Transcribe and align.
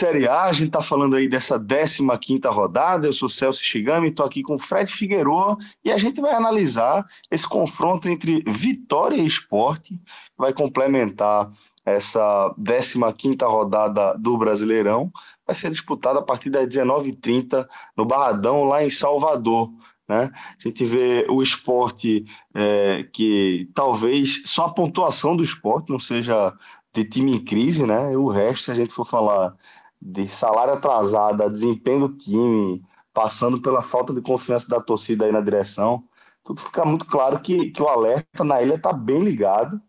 Série 0.00 0.26
A, 0.26 0.44
a 0.44 0.52
gente 0.54 0.68
está 0.68 0.80
falando 0.80 1.14
aí 1.14 1.28
dessa 1.28 1.58
15 1.58 2.40
rodada. 2.46 3.06
Eu 3.06 3.12
sou 3.12 3.28
Celso 3.28 3.62
Shigami, 3.62 4.08
estou 4.08 4.24
aqui 4.24 4.42
com 4.42 4.58
Fred 4.58 4.90
Figueroa 4.90 5.58
e 5.84 5.92
a 5.92 5.98
gente 5.98 6.22
vai 6.22 6.32
analisar 6.32 7.06
esse 7.30 7.46
confronto 7.46 8.08
entre 8.08 8.42
Vitória 8.46 9.16
e 9.16 9.26
Esporte, 9.26 10.00
vai 10.38 10.54
complementar 10.54 11.50
essa 11.84 12.54
15 12.56 13.36
rodada 13.42 14.14
do 14.18 14.36
Brasileirão. 14.36 15.10
Vai 15.46 15.54
ser 15.54 15.70
disputada 15.70 16.18
a 16.18 16.22
partir 16.22 16.50
das 16.50 16.66
19h30 16.66 17.66
no 17.96 18.04
Barradão, 18.04 18.64
lá 18.64 18.84
em 18.84 18.90
Salvador. 18.90 19.70
Né? 20.08 20.30
A 20.34 20.68
gente 20.68 20.84
vê 20.84 21.26
o 21.28 21.42
esporte 21.42 22.24
é, 22.54 23.04
que 23.12 23.70
talvez 23.74 24.42
só 24.44 24.66
a 24.66 24.72
pontuação 24.74 25.36
do 25.36 25.44
esporte 25.44 25.90
não 25.90 26.00
seja 26.00 26.52
de 26.92 27.04
time 27.04 27.34
em 27.34 27.44
crise, 27.44 27.86
né? 27.86 28.16
O 28.16 28.28
resto, 28.28 28.64
se 28.64 28.70
a 28.72 28.74
gente 28.74 28.92
for 28.92 29.04
falar 29.04 29.54
de 30.02 30.26
salário 30.26 30.74
atrasado, 30.74 31.48
desempenho 31.48 32.08
do 32.08 32.16
time, 32.16 32.82
passando 33.12 33.60
pela 33.60 33.82
falta 33.82 34.12
de 34.12 34.20
confiança 34.20 34.68
da 34.68 34.80
torcida 34.80 35.24
aí 35.24 35.32
na 35.32 35.40
direção, 35.40 36.02
tudo 36.44 36.60
fica 36.60 36.84
muito 36.84 37.06
claro 37.06 37.38
que, 37.38 37.70
que 37.70 37.82
o 37.82 37.88
alerta 37.88 38.42
na 38.42 38.60
ilha 38.62 38.74
está 38.74 38.92
bem 38.92 39.22
ligado. 39.22 39.80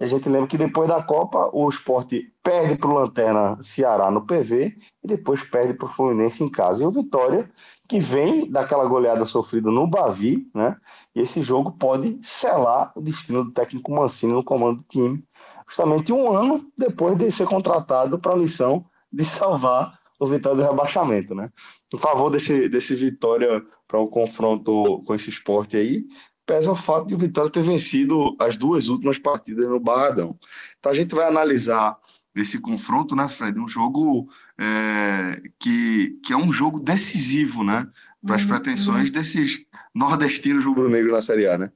A 0.00 0.08
gente 0.08 0.30
lembra 0.30 0.48
que 0.48 0.56
depois 0.56 0.88
da 0.88 1.02
Copa, 1.02 1.50
o 1.52 1.68
esporte 1.68 2.32
perde 2.42 2.76
para 2.76 2.88
o 2.88 2.94
Lanterna 2.94 3.58
Ceará 3.62 4.10
no 4.10 4.24
PV 4.24 4.74
e 5.04 5.06
depois 5.06 5.42
perde 5.42 5.74
para 5.74 5.86
o 5.86 5.90
Fluminense 5.90 6.42
em 6.42 6.50
casa. 6.50 6.82
E 6.82 6.86
o 6.86 6.90
Vitória, 6.90 7.50
que 7.86 8.00
vem 8.00 8.50
daquela 8.50 8.86
goleada 8.86 9.26
sofrida 9.26 9.70
no 9.70 9.86
Bavi, 9.86 10.48
né? 10.54 10.74
E 11.14 11.20
esse 11.20 11.42
jogo 11.42 11.72
pode 11.72 12.18
selar 12.22 12.92
o 12.96 13.02
destino 13.02 13.44
do 13.44 13.50
técnico 13.50 13.92
Mancini 13.92 14.32
no 14.32 14.42
comando 14.42 14.78
do 14.78 14.84
time, 14.84 15.22
justamente 15.68 16.12
um 16.14 16.30
ano 16.34 16.66
depois 16.78 17.18
de 17.18 17.30
ser 17.30 17.46
contratado 17.46 18.18
para 18.18 18.32
a 18.32 18.36
missão 18.36 18.86
de 19.12 19.24
salvar 19.24 20.00
o 20.18 20.26
Vitória 20.26 20.62
do 20.62 20.70
rebaixamento, 20.70 21.34
né? 21.34 21.50
Em 21.92 21.98
favor 21.98 22.30
desse, 22.30 22.70
desse 22.70 22.94
Vitória 22.94 23.62
para 23.86 23.98
o 23.98 24.08
confronto 24.08 25.02
com 25.04 25.14
esse 25.14 25.28
esporte 25.28 25.76
aí, 25.76 26.04
pesa 26.50 26.72
o 26.72 26.74
fato 26.74 27.06
de 27.06 27.14
o 27.14 27.18
Vitória 27.18 27.48
ter 27.48 27.62
vencido 27.62 28.34
as 28.36 28.56
duas 28.56 28.88
últimas 28.88 29.20
partidas 29.20 29.68
no 29.68 29.78
Barradão. 29.78 30.36
Então 30.80 30.90
a 30.90 30.94
gente 30.94 31.14
vai 31.14 31.28
analisar 31.28 31.96
esse 32.34 32.60
confronto, 32.60 33.14
né, 33.14 33.28
Fred? 33.28 33.56
Um 33.56 33.68
jogo 33.68 34.28
é, 34.58 35.40
que, 35.60 36.18
que 36.24 36.32
é 36.32 36.36
um 36.36 36.52
jogo 36.52 36.80
decisivo, 36.80 37.62
né? 37.62 37.86
Para 38.26 38.34
as 38.34 38.42
uhum. 38.42 38.48
pretensões 38.48 39.12
desses 39.12 39.64
nordestinos 39.94 40.64
rubro-negros 40.64 41.12
na 41.12 41.22
Série 41.22 41.46
A, 41.46 41.56
né? 41.56 41.70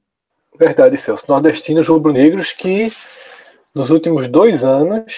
Verdade, 0.59 0.97
Celso. 0.97 1.25
Nordestinos 1.29 1.87
rubro-negros 1.87 2.51
que 2.51 2.91
nos 3.73 3.89
últimos 3.89 4.27
dois 4.27 4.65
anos 4.65 5.15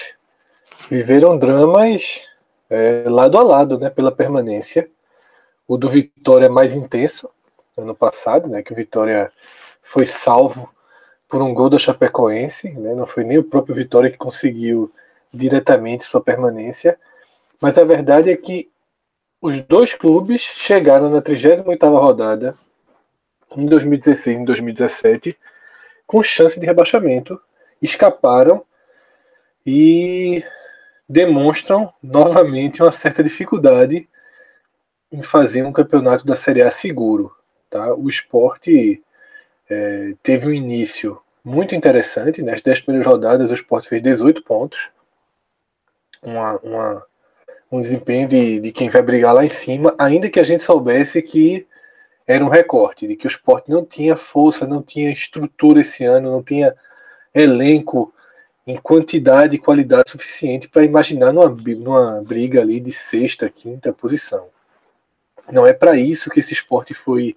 viveram 0.88 1.36
dramas 1.36 2.28
é, 2.70 3.08
lado 3.08 3.36
a 3.36 3.42
lado, 3.42 3.76
né, 3.76 3.90
pela 3.90 4.12
permanência. 4.12 4.88
O 5.66 5.76
do 5.76 5.88
Vitória 5.88 6.46
é 6.46 6.48
mais 6.48 6.76
intenso, 6.76 7.28
ano 7.80 7.94
passado, 7.94 8.48
né, 8.48 8.62
que 8.62 8.72
o 8.72 8.76
Vitória 8.76 9.30
foi 9.82 10.06
salvo 10.06 10.68
por 11.28 11.42
um 11.42 11.52
gol 11.52 11.68
da 11.68 11.78
Chapecoense, 11.78 12.70
né, 12.70 12.94
não 12.94 13.06
foi 13.06 13.24
nem 13.24 13.38
o 13.38 13.44
próprio 13.44 13.74
Vitória 13.74 14.10
que 14.10 14.16
conseguiu 14.16 14.92
diretamente 15.32 16.04
sua 16.04 16.20
permanência, 16.20 16.98
mas 17.60 17.76
a 17.76 17.84
verdade 17.84 18.30
é 18.30 18.36
que 18.36 18.70
os 19.40 19.60
dois 19.60 19.94
clubes 19.94 20.42
chegaram 20.42 21.10
na 21.10 21.22
38ª 21.22 22.00
rodada 22.00 22.56
em 23.56 23.66
2016 23.66 24.36
e 24.36 24.40
em 24.40 24.44
2017 24.44 25.38
com 26.08 26.22
chance 26.22 26.58
de 26.58 26.64
rebaixamento, 26.64 27.38
escaparam 27.82 28.64
e 29.64 30.42
demonstram 31.06 31.92
novamente 32.02 32.82
uma 32.82 32.90
certa 32.90 33.22
dificuldade 33.22 34.08
em 35.12 35.22
fazer 35.22 35.64
um 35.64 35.72
campeonato 35.72 36.24
da 36.26 36.34
Série 36.34 36.62
A 36.62 36.70
seguro. 36.70 37.30
Tá? 37.70 37.94
O 37.94 38.08
esporte 38.08 39.02
é, 39.68 40.14
teve 40.22 40.46
um 40.46 40.52
início 40.52 41.20
muito 41.44 41.74
interessante. 41.74 42.42
Nas 42.42 42.62
10 42.62 42.80
primeiras 42.80 43.10
rodadas, 43.10 43.50
o 43.50 43.54
esporte 43.54 43.88
fez 43.88 44.02
18 44.02 44.42
pontos. 44.42 44.90
Uma, 46.22 46.58
uma, 46.58 47.06
um 47.70 47.80
desempenho 47.80 48.28
de, 48.28 48.60
de 48.60 48.72
quem 48.72 48.88
vai 48.88 49.02
brigar 49.02 49.34
lá 49.34 49.44
em 49.44 49.50
cima, 49.50 49.94
ainda 49.98 50.30
que 50.30 50.40
a 50.40 50.44
gente 50.44 50.64
soubesse 50.64 51.22
que 51.22 51.66
era 52.26 52.44
um 52.44 52.48
recorte, 52.48 53.06
de 53.06 53.16
que 53.16 53.26
o 53.26 53.28
esporte 53.28 53.70
não 53.70 53.84
tinha 53.84 54.16
força, 54.16 54.66
não 54.66 54.82
tinha 54.82 55.10
estrutura 55.10 55.80
esse 55.80 56.04
ano, 56.04 56.30
não 56.30 56.42
tinha 56.42 56.74
elenco 57.34 58.12
em 58.66 58.76
quantidade 58.76 59.56
e 59.56 59.58
qualidade 59.58 60.10
suficiente 60.10 60.68
para 60.68 60.84
imaginar 60.84 61.32
numa, 61.32 61.48
numa 61.48 62.22
briga 62.22 62.60
ali 62.60 62.80
de 62.80 62.92
sexta, 62.92 63.48
quinta 63.48 63.94
posição. 63.94 64.48
Não 65.50 65.66
é 65.66 65.72
para 65.72 65.96
isso 65.96 66.28
que 66.28 66.40
esse 66.40 66.52
esporte 66.52 66.92
foi 66.92 67.34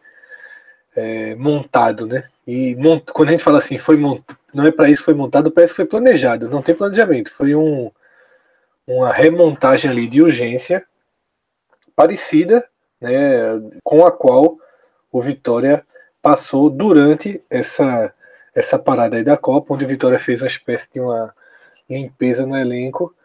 é, 0.96 1.35
montado, 1.35 2.06
né? 2.07 2.28
E 2.46 2.75
mont... 2.75 3.12
quando 3.13 3.29
a 3.29 3.31
gente 3.31 3.44
fala 3.44 3.57
assim, 3.57 3.78
foi 3.78 3.97
mont... 3.97 4.24
não 4.53 4.66
é 4.66 4.72
para 4.72 4.90
isso 4.90 5.03
foi 5.03 5.13
montado, 5.13 5.52
parece 5.52 5.74
que 5.74 5.78
foi 5.78 5.85
planejado. 5.85 6.50
Não 6.50 6.62
tem 6.62 6.75
planejamento, 6.75 7.31
foi 7.31 7.56
um, 7.56 7.91
uma 8.85 9.12
remontagem 9.12 9.90
ali 9.90 10.07
de 10.07 10.22
urgência 10.22 10.85
parecida, 11.96 12.66
né, 13.00 13.12
com 13.84 14.06
a 14.06 14.12
qual 14.12 14.57
o 15.12 15.22
Vitória 15.22 15.85
passou 16.22 16.69
durante 16.69 17.41
essa 17.50 18.13
essa 18.53 18.78
parada 18.78 19.16
aí 19.16 19.24
da 19.24 19.38
Copa, 19.38 19.74
onde 19.74 19.85
o 19.85 19.88
Vitória 19.88 20.19
fez 20.19 20.41
uma 20.41 20.47
espécie 20.47 20.91
de 20.91 21.00
uma 21.00 21.34
limpeza 21.90 22.46
no 22.46 22.57
elenco 22.57 23.16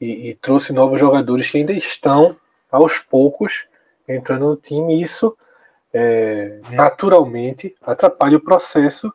e, 0.00 0.30
e 0.30 0.34
trouxe 0.34 0.72
novos 0.72 0.98
jogadores 0.98 1.48
que 1.48 1.58
ainda 1.58 1.72
estão 1.72 2.36
aos 2.70 2.98
poucos 2.98 3.66
entrando 4.08 4.46
no 4.46 4.56
time. 4.56 5.00
Isso 5.00 5.36
é, 5.92 6.60
naturalmente 6.70 7.74
atrapalha 7.82 8.36
o 8.36 8.42
processo 8.42 9.12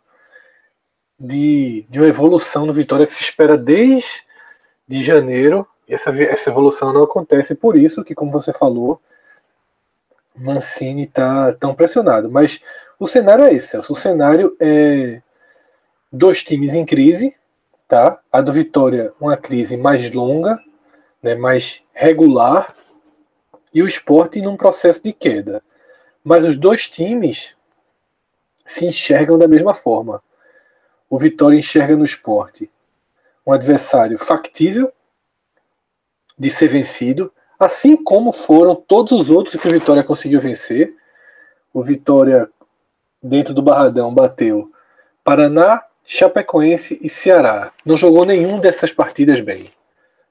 de, 1.20 1.86
de 1.90 2.00
uma 2.00 2.08
evolução 2.08 2.66
no 2.66 2.74
Vitória 2.74 3.06
que 3.06 3.14
se 3.14 3.22
espera 3.22 3.58
desde 3.58 4.24
de 4.88 5.04
janeiro. 5.04 5.68
E 5.88 5.94
essa, 5.94 6.10
essa 6.24 6.50
evolução 6.50 6.92
não 6.92 7.04
acontece, 7.04 7.56
por 7.56 7.78
isso 7.78 8.04
que, 8.04 8.16
como 8.16 8.32
você 8.32 8.52
falou, 8.52 9.00
Mancini 10.36 11.04
está 11.04 11.54
tão 11.54 11.74
pressionado. 11.74 12.30
Mas 12.30 12.60
o 13.00 13.08
cenário 13.08 13.46
é 13.46 13.54
esse, 13.54 13.68
Celso. 13.68 13.94
O 13.94 13.96
cenário 13.96 14.56
é 14.60 15.22
dois 16.12 16.44
times 16.44 16.74
em 16.74 16.86
crise, 16.86 17.36
tá? 17.88 18.20
A 18.32 18.42
do 18.42 18.52
Vitória, 18.52 19.14
uma 19.20 19.38
crise 19.38 19.78
mais 19.78 20.12
longa, 20.12 20.60
né, 21.22 21.36
mais 21.36 21.84
regular, 21.94 22.76
e 23.74 23.82
o 23.82 23.88
esporte 23.88 24.42
num 24.42 24.58
processo 24.58 25.04
de 25.04 25.14
queda. 25.14 25.62
Mas 26.26 26.44
os 26.44 26.58
dois 26.58 26.90
times 26.90 27.54
se 28.66 28.84
enxergam 28.84 29.38
da 29.38 29.48
mesma 29.48 29.76
forma. 29.76 30.24
O 31.08 31.20
Vitória 31.20 31.56
enxerga 31.56 31.96
no 31.96 32.04
esporte 32.04 32.68
um 33.46 33.54
adversário 33.54 34.18
factível 34.18 34.92
de 36.38 36.50
ser 36.50 36.68
vencido, 36.68 37.32
assim 37.60 37.96
como 37.96 38.32
foram 38.32 38.76
todos 38.76 39.12
os 39.12 39.30
outros 39.30 39.56
que 39.56 39.68
o 39.68 39.72
Vitória 39.72 40.04
conseguiu 40.04 40.42
vencer. 40.42 40.96
O 41.72 41.84
Vitória, 41.84 42.50
dentro 43.22 43.54
do 43.54 43.62
Barradão, 43.62 44.12
bateu 44.12 44.72
Paraná, 45.24 45.84
Chapecoense 46.04 46.98
e 47.04 47.08
Ceará. 47.08 47.72
Não 47.86 47.96
jogou 47.96 48.26
nenhum 48.26 48.60
dessas 48.60 48.92
partidas 48.92 49.42
bem. 49.42 49.72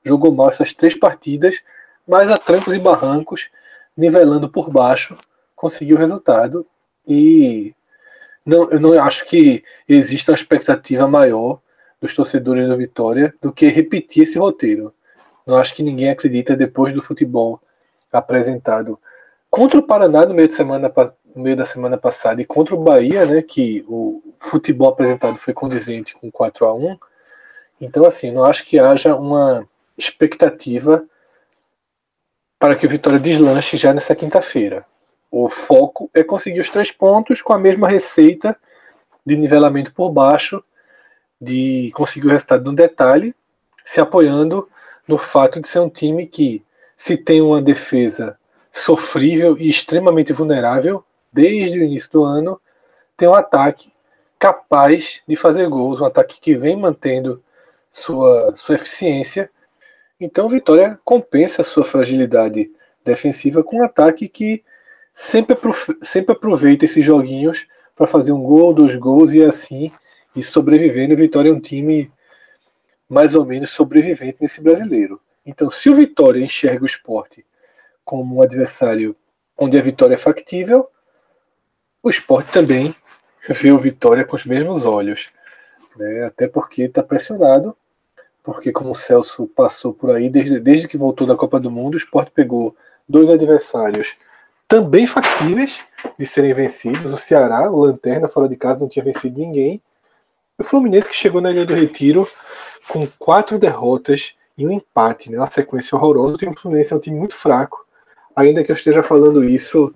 Jogou 0.04 0.34
mal 0.34 0.48
essas 0.48 0.74
três 0.74 0.98
partidas, 0.98 1.62
mas 2.06 2.28
a 2.32 2.36
trancos 2.36 2.74
e 2.74 2.80
barrancos, 2.80 3.48
nivelando 3.96 4.48
por 4.48 4.68
baixo, 4.68 5.16
conseguiu 5.54 5.96
o 5.96 5.98
resultado. 5.98 6.66
E 7.06 7.74
não, 8.44 8.70
eu 8.70 8.80
não 8.80 8.92
acho 9.02 9.26
que 9.26 9.62
exista 9.88 10.32
uma 10.32 10.36
expectativa 10.36 11.06
maior 11.08 11.60
dos 12.00 12.14
torcedores 12.14 12.68
do 12.68 12.76
Vitória 12.76 13.34
do 13.40 13.52
que 13.52 13.66
repetir 13.68 14.24
esse 14.24 14.38
roteiro. 14.38 14.94
Não 15.46 15.56
acho 15.56 15.74
que 15.74 15.82
ninguém 15.82 16.10
acredita 16.10 16.56
depois 16.56 16.92
do 16.92 17.02
futebol 17.02 17.60
apresentado 18.12 18.98
contra 19.50 19.78
o 19.78 19.82
Paraná 19.82 20.26
no 20.26 20.34
meio 20.34 20.48
de 20.48 20.54
semana 20.54 20.92
no 21.34 21.42
meio 21.42 21.56
da 21.56 21.64
semana 21.64 21.98
passada 21.98 22.40
e 22.40 22.44
contra 22.44 22.74
o 22.74 22.82
Bahia, 22.82 23.26
né, 23.26 23.42
que 23.42 23.84
o 23.88 24.22
futebol 24.38 24.88
apresentado 24.88 25.36
foi 25.36 25.52
condizente 25.52 26.14
com 26.14 26.30
4 26.30 26.64
a 26.64 26.74
1 26.74 26.96
Então, 27.80 28.04
assim, 28.04 28.30
não 28.30 28.44
acho 28.44 28.64
que 28.64 28.78
haja 28.78 29.16
uma 29.16 29.66
expectativa 29.98 31.04
para 32.58 32.76
que 32.76 32.86
o 32.86 32.88
Vitória 32.88 33.18
deslanche 33.18 33.76
já 33.76 33.92
nessa 33.92 34.14
quinta-feira. 34.14 34.86
O 35.36 35.48
foco 35.48 36.08
é 36.14 36.22
conseguir 36.22 36.60
os 36.60 36.70
três 36.70 36.92
pontos 36.92 37.42
com 37.42 37.52
a 37.52 37.58
mesma 37.58 37.88
receita 37.88 38.56
de 39.26 39.36
nivelamento 39.36 39.92
por 39.92 40.08
baixo, 40.08 40.62
de 41.40 41.90
conseguir 41.92 42.28
o 42.28 42.30
resultado 42.30 42.64
no 42.64 42.72
detalhe, 42.72 43.34
se 43.84 44.00
apoiando 44.00 44.68
no 45.08 45.18
fato 45.18 45.60
de 45.60 45.66
ser 45.66 45.80
um 45.80 45.90
time 45.90 46.28
que 46.28 46.64
se 46.96 47.16
tem 47.16 47.42
uma 47.42 47.60
defesa 47.60 48.38
sofrível 48.72 49.58
e 49.58 49.68
extremamente 49.68 50.32
vulnerável 50.32 51.04
desde 51.32 51.80
o 51.80 51.82
início 51.82 52.12
do 52.12 52.22
ano, 52.22 52.60
tem 53.16 53.26
um 53.26 53.34
ataque 53.34 53.92
capaz 54.38 55.20
de 55.26 55.34
fazer 55.34 55.68
gols, 55.68 56.00
um 56.00 56.04
ataque 56.04 56.40
que 56.40 56.54
vem 56.54 56.76
mantendo 56.76 57.42
sua, 57.90 58.54
sua 58.56 58.76
eficiência. 58.76 59.50
Então, 60.20 60.48
Vitória 60.48 60.96
compensa 61.04 61.64
sua 61.64 61.84
fragilidade 61.84 62.70
defensiva 63.04 63.64
com 63.64 63.78
um 63.78 63.84
ataque 63.84 64.28
que 64.28 64.62
sempre, 65.14 65.56
sempre 66.02 66.32
aproveita 66.32 66.84
esses 66.84 67.04
joguinhos 67.06 67.66
para 67.94 68.06
fazer 68.06 68.32
um 68.32 68.42
gol, 68.42 68.74
dois 68.74 68.96
gols 68.96 69.32
e 69.32 69.42
assim 69.42 69.92
e 70.34 70.42
sobrevivendo. 70.42 71.16
Vitória 71.16 71.48
é 71.48 71.52
um 71.52 71.60
time 71.60 72.10
mais 73.08 73.34
ou 73.34 73.44
menos 73.44 73.70
sobrevivente 73.70 74.38
nesse 74.40 74.60
brasileiro. 74.60 75.20
Então, 75.46 75.70
se 75.70 75.88
o 75.88 75.94
Vitória 75.94 76.42
enxerga 76.42 76.82
o 76.82 76.86
esporte 76.86 77.46
como 78.04 78.36
um 78.36 78.42
adversário 78.42 79.14
onde 79.56 79.78
a 79.78 79.82
vitória 79.82 80.14
é 80.14 80.18
factível, 80.18 80.88
o 82.02 82.10
esporte 82.10 82.50
também 82.50 82.94
vê 83.48 83.70
o 83.70 83.78
Vitória 83.78 84.24
com 84.24 84.34
os 84.34 84.44
mesmos 84.44 84.84
olhos. 84.84 85.28
Né? 85.96 86.24
Até 86.24 86.48
porque 86.48 86.82
está 86.82 87.02
pressionado, 87.02 87.76
porque 88.42 88.72
como 88.72 88.90
o 88.90 88.94
Celso 88.94 89.46
passou 89.46 89.94
por 89.94 90.10
aí, 90.10 90.28
desde, 90.28 90.58
desde 90.58 90.88
que 90.88 90.96
voltou 90.96 91.26
da 91.26 91.36
Copa 91.36 91.60
do 91.60 91.70
Mundo, 91.70 91.94
o 91.94 91.98
esporte 91.98 92.32
pegou 92.32 92.76
dois 93.08 93.30
adversários 93.30 94.16
também 94.74 95.06
factíveis 95.06 95.80
de 96.18 96.26
serem 96.26 96.52
vencidos. 96.52 97.12
O 97.12 97.16
Ceará, 97.16 97.70
o 97.70 97.84
Lanterna, 97.84 98.26
fora 98.26 98.48
de 98.48 98.56
casa, 98.56 98.80
não 98.80 98.88
tinha 98.88 99.04
vencido 99.04 99.38
ninguém. 99.38 99.80
O 100.58 100.64
Fluminense 100.64 101.10
que 101.10 101.14
chegou 101.14 101.40
na 101.40 101.52
Ilha 101.52 101.64
do 101.64 101.76
Retiro 101.76 102.28
com 102.88 103.06
quatro 103.16 103.56
derrotas 103.56 104.34
e 104.58 104.66
um 104.66 104.72
empate, 104.72 105.30
né? 105.30 105.38
uma 105.38 105.46
sequência 105.46 105.94
horrorosa. 105.96 106.34
O 106.34 106.38
time 106.38 106.52
do 106.52 106.60
Fluminense 106.60 106.92
é 106.92 106.96
um 106.96 106.98
time 106.98 107.16
muito 107.16 107.36
fraco, 107.36 107.86
ainda 108.34 108.64
que 108.64 108.72
eu 108.72 108.74
esteja 108.74 109.00
falando 109.00 109.44
isso 109.44 109.94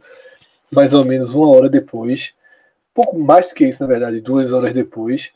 mais 0.70 0.94
ou 0.94 1.04
menos 1.04 1.34
uma 1.34 1.48
hora 1.48 1.68
depois, 1.68 2.32
pouco 2.94 3.18
mais 3.18 3.48
do 3.48 3.56
que 3.56 3.66
isso, 3.66 3.82
na 3.82 3.88
verdade, 3.88 4.20
duas 4.20 4.52
horas 4.52 4.72
depois 4.72 5.32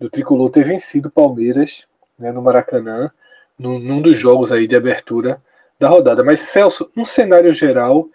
do 0.00 0.10
Tricolor 0.10 0.50
ter 0.50 0.64
vencido 0.64 1.06
o 1.06 1.12
Palmeiras 1.12 1.86
né, 2.18 2.32
no 2.32 2.42
Maracanã, 2.42 3.08
num, 3.56 3.78
num 3.78 4.02
dos 4.02 4.18
jogos 4.18 4.50
aí 4.50 4.66
de 4.66 4.74
abertura 4.74 5.40
da 5.78 5.88
rodada. 5.88 6.24
Mas, 6.24 6.40
Celso, 6.40 6.90
no 6.96 7.06
cenário 7.06 7.54
geral, 7.54 8.08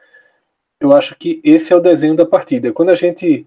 eu 0.80 0.94
acho 0.94 1.16
que 1.16 1.42
esse 1.44 1.72
é 1.72 1.76
o 1.76 1.82
desenho 1.82 2.16
da 2.16 2.26
partida. 2.26 2.72
Quando 2.72 2.90
a 2.90 2.96
gente 2.96 3.46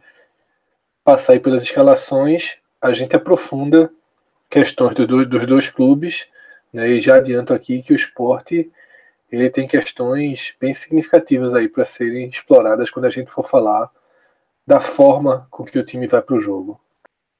passar 1.04 1.34
aí 1.34 1.40
pelas 1.40 1.62
escalações, 1.62 2.56
a 2.80 2.92
gente 2.92 3.14
aprofunda 3.14 3.90
questões 4.50 4.94
do, 4.94 5.26
dos 5.26 5.46
dois 5.46 5.69
clubes, 5.69 6.26
né, 6.72 6.88
e 6.88 7.00
já 7.00 7.16
adianto 7.16 7.52
aqui 7.52 7.82
que 7.82 7.92
o 7.92 7.96
esporte 7.96 8.70
ele 9.30 9.50
tem 9.50 9.66
questões 9.66 10.54
bem 10.58 10.72
significativas 10.72 11.54
aí 11.54 11.69
para 11.69 11.84
serem 11.84 12.28
exploradas 12.28 12.90
quando 12.90 13.04
a 13.04 13.10
gente 13.10 13.31
for 13.31 13.42
falar 13.42 13.90
da 14.66 14.81
forma 14.81 15.46
com 15.50 15.64
que 15.64 15.78
o 15.78 15.84
time 15.84 16.06
vai 16.06 16.22
para 16.22 16.34
o 16.34 16.40
jogo. 16.40 16.81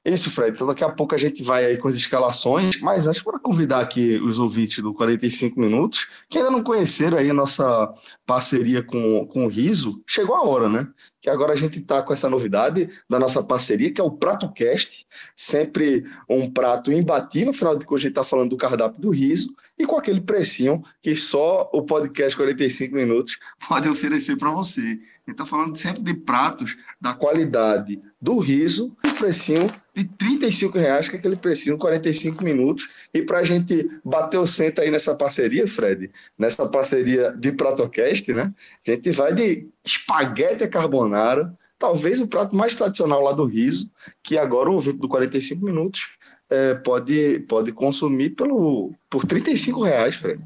Isso, 0.05 0.31
Fred. 0.31 0.55
Então, 0.55 0.65
daqui 0.65 0.83
a 0.83 0.89
pouco 0.89 1.13
a 1.13 1.17
gente 1.17 1.43
vai 1.43 1.65
aí 1.65 1.77
com 1.77 1.89
as 1.89 1.95
escalações, 1.95 2.79
mas 2.79 3.05
antes, 3.05 3.21
para 3.21 3.37
convidar 3.37 3.81
aqui 3.81 4.17
os 4.17 4.39
ouvintes 4.39 4.81
do 4.81 4.93
45 4.93 5.59
Minutos, 5.59 6.07
que 6.29 6.37
ainda 6.37 6.49
não 6.49 6.63
conheceram 6.63 7.17
aí 7.17 7.29
a 7.29 7.33
nossa 7.33 7.93
parceria 8.25 8.81
com, 8.81 9.27
com 9.27 9.45
o 9.45 9.49
Riso, 9.49 10.01
chegou 10.07 10.35
a 10.35 10.47
hora, 10.47 10.69
né? 10.69 10.87
Que 11.21 11.29
agora 11.29 11.51
a 11.51 11.55
gente 11.55 11.79
está 11.79 12.01
com 12.01 12.13
essa 12.13 12.29
novidade 12.29 12.89
da 13.09 13.19
nossa 13.19 13.43
parceria, 13.43 13.91
que 13.91 13.99
é 13.99 14.03
o 14.03 14.11
Prato 14.11 14.49
Cast, 14.53 15.05
sempre 15.35 16.05
um 16.29 16.49
prato 16.49 16.93
imbatível, 16.93 17.49
afinal 17.49 17.75
de 17.75 17.85
contas 17.85 18.01
a 18.01 18.03
gente 18.03 18.11
está 18.11 18.23
falando 18.23 18.51
do 18.51 18.57
cardápio 18.57 19.01
do 19.01 19.09
Riso, 19.09 19.53
e 19.79 19.85
com 19.85 19.95
aquele 19.95 20.19
precinho 20.19 20.83
que 21.01 21.15
só 21.15 21.69
o 21.73 21.81
podcast 21.81 22.35
45 22.35 22.93
Minutos 22.93 23.39
pode 23.67 23.87
oferecer 23.87 24.35
para 24.35 24.51
você. 24.51 24.99
Então, 25.25 25.45
falando 25.45 25.77
sempre 25.77 26.01
de 26.01 26.13
pratos 26.13 26.75
da 26.99 27.13
qualidade 27.13 28.01
do 28.21 28.39
riso, 28.39 28.97
o 29.05 29.13
precinho 29.13 29.71
de 29.95 30.03
35 30.03 30.77
reais, 30.77 31.07
que 31.07 31.15
é 31.15 31.19
aquele 31.19 31.37
precinho 31.37 31.77
45 31.77 32.43
minutos. 32.43 32.89
E 33.13 33.21
para 33.21 33.39
a 33.39 33.43
gente 33.43 33.89
bater 34.03 34.37
o 34.37 34.45
centro 34.45 34.83
aí 34.83 34.91
nessa 34.91 35.15
parceria, 35.15 35.65
Fred, 35.65 36.11
nessa 36.37 36.67
parceria 36.67 37.31
de 37.31 37.53
Pratocast, 37.53 38.33
né? 38.33 38.53
A 38.85 38.91
gente 38.91 39.11
vai 39.11 39.33
de 39.33 39.69
espaguete 39.85 40.67
carbonara, 40.67 41.57
talvez 41.77 42.19
o 42.19 42.27
prato 42.27 42.53
mais 42.53 42.75
tradicional 42.75 43.21
lá 43.23 43.31
do 43.31 43.45
riso, 43.45 43.89
que 44.21 44.37
agora 44.37 44.69
o 44.69 44.73
ouvinte 44.73 44.97
do 44.97 45.07
45 45.07 45.63
minutos 45.63 46.18
é, 46.49 46.73
pode, 46.75 47.39
pode 47.41 47.71
consumir 47.71 48.31
pelo, 48.31 48.93
por 49.09 49.25
35 49.25 49.83
reais, 49.83 50.15
Fred. 50.15 50.41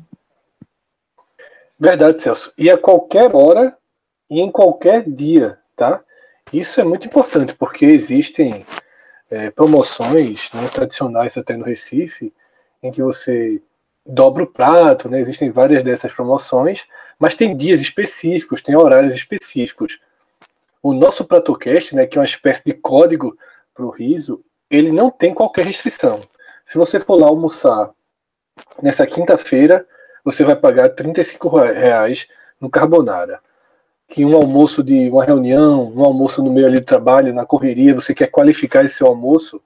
Verdade, 1.79 2.21
Celso. 2.21 2.53
E 2.57 2.69
a 2.69 2.77
qualquer 2.77 3.35
hora 3.35 3.77
e 4.29 4.39
em 4.39 4.51
qualquer 4.51 5.09
dia, 5.09 5.59
tá? 5.75 6.01
Isso 6.51 6.79
é 6.79 6.83
muito 6.83 7.07
importante 7.07 7.55
porque 7.55 7.85
existem 7.85 8.65
é, 9.29 9.49
promoções 9.49 10.49
né, 10.53 10.67
tradicionais 10.67 11.37
até 11.37 11.55
no 11.55 11.65
Recife 11.65 12.33
em 12.81 12.91
que 12.91 13.01
você 13.01 13.61
dobra 14.05 14.43
o 14.43 14.47
prato, 14.47 15.09
né? 15.09 15.19
Existem 15.19 15.49
várias 15.49 15.83
dessas 15.83 16.11
promoções, 16.11 16.85
mas 17.17 17.35
tem 17.35 17.55
dias 17.55 17.79
específicos, 17.79 18.61
tem 18.61 18.75
horários 18.75 19.13
específicos. 19.13 19.99
O 20.81 20.93
nosso 20.93 21.23
PratoCast, 21.23 21.95
né, 21.95 22.05
que 22.05 22.17
é 22.17 22.21
uma 22.21 22.25
espécie 22.25 22.63
de 22.65 22.73
código 22.73 23.37
para 23.73 23.85
o 23.85 23.89
riso, 23.89 24.43
ele 24.75 24.91
não 24.91 25.09
tem 25.09 25.33
qualquer 25.33 25.65
restrição. 25.65 26.21
Se 26.65 26.77
você 26.77 26.99
for 26.99 27.15
lá 27.15 27.27
almoçar 27.27 27.91
nessa 28.81 29.05
quinta-feira, 29.05 29.85
você 30.23 30.43
vai 30.43 30.55
pagar 30.55 30.89
35 30.89 31.49
reais 31.57 32.27
no 32.59 32.69
carbonara 32.69 33.39
que 34.13 34.23
um 34.23 34.35
almoço 34.35 34.83
de 34.83 35.09
uma 35.09 35.25
reunião, 35.25 35.91
um 35.91 36.03
almoço 36.03 36.43
no 36.43 36.51
meio 36.51 36.67
ali 36.67 36.79
do 36.79 36.85
trabalho, 36.85 37.33
na 37.33 37.47
correria, 37.47 37.95
você 37.95 38.13
quer 38.13 38.27
qualificar 38.27 38.85
esse 38.85 38.95
seu 38.95 39.07
almoço 39.07 39.59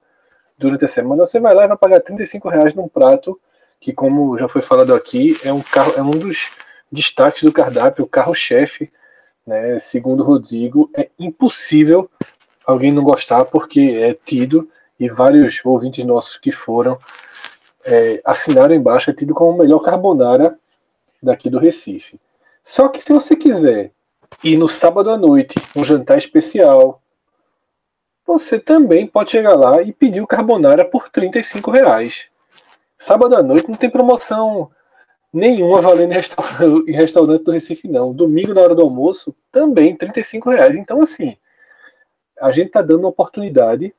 durante 0.56 0.86
a 0.86 0.88
semana, 0.88 1.26
você 1.26 1.38
vai 1.38 1.54
lá 1.54 1.64
e 1.64 1.68
vai 1.68 1.76
pagar 1.76 2.00
35 2.00 2.48
reais 2.48 2.74
num 2.74 2.88
prato 2.88 3.38
que, 3.78 3.92
como 3.92 4.38
já 4.38 4.48
foi 4.48 4.62
falado 4.62 4.94
aqui, 4.94 5.38
é 5.44 5.52
um, 5.52 5.60
carro, 5.60 5.92
é 5.98 6.02
um 6.02 6.10
dos 6.10 6.50
destaques 6.90 7.42
do 7.42 7.52
cardápio, 7.52 8.04
o 8.04 8.08
carro-chefe, 8.08 8.90
né, 9.46 9.78
segundo 9.78 10.20
o 10.20 10.26
Rodrigo, 10.26 10.90
é 10.96 11.10
impossível 11.18 12.10
alguém 12.66 12.90
não 12.90 13.02
gostar, 13.02 13.44
porque 13.44 13.80
é 14.00 14.14
tido, 14.14 14.68
e 14.98 15.08
vários 15.08 15.60
ouvintes 15.64 16.04
nossos 16.04 16.36
que 16.36 16.50
foram 16.50 16.98
é, 17.84 18.20
assinaram 18.24 18.74
embaixo, 18.74 19.10
é 19.10 19.14
tido 19.14 19.34
como 19.34 19.52
o 19.52 19.58
melhor 19.58 19.80
carbonara 19.80 20.58
daqui 21.22 21.48
do 21.48 21.58
Recife. 21.58 22.20
Só 22.62 22.88
que 22.88 23.00
se 23.00 23.12
você 23.12 23.34
quiser 23.34 23.92
e 24.42 24.56
no 24.56 24.68
sábado 24.68 25.10
à 25.10 25.16
noite, 25.16 25.54
um 25.74 25.82
jantar 25.82 26.18
especial, 26.18 27.00
você 28.26 28.58
também 28.58 29.06
pode 29.06 29.30
chegar 29.30 29.54
lá 29.54 29.82
e 29.82 29.92
pedir 29.92 30.20
o 30.20 30.26
carbonara 30.26 30.84
por 30.84 31.08
35 31.08 31.70
reais. 31.70 32.28
Sábado 32.96 33.36
à 33.36 33.42
noite 33.42 33.68
não 33.68 33.76
tem 33.76 33.88
promoção 33.88 34.70
nenhuma 35.32 35.80
valendo 35.80 36.12
em 36.12 36.92
restaurante 36.92 37.42
do 37.44 37.52
Recife, 37.52 37.88
não. 37.88 38.12
Domingo, 38.12 38.52
na 38.52 38.60
hora 38.60 38.74
do 38.74 38.82
almoço, 38.82 39.34
também 39.50 39.96
35 39.96 40.50
reais. 40.50 40.76
Então, 40.76 41.00
assim, 41.00 41.36
a 42.40 42.50
gente 42.50 42.68
está 42.68 42.82
dando 42.82 43.00
uma 43.00 43.08
oportunidade 43.08 43.94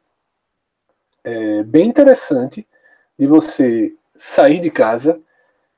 é, 1.23 1.63
bem 1.63 1.87
interessante 1.87 2.67
de 3.17 3.27
você 3.27 3.93
sair 4.17 4.59
de 4.59 4.69
casa 4.69 5.19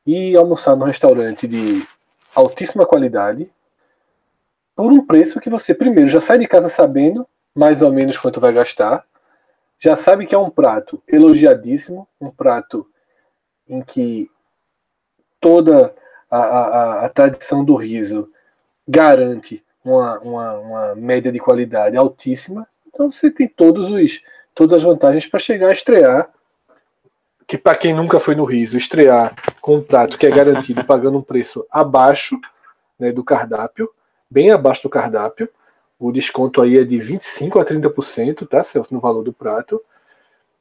e 0.06 0.36
almoçar 0.36 0.76
num 0.76 0.86
restaurante 0.86 1.48
de 1.48 1.86
altíssima 2.34 2.86
qualidade, 2.86 3.52
por 4.76 4.92
um 4.92 5.06
preço 5.06 5.40
que 5.40 5.50
você, 5.50 5.74
primeiro, 5.74 6.10
já 6.10 6.22
sai 6.22 6.40
de 6.40 6.48
casa 6.48 6.70
sabendo 6.70 7.28
mais 7.54 7.82
ou 7.82 7.92
menos 7.92 8.18
quanto 8.18 8.40
vai 8.40 8.54
gastar, 8.54 9.06
já 9.78 9.96
sabe 9.96 10.26
que 10.26 10.34
é 10.34 10.38
um 10.38 10.50
prato 10.50 11.02
elogiadíssimo, 11.08 12.08
um 12.20 12.30
prato 12.30 12.88
em 13.68 13.82
que 13.82 14.30
toda 15.40 15.94
a, 16.30 16.38
a, 16.38 17.06
a 17.06 17.10
tradição 17.10 17.66
do 17.66 17.76
riso 17.76 18.32
garante 18.88 19.64
uma, 19.84 20.20
uma, 20.20 20.54
uma, 20.60 20.96
média 20.96 21.32
de 21.32 21.40
qualidade 21.40 21.98
altíssima. 21.98 22.68
Então 22.88 23.12
você 23.12 23.32
tem 23.32 23.48
todos 23.48 23.90
os, 23.90 24.22
todas 24.54 24.78
as 24.78 24.84
vantagens 24.84 25.26
para 25.26 25.40
chegar 25.40 25.70
a 25.70 25.74
estrear. 25.74 26.30
Que 27.48 27.58
para 27.58 27.76
quem 27.76 27.94
nunca 27.94 28.20
foi 28.20 28.36
no 28.36 28.46
riso, 28.46 28.78
estrear 28.78 29.36
com 29.60 29.78
um 29.78 29.84
prato 29.84 30.18
que 30.18 30.26
é 30.26 30.30
garantido 30.30 30.86
pagando 30.86 31.18
um 31.18 31.22
preço 31.22 31.66
abaixo 31.70 32.40
né, 32.98 33.12
do 33.12 33.24
cardápio 33.24 33.90
bem 34.32 34.50
abaixo 34.50 34.84
do 34.84 34.90
cardápio. 34.90 35.50
O 36.00 36.12
desconto 36.12 36.62
aí 36.62 36.78
é 36.78 36.84
de 36.86 36.98
25% 36.98 37.62
a 37.62 37.66
30%, 37.66 38.48
tá, 38.48 38.64
Celso, 38.64 38.94
no 38.94 39.02
valor 39.02 39.24
do 39.24 39.34
prato. 39.34 39.80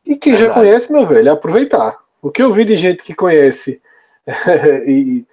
E 0.05 0.17
quem 0.17 0.35
Verdade. 0.35 0.55
já 0.55 0.61
conhece, 0.61 0.93
meu 0.93 1.07
velho, 1.07 1.29
é 1.29 1.33
aproveitar. 1.33 1.97
O 2.21 2.31
que 2.31 2.43
eu 2.43 2.53
vi 2.53 2.65
de 2.65 2.77
gente 2.77 3.03
que 3.03 3.15
conhece 3.15 3.81
e, 4.87 5.25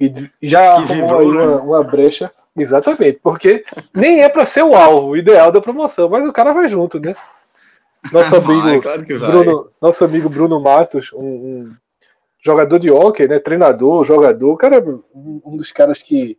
e, 0.00 0.30
já 0.40 0.78
aí 0.78 1.02
uma, 1.02 1.46
né? 1.46 1.56
uma, 1.56 1.82
brecha, 1.82 2.32
exatamente, 2.56 3.18
porque 3.22 3.64
nem 3.92 4.22
é 4.22 4.28
para 4.28 4.46
ser 4.46 4.62
o 4.62 4.74
alvo 4.74 5.16
ideal 5.16 5.52
da 5.52 5.60
promoção, 5.60 6.08
mas 6.08 6.26
o 6.26 6.32
cara 6.32 6.54
vai 6.54 6.68
junto, 6.68 6.98
né? 6.98 7.14
Nosso 8.12 8.36
amigo, 8.36 8.62
vai, 8.62 8.80
claro 8.80 9.04
Bruno, 9.04 9.70
nosso 9.80 10.04
amigo 10.04 10.28
Bruno 10.28 10.60
Matos, 10.60 11.12
um, 11.12 11.24
um 11.24 11.76
jogador 12.44 12.78
de 12.78 12.90
hockey, 12.90 13.26
né? 13.26 13.38
Treinador, 13.38 14.04
jogador, 14.04 14.56
cara, 14.56 14.84
um 15.14 15.56
dos 15.56 15.72
caras 15.72 16.02
que, 16.02 16.38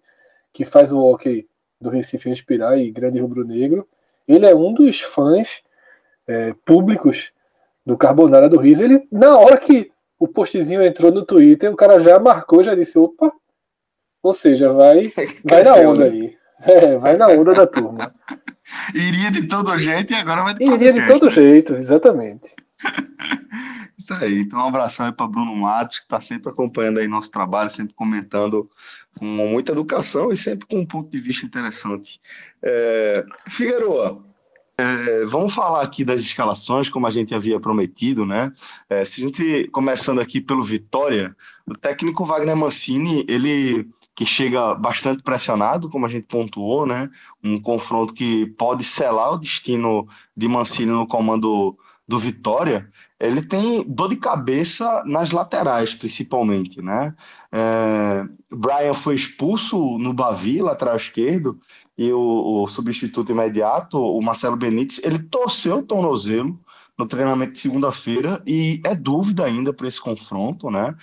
que 0.54 0.64
faz 0.64 0.92
o 0.92 1.00
hockey 1.00 1.48
do 1.82 1.90
Recife 1.90 2.30
respirar 2.30 2.78
e 2.78 2.92
grande 2.92 3.20
rubro-negro. 3.20 3.88
Ele 4.28 4.46
é 4.46 4.56
um 4.56 4.74
dos 4.74 5.02
fãs 5.02 5.62
é, 6.28 6.54
públicos 6.66 7.32
do 7.86 7.98
Carbonara 7.98 8.50
do 8.50 8.58
Riso. 8.58 8.84
Ele, 8.84 9.08
na 9.12 9.38
hora 9.38 9.58
que 9.58 9.92
o 10.20 10.28
postzinho 10.28 10.84
entrou 10.84 11.12
no 11.12 11.26
Twitter, 11.26 11.72
o 11.72 11.76
cara 11.76 12.00
já 12.00 12.20
marcou, 12.20 12.64
já 12.64 12.74
disse, 12.74 12.98
opa, 12.98 13.32
ou 14.24 14.34
seja, 14.34 14.72
vai, 14.72 15.04
vai 15.44 15.64
na 15.64 15.76
onda 15.76 16.10
né? 16.10 16.12
aí. 16.12 16.38
É, 16.62 16.98
vai 16.98 17.18
na 17.18 17.28
onda 17.28 17.54
da 17.54 17.68
turma. 17.68 18.14
Iria 18.94 19.32
de 19.32 19.48
todo 19.48 19.78
jeito 19.78 20.14
e 20.14 20.16
agora 20.16 20.44
vai 20.44 20.54
de 20.54 20.64
Iria 20.64 20.94
de 20.94 21.08
todo 21.08 21.30
jeito, 21.30 21.76
exatamente. 21.76 22.50
Isso 23.98 24.14
aí. 24.14 24.42
Então, 24.42 24.60
um 24.60 24.68
abração 24.68 25.06
aí 25.06 25.12
para 25.12 25.28
Bruno 25.28 25.56
Matos, 25.56 26.00
que 26.00 26.06
está 26.06 26.20
sempre 26.20 26.50
acompanhando 26.50 27.00
aí 27.00 27.08
nosso 27.08 27.32
trabalho, 27.32 27.70
sempre 27.70 27.94
comentando 27.94 28.70
com 29.18 29.26
muita 29.26 29.72
educação 29.72 30.32
e 30.32 30.38
sempre 30.38 30.68
com 30.68 30.80
um 30.80 30.86
ponto 30.86 31.10
de 31.10 31.20
vista 31.20 31.46
interessante. 31.46 32.20
É, 32.62 33.26
Figueroa, 33.48 34.24
é, 34.78 35.26
vamos 35.26 35.54
falar 35.54 35.82
aqui 35.84 36.04
das 36.04 36.22
escalações, 36.22 36.90
como 36.90 37.08
a 37.08 37.12
gente 37.12 37.34
havia 37.34 37.60
prometido, 37.60 38.26
né? 38.26 38.52
É, 38.90 39.06
se 39.06 39.22
a 39.22 39.24
gente 39.24 39.70
começando 39.70 40.20
aqui 40.20 40.42
pelo 40.42 40.62
Vitória, 40.62 41.36
o 41.66 41.74
técnico 41.74 42.26
Wagner 42.26 42.58
Mancini, 42.58 43.26
ele 43.30 43.90
que 44.16 44.26
chega 44.26 44.74
bastante 44.74 45.22
pressionado, 45.22 45.90
como 45.90 46.06
a 46.06 46.10
gente 46.10 46.26
pontuou, 46.28 46.86
né? 46.86 47.10
Um 47.44 47.60
confronto 47.60 48.14
que 48.14 48.46
pode 48.58 48.84
selar 48.84 49.34
o 49.34 49.38
destino 49.38 50.08
de 50.36 50.48
Mancini 50.48 50.92
no 50.92 51.06
comando 51.06 51.78
do 52.08 52.18
Vitória. 52.18 52.90
Ele 53.20 53.42
tem 53.42 53.84
dor 53.84 54.10
de 54.10 54.16
cabeça 54.16 55.04
nas 55.06 55.32
laterais, 55.32 55.94
principalmente, 55.94 56.82
né? 56.82 57.14
É, 57.52 58.26
Brian 58.50 58.94
foi 58.94 59.16
expulso 59.16 59.98
no 59.98 60.14
Bavi, 60.14 60.62
lateral 60.62 60.96
esquerdo, 60.96 61.60
e 61.98 62.12
o, 62.12 62.64
o, 62.64 62.68
substituto 62.68 63.32
imediato, 63.32 63.98
o 63.98 64.22
Marcelo 64.22 64.58
Benítez, 64.58 65.00
ele 65.04 65.24
torceu 65.24 65.78
o 65.80 65.84
tornozelo 65.84 66.60
no 66.98 67.06
treinamento 67.06 67.54
de 67.54 67.60
segunda-feira 67.60 68.42
e 68.46 68.82
é 68.86 68.96
dúvida 68.96 69.46
ainda 69.46 69.74
para 69.74 69.88
esse 69.88 70.00
confronto, 70.00 70.70
né? 70.70 70.96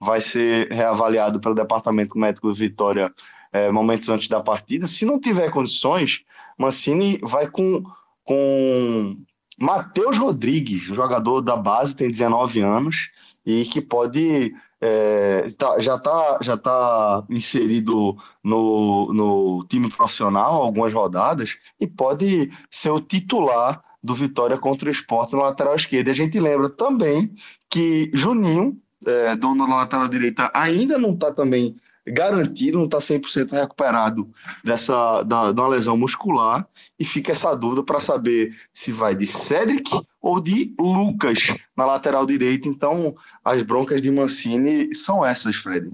Vai 0.00 0.20
ser 0.20 0.70
reavaliado 0.70 1.40
pelo 1.40 1.54
Departamento 1.54 2.18
Médico 2.18 2.52
de 2.52 2.58
Vitória 2.58 3.12
é, 3.52 3.70
momentos 3.70 4.08
antes 4.08 4.28
da 4.28 4.40
partida. 4.40 4.86
Se 4.86 5.04
não 5.04 5.20
tiver 5.20 5.50
condições, 5.50 6.22
Mancini 6.58 7.18
vai 7.22 7.48
com, 7.48 7.82
com 8.24 9.16
Matheus 9.58 10.18
Rodrigues, 10.18 10.82
jogador 10.82 11.40
da 11.40 11.56
base, 11.56 11.96
tem 11.96 12.10
19 12.10 12.60
anos 12.60 13.10
e 13.44 13.64
que 13.64 13.80
pode 13.80 14.54
é, 14.80 15.48
tá, 15.56 15.78
já 15.78 15.94
está 15.94 16.38
já 16.42 16.56
tá 16.56 17.24
inserido 17.30 18.16
no, 18.42 19.12
no 19.12 19.66
time 19.68 19.88
profissional 19.88 20.62
algumas 20.62 20.92
rodadas 20.92 21.56
e 21.80 21.86
pode 21.86 22.50
ser 22.70 22.90
o 22.90 23.00
titular 23.00 23.82
do 24.02 24.14
Vitória 24.14 24.58
contra 24.58 24.88
o 24.88 24.92
Esporte 24.92 25.32
no 25.32 25.40
lateral 25.40 25.74
esquerdo. 25.74 26.10
A 26.10 26.14
gente 26.14 26.38
lembra 26.38 26.68
também 26.68 27.34
que 27.68 28.10
Juninho 28.14 28.80
é, 29.06 29.36
dono 29.36 29.66
da 29.66 29.76
lateral 29.76 30.08
direita 30.08 30.50
ainda 30.52 30.98
não 30.98 31.12
está 31.12 31.32
também 31.32 31.76
garantido, 32.06 32.78
não 32.78 32.84
está 32.84 32.98
100% 32.98 33.52
recuperado 33.52 34.30
dessa 34.62 35.22
da, 35.22 35.50
uma 35.50 35.68
lesão 35.68 35.96
muscular 35.96 36.66
e 36.98 37.04
fica 37.04 37.32
essa 37.32 37.54
dúvida 37.54 37.82
para 37.82 38.00
saber 38.00 38.54
se 38.72 38.92
vai 38.92 39.14
de 39.14 39.26
Cedric 39.26 39.90
ou 40.20 40.40
de 40.40 40.72
Lucas 40.78 41.54
na 41.76 41.84
lateral 41.84 42.24
direita. 42.24 42.68
Então, 42.68 43.16
as 43.44 43.62
broncas 43.62 44.00
de 44.00 44.10
Mancini 44.10 44.94
são 44.94 45.24
essas, 45.24 45.56
Fred. 45.56 45.90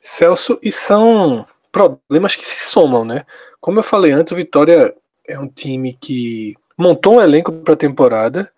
Celso, 0.00 0.58
e 0.62 0.72
são 0.72 1.46
problemas 1.70 2.34
que 2.34 2.46
se 2.46 2.68
somam, 2.68 3.04
né? 3.04 3.24
Como 3.60 3.78
eu 3.78 3.82
falei 3.84 4.10
antes, 4.10 4.32
o 4.32 4.36
Vitória 4.36 4.94
é 5.28 5.38
um 5.38 5.46
time 5.46 5.92
que 5.92 6.56
montou 6.76 7.16
um 7.16 7.20
elenco 7.20 7.52
para 7.52 7.74
a 7.74 7.76
temporada. 7.76 8.50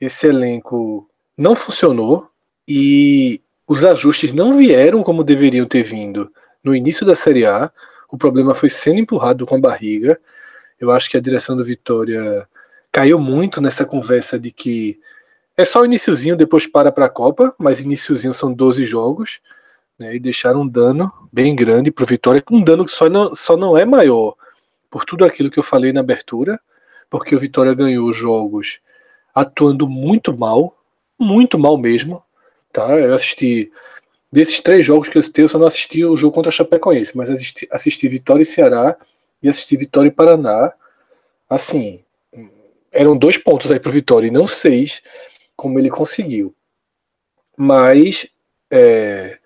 Esse 0.00 0.26
elenco 0.26 1.08
não 1.36 1.54
funcionou, 1.54 2.28
e 2.66 3.40
os 3.66 3.84
ajustes 3.84 4.32
não 4.32 4.56
vieram 4.56 5.02
como 5.02 5.24
deveriam 5.24 5.66
ter 5.66 5.82
vindo 5.82 6.30
no 6.62 6.74
início 6.74 7.06
da 7.06 7.14
Série 7.14 7.46
A. 7.46 7.70
O 8.10 8.16
problema 8.16 8.54
foi 8.54 8.68
sendo 8.68 9.00
empurrado 9.00 9.46
com 9.46 9.56
a 9.56 9.60
barriga. 9.60 10.20
Eu 10.80 10.90
acho 10.90 11.10
que 11.10 11.16
a 11.16 11.20
direção 11.20 11.56
do 11.56 11.64
Vitória 11.64 12.48
caiu 12.92 13.18
muito 13.18 13.60
nessa 13.60 13.84
conversa 13.84 14.38
de 14.38 14.50
que 14.50 14.98
é 15.56 15.64
só 15.64 15.82
o 15.82 15.84
iníciozinho, 15.84 16.36
depois 16.36 16.66
para 16.66 16.90
para 16.90 17.06
a 17.06 17.08
Copa, 17.08 17.54
mas 17.58 17.80
iníciozinho 17.80 18.32
são 18.32 18.52
12 18.52 18.84
jogos, 18.84 19.40
né, 19.98 20.16
e 20.16 20.18
deixaram 20.18 20.62
um 20.62 20.68
dano 20.68 21.12
bem 21.32 21.54
grande 21.54 21.90
para 21.90 22.02
o 22.02 22.06
Vitória, 22.06 22.42
um 22.50 22.62
dano 22.62 22.84
que 22.84 22.90
só 22.90 23.08
não, 23.08 23.34
só 23.34 23.56
não 23.56 23.76
é 23.76 23.84
maior 23.84 24.34
por 24.90 25.04
tudo 25.04 25.24
aquilo 25.24 25.50
que 25.50 25.58
eu 25.58 25.62
falei 25.62 25.92
na 25.92 26.00
abertura, 26.00 26.60
porque 27.08 27.34
o 27.34 27.38
Vitória 27.38 27.72
ganhou 27.74 28.12
jogos 28.12 28.80
atuando 29.34 29.88
muito 29.88 30.36
mal, 30.36 30.76
muito 31.18 31.58
mal 31.58 31.76
mesmo, 31.76 32.22
Tá? 32.74 32.90
Eu 32.98 33.14
assisti. 33.14 33.72
Desses 34.32 34.58
três 34.58 34.84
jogos 34.84 35.08
que 35.08 35.16
eu 35.16 35.22
citei, 35.22 35.44
eu 35.44 35.48
só 35.48 35.56
não 35.60 35.68
assisti 35.68 36.04
o 36.04 36.16
jogo 36.16 36.34
contra 36.34 36.48
a 36.48 36.52
Chapecoense, 36.52 37.16
mas 37.16 37.30
assisti, 37.30 37.68
assisti 37.70 38.08
Vitória 38.08 38.42
e 38.42 38.46
Ceará 38.46 38.96
e 39.40 39.48
assisti 39.48 39.76
Vitória 39.76 40.08
e 40.08 40.10
Paraná. 40.10 40.72
Assim, 41.48 42.02
eram 42.90 43.16
dois 43.16 43.38
pontos 43.38 43.70
aí 43.70 43.78
para 43.78 43.92
Vitória 43.92 44.26
e 44.26 44.32
não 44.32 44.44
seis, 44.44 45.00
como 45.54 45.78
ele 45.78 45.88
conseguiu. 45.88 46.52
Mas 47.56 48.26
é, 48.68 49.38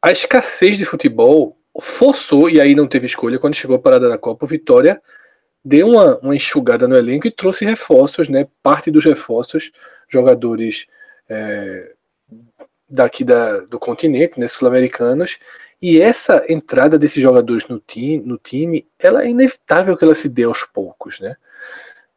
a 0.00 0.12
escassez 0.12 0.78
de 0.78 0.84
futebol 0.84 1.58
forçou, 1.80 2.48
e 2.48 2.60
aí 2.60 2.76
não 2.76 2.86
teve 2.86 3.06
escolha, 3.06 3.40
quando 3.40 3.56
chegou 3.56 3.74
a 3.74 3.80
parada 3.80 4.08
da 4.08 4.16
Copa, 4.16 4.44
o 4.44 4.48
Vitória 4.48 5.02
deu 5.64 5.88
uma, 5.88 6.16
uma 6.18 6.36
enxugada 6.36 6.86
no 6.86 6.96
elenco 6.96 7.26
e 7.26 7.30
trouxe 7.32 7.64
reforços, 7.64 8.28
né? 8.28 8.46
Parte 8.62 8.88
dos 8.88 9.04
reforços, 9.04 9.72
jogadores 10.08 10.86
é, 11.28 11.92
daqui 12.88 13.24
da, 13.24 13.58
do 13.60 13.78
continente, 13.78 14.38
né, 14.38 14.48
sul-americanos, 14.48 15.38
e 15.80 16.00
essa 16.00 16.44
entrada 16.48 16.98
desses 16.98 17.22
jogadores 17.22 17.66
no 17.68 17.78
time, 17.78 18.18
no 18.18 18.38
time, 18.38 18.86
ela 18.98 19.24
é 19.24 19.28
inevitável 19.28 19.96
que 19.96 20.04
ela 20.04 20.14
se 20.14 20.28
dê 20.28 20.44
aos 20.44 20.64
poucos, 20.64 21.20
né? 21.20 21.36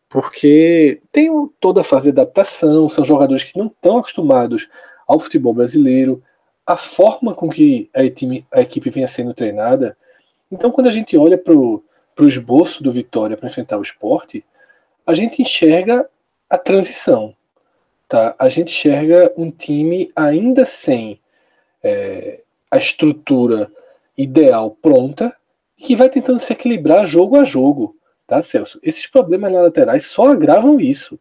Porque 0.08 1.02
tem 1.12 1.30
toda 1.60 1.82
a 1.82 1.84
fase 1.84 2.12
de 2.12 2.20
adaptação, 2.20 2.88
são 2.88 3.04
jogadores 3.04 3.44
que 3.44 3.58
não 3.58 3.68
estão 3.68 3.98
acostumados 3.98 4.70
ao 5.08 5.20
futebol 5.20 5.54
brasileiro, 5.54 6.24
a 6.66 6.78
forma 6.78 7.34
com 7.34 7.50
que 7.50 7.90
a, 7.94 8.08
time, 8.10 8.46
a 8.52 8.62
equipe 8.62 8.90
vinha 8.90 9.08
sendo 9.08 9.34
treinada. 9.34 9.98
Então, 10.52 10.72
quando 10.72 10.88
a 10.88 10.92
gente 10.92 11.18
olha 11.18 11.38
para 11.38 11.54
o 11.54 11.84
esboço 12.22 12.82
do 12.82 12.92
Vitória 12.92 13.36
para 13.36 13.48
enfrentar 13.48 13.78
o 13.78 13.82
esporte, 13.82 14.44
a 15.06 15.14
gente 15.14 15.42
enxerga 15.42 16.10
a 16.50 16.58
transição 16.58 17.36
tá? 18.10 18.36
a 18.40 18.50
gente 18.50 18.74
enxerga 18.74 19.32
um 19.38 19.52
time 19.52 20.12
ainda 20.16 20.66
sem 20.66 21.22
é, 21.84 22.42
a 22.70 22.78
estrutura 22.78 23.72
ideal 24.18 24.76
pronta 24.82 25.34
que 25.78 25.96
vai 25.96 26.10
tentando 26.10 26.40
se 26.40 26.52
equilibrar 26.52 27.06
jogo 27.06 27.38
a 27.38 27.46
jogo, 27.46 27.96
tá, 28.28 28.42
Celso? 28.42 28.80
Esses 28.84 29.06
problemas 29.06 29.54
laterais 29.54 30.08
só 30.08 30.30
agravam 30.30 30.82
isso, 30.82 31.18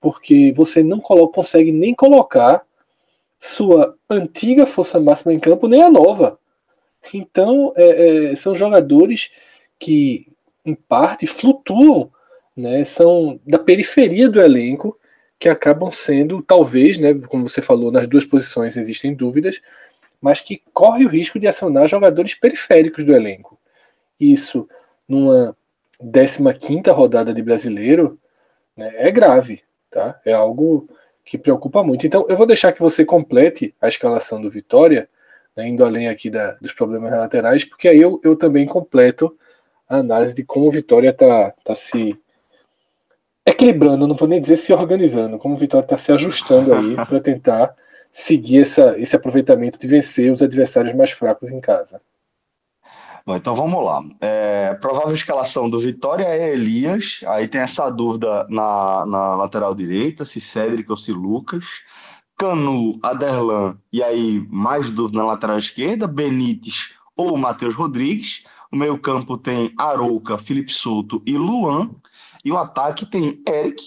porque 0.00 0.52
você 0.54 0.82
não 0.82 1.00
coloca, 1.00 1.34
consegue 1.34 1.72
nem 1.72 1.92
colocar 1.94 2.64
sua 3.38 3.96
antiga 4.08 4.66
força 4.66 5.00
máxima 5.00 5.32
em 5.32 5.40
campo, 5.40 5.66
nem 5.66 5.82
a 5.82 5.90
nova. 5.90 6.38
Então, 7.12 7.72
é, 7.74 8.30
é, 8.32 8.36
são 8.36 8.54
jogadores 8.54 9.30
que, 9.78 10.28
em 10.64 10.74
parte, 10.74 11.26
flutuam, 11.26 12.12
né, 12.54 12.84
são 12.84 13.40
da 13.44 13.58
periferia 13.58 14.28
do 14.28 14.40
elenco 14.40 14.99
que 15.40 15.48
acabam 15.48 15.90
sendo, 15.90 16.42
talvez, 16.42 16.98
né, 16.98 17.14
como 17.14 17.48
você 17.48 17.62
falou, 17.62 17.90
nas 17.90 18.06
duas 18.06 18.26
posições 18.26 18.76
existem 18.76 19.14
dúvidas, 19.14 19.58
mas 20.20 20.42
que 20.42 20.62
corre 20.74 21.06
o 21.06 21.08
risco 21.08 21.38
de 21.40 21.48
acionar 21.48 21.88
jogadores 21.88 22.34
periféricos 22.34 23.06
do 23.06 23.16
elenco. 23.16 23.58
Isso, 24.20 24.68
numa 25.08 25.56
15 25.98 26.90
rodada 26.90 27.32
de 27.32 27.42
brasileiro, 27.42 28.20
né, 28.76 28.92
é 28.96 29.10
grave, 29.10 29.62
tá? 29.90 30.20
É 30.26 30.32
algo 30.34 30.86
que 31.24 31.38
preocupa 31.38 31.82
muito. 31.82 32.06
Então, 32.06 32.26
eu 32.28 32.36
vou 32.36 32.46
deixar 32.46 32.72
que 32.72 32.80
você 32.80 33.02
complete 33.02 33.74
a 33.80 33.88
escalação 33.88 34.42
do 34.42 34.50
Vitória, 34.50 35.08
né, 35.56 35.66
indo 35.66 35.82
além 35.82 36.06
aqui 36.08 36.28
da, 36.28 36.52
dos 36.60 36.74
problemas 36.74 37.12
laterais, 37.12 37.64
porque 37.64 37.88
aí 37.88 37.98
eu, 37.98 38.20
eu 38.22 38.36
também 38.36 38.66
completo 38.66 39.34
a 39.88 39.96
análise 39.96 40.34
de 40.34 40.44
como 40.44 40.66
o 40.66 40.70
Vitória 40.70 41.08
está 41.08 41.54
tá 41.64 41.74
se 41.74 42.14
equilibrando, 43.50 44.06
não 44.06 44.14
vou 44.14 44.28
nem 44.28 44.40
dizer 44.40 44.56
se 44.56 44.72
organizando, 44.72 45.38
como 45.38 45.54
o 45.54 45.58
Vitória 45.58 45.84
está 45.84 45.98
se 45.98 46.12
ajustando 46.12 46.72
aí 46.72 46.94
para 47.06 47.20
tentar 47.20 47.74
seguir 48.10 48.62
essa, 48.62 48.98
esse 48.98 49.14
aproveitamento 49.14 49.78
de 49.78 49.86
vencer 49.86 50.32
os 50.32 50.42
adversários 50.42 50.94
mais 50.94 51.10
fracos 51.10 51.50
em 51.50 51.60
casa. 51.60 52.00
Bom, 53.24 53.36
então 53.36 53.54
vamos 53.54 53.84
lá. 53.84 54.02
É, 54.20 54.74
provável 54.74 55.12
escalação 55.12 55.68
do 55.68 55.78
Vitória 55.78 56.24
é 56.24 56.52
Elias, 56.52 57.20
aí 57.26 57.46
tem 57.46 57.60
essa 57.60 57.90
dúvida 57.90 58.46
na, 58.48 59.04
na 59.06 59.36
lateral 59.36 59.74
direita, 59.74 60.24
se 60.24 60.40
Cédric 60.40 60.90
ou 60.90 60.96
se 60.96 61.12
Lucas. 61.12 61.66
Canu, 62.36 62.98
Aderlan, 63.02 63.78
e 63.92 64.02
aí 64.02 64.42
mais 64.48 64.90
dúvida 64.90 65.18
na 65.18 65.26
lateral 65.26 65.58
esquerda, 65.58 66.08
Benítez 66.08 66.88
ou 67.14 67.36
Matheus 67.36 67.74
Rodrigues. 67.74 68.42
O 68.72 68.76
meio 68.76 68.96
campo 68.98 69.36
tem 69.36 69.74
Arouca, 69.76 70.38
Felipe 70.38 70.72
Souto 70.72 71.22
e 71.26 71.36
Luan. 71.36 71.90
E 72.44 72.50
o 72.50 72.58
ataque 72.58 73.06
tem 73.06 73.42
Eric, 73.46 73.82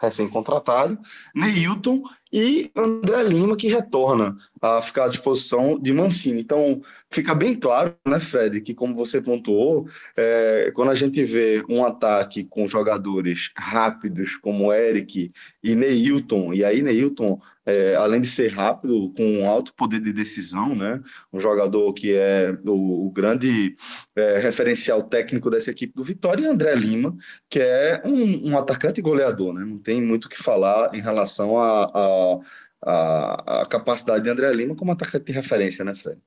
recém-contratado, 0.00 0.98
Neilton 1.34 2.02
e 2.32 2.70
André 2.76 3.22
Lima, 3.22 3.56
que 3.56 3.68
retorna 3.68 4.36
a 4.60 4.80
ficar 4.82 5.06
à 5.06 5.08
disposição 5.08 5.78
de 5.78 5.92
Mancini. 5.92 6.40
Então, 6.40 6.80
fica 7.10 7.34
bem 7.34 7.54
claro, 7.54 7.96
né, 8.06 8.20
Fred, 8.20 8.60
que 8.60 8.74
como 8.74 8.94
você 8.94 9.20
pontuou, 9.20 9.88
é, 10.16 10.70
quando 10.74 10.90
a 10.90 10.94
gente 10.94 11.22
vê 11.24 11.64
um 11.68 11.84
ataque 11.84 12.44
com 12.44 12.68
jogadores 12.68 13.50
rápidos 13.56 14.36
como 14.36 14.72
Eric 14.72 15.32
e 15.62 15.74
Neilton, 15.74 16.52
e 16.52 16.64
aí 16.64 16.82
Neilton 16.82 17.40
é, 17.68 17.94
além 17.96 18.22
de 18.22 18.28
ser 18.28 18.48
rápido, 18.48 19.12
com 19.14 19.46
alto 19.46 19.74
poder 19.74 20.00
de 20.00 20.10
decisão, 20.10 20.74
né? 20.74 21.02
Um 21.30 21.38
jogador 21.38 21.92
que 21.92 22.14
é 22.14 22.56
o, 22.64 23.06
o 23.06 23.10
grande 23.10 23.76
é, 24.16 24.38
referencial 24.38 25.02
técnico 25.02 25.50
dessa 25.50 25.70
equipe 25.70 25.92
do 25.94 26.02
Vitória, 26.02 26.44
e 26.44 26.46
André 26.46 26.74
Lima, 26.74 27.14
que 27.50 27.60
é 27.60 28.00
um, 28.06 28.52
um 28.52 28.58
atacante 28.58 29.02
goleador, 29.02 29.52
né? 29.52 29.66
Não 29.66 29.78
tem 29.78 30.00
muito 30.00 30.24
o 30.24 30.28
que 30.30 30.42
falar 30.42 30.94
em 30.94 31.02
relação 31.02 31.58
a, 31.58 31.84
a, 31.84 32.38
a, 32.82 33.60
a 33.62 33.66
capacidade 33.66 34.24
de 34.24 34.30
André 34.30 34.50
Lima 34.54 34.74
como 34.74 34.92
atacante 34.92 35.26
de 35.26 35.32
referência, 35.32 35.84
né, 35.84 35.94
Fred? 35.94 36.18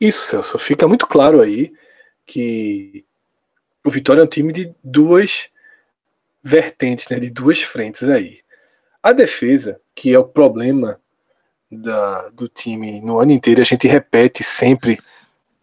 Isso, 0.00 0.24
Celso. 0.24 0.58
Fica 0.58 0.86
muito 0.86 1.06
claro 1.06 1.40
aí 1.40 1.72
que 2.24 3.04
o 3.84 3.90
Vitória 3.90 4.20
é 4.20 4.24
um 4.24 4.28
time 4.28 4.52
de 4.52 4.74
duas 4.82 5.48
vertentes, 6.42 7.08
né, 7.08 7.18
de 7.18 7.30
duas 7.30 7.62
frentes 7.62 8.08
aí. 8.08 8.40
A 9.02 9.12
defesa, 9.12 9.80
que 9.94 10.12
é 10.12 10.18
o 10.18 10.24
problema 10.24 11.00
da, 11.70 12.28
do 12.30 12.48
time 12.48 13.00
no 13.00 13.18
ano 13.18 13.32
inteiro, 13.32 13.60
a 13.60 13.64
gente 13.64 13.86
repete 13.86 14.42
sempre 14.42 14.98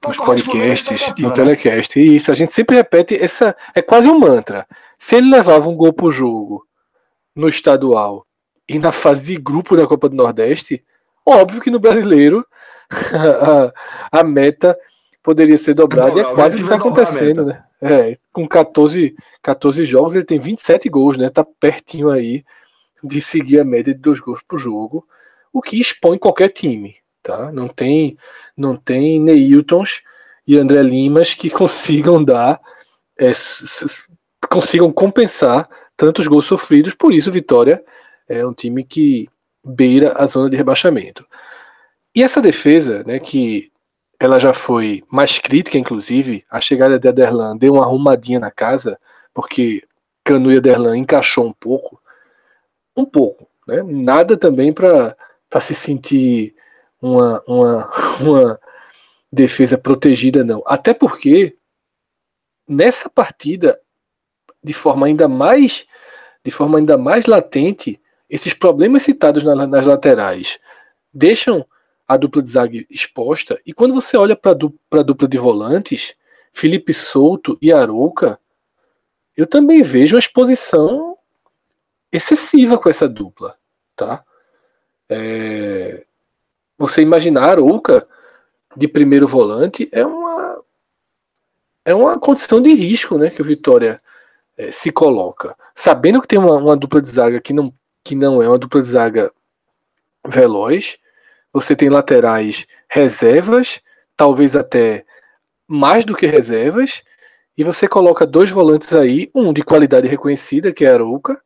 nos 0.06 0.18
podcasts, 0.18 1.14
no 1.18 1.30
né? 1.30 1.36
telecast. 1.36 2.00
E 2.00 2.16
isso, 2.16 2.32
a 2.32 2.36
gente 2.36 2.54
sempre 2.54 2.76
repete 2.76 3.16
essa. 3.16 3.56
É 3.74 3.82
quase 3.82 4.10
um 4.10 4.20
mantra. 4.20 4.68
Se 4.98 5.16
ele 5.16 5.30
levava 5.30 5.70
um 5.70 5.76
gol 5.76 5.94
pro 5.94 6.12
jogo 6.12 6.66
no 7.36 7.48
estadual 7.48 8.26
e 8.68 8.80
na 8.80 8.92
fase 8.92 9.34
de 9.34 9.42
grupo 9.42 9.76
da 9.76 9.88
Copa 9.88 10.10
do 10.10 10.16
Nordeste, 10.16 10.84
óbvio 11.26 11.62
que 11.62 11.72
no 11.72 11.80
brasileiro 11.80 12.46
a, 14.12 14.20
a 14.20 14.24
meta 14.24 14.78
poderia 15.22 15.58
ser 15.58 15.74
dobrada. 15.74 16.18
e 16.18 16.20
é 16.20 16.34
quase 16.36 16.56
o 16.56 16.58
que 16.58 16.64
está 16.64 16.76
acontecendo, 16.76 17.46
né? 17.46 17.64
É, 17.82 18.18
com 18.32 18.48
14, 18.48 19.16
14 19.42 19.86
jogos, 19.86 20.16
ele 20.16 20.24
tem 20.24 20.40
27 20.40 20.88
gols, 20.90 21.18
né? 21.18 21.30
Tá 21.30 21.46
pertinho 21.60 22.10
aí 22.10 22.44
de 23.04 23.20
seguir 23.20 23.60
a 23.60 23.66
média 23.66 23.94
de 23.94 24.00
dois 24.00 24.20
gols 24.20 24.42
por 24.48 24.58
jogo, 24.58 25.06
o 25.52 25.62
que 25.62 25.80
expõe 25.80 26.18
qualquer 26.18 26.50
time. 26.50 26.96
Tá? 27.22 27.52
Não 27.52 27.68
tem 27.68 28.18
não 28.56 28.76
tem 28.76 29.20
Neiltons 29.20 30.02
e 30.46 30.58
André 30.58 30.82
Limas 30.84 31.34
que 31.34 31.50
consigam 31.52 32.24
dar 32.24 32.60
é, 33.18 33.32
consigam 34.50 34.92
compensar 34.92 35.70
tantos 35.96 36.28
gols 36.28 36.46
sofridos, 36.46 36.94
por 36.94 37.14
isso 37.14 37.32
Vitória 37.32 37.84
é 38.28 38.46
um 38.46 38.54
time 38.54 38.84
que 38.84 39.30
beira 39.64 40.14
a 40.18 40.26
zona 40.26 40.50
de 40.50 40.58
rebaixamento. 40.58 41.26
E 42.16 42.22
essa 42.22 42.42
defesa, 42.42 43.04
né, 43.04 43.20
que 43.20 43.72
ela 44.20 44.40
já 44.40 44.54
foi 44.54 45.04
mais 45.10 45.40
crítica, 45.40 45.78
inclusive, 45.78 46.46
a 46.50 46.62
chegada 46.62 47.00
de 47.00 47.08
Aderlan 47.08 47.58
deu 47.58 47.74
uma 47.74 47.84
arrumadinha 47.84 48.40
na 48.40 48.52
casa, 48.52 49.00
porque 49.34 49.84
Canu 50.24 50.52
e 50.52 50.58
Aderlan 50.58 50.98
encaixou 50.98 51.48
um 51.48 51.54
pouco, 51.54 52.02
um 52.96 53.06
pouco, 53.06 53.48
né? 53.68 53.82
Nada 53.84 54.38
também 54.38 54.72
para 54.72 55.16
se 55.60 55.76
sentir 55.76 56.56
uma, 57.02 57.42
uma, 57.48 57.92
uma 58.22 58.60
defesa 59.32 59.78
protegida, 59.78 60.44
não. 60.44 60.64
Até 60.66 60.94
porque 60.94 61.58
nessa 62.68 63.10
partida, 63.10 63.80
de 64.64 64.74
forma 64.74 65.08
ainda 65.08 65.28
mais 65.28 65.86
de 66.46 66.52
forma 66.52 66.78
ainda 66.78 66.98
mais 66.98 67.26
latente, 67.26 68.00
esses 68.30 68.54
problemas 68.54 69.04
citados 69.04 69.44
na, 69.44 69.66
nas 69.66 69.86
laterais 69.86 70.60
deixam 71.14 71.66
a 72.08 72.18
dupla 72.18 72.42
de 72.42 72.50
zaga 72.50 72.86
exposta. 72.90 73.60
E 73.66 73.74
quando 73.74 73.94
você 73.94 74.18
olha 74.18 74.36
para 74.36 74.52
a 74.52 75.04
dupla 75.04 75.28
de 75.28 75.38
volantes, 75.38 76.16
Felipe 76.52 76.94
Souto 76.94 77.58
e 77.62 77.72
Arouca, 77.72 78.40
eu 79.36 79.48
também 79.48 79.82
vejo 79.82 80.16
uma 80.16 80.20
exposição 80.20 81.18
excessiva 82.12 82.78
com 82.78 82.90
essa 82.90 83.10
dupla, 83.10 83.58
tá? 83.96 84.24
É, 85.10 86.06
você 86.78 87.02
imaginar 87.02 87.50
Arouca 87.50 88.08
de 88.78 88.88
primeiro 88.88 89.28
volante 89.28 89.90
é 89.92 90.06
uma 90.06 90.64
é 91.86 91.94
uma 91.94 92.18
condição 92.18 92.62
de 92.62 92.74
risco, 92.74 93.18
né, 93.18 93.30
que 93.30 93.42
o 93.42 93.46
Vitória 93.46 94.00
é, 94.58 94.72
se 94.72 94.90
coloca, 94.90 95.54
sabendo 95.76 96.22
que 96.22 96.28
tem 96.28 96.40
uma, 96.40 96.56
uma, 96.56 96.78
dupla 96.78 97.02
de 97.02 97.10
zaga 97.10 97.42
que 97.42 97.52
não 97.52 97.74
que 98.04 98.16
não 98.16 98.42
é 98.42 98.48
uma 98.48 98.58
dupla 98.58 98.82
de 98.82 98.88
zaga 98.88 99.34
veloz, 100.26 100.98
você 101.54 101.76
tem 101.76 101.88
laterais 101.88 102.66
reservas, 102.90 103.80
talvez 104.18 104.56
até 104.56 105.06
mais 105.68 106.04
do 106.04 106.16
que 106.16 106.26
reservas, 106.26 107.04
e 107.56 107.64
você 107.64 107.88
coloca 107.88 108.26
dois 108.26 108.50
volantes 108.50 108.94
aí, 108.94 109.30
um 109.34 109.54
de 109.54 109.62
qualidade 109.62 110.08
reconhecida, 110.08 110.74
que 110.74 110.84
é 110.84 110.92
Arouca, 110.92 111.40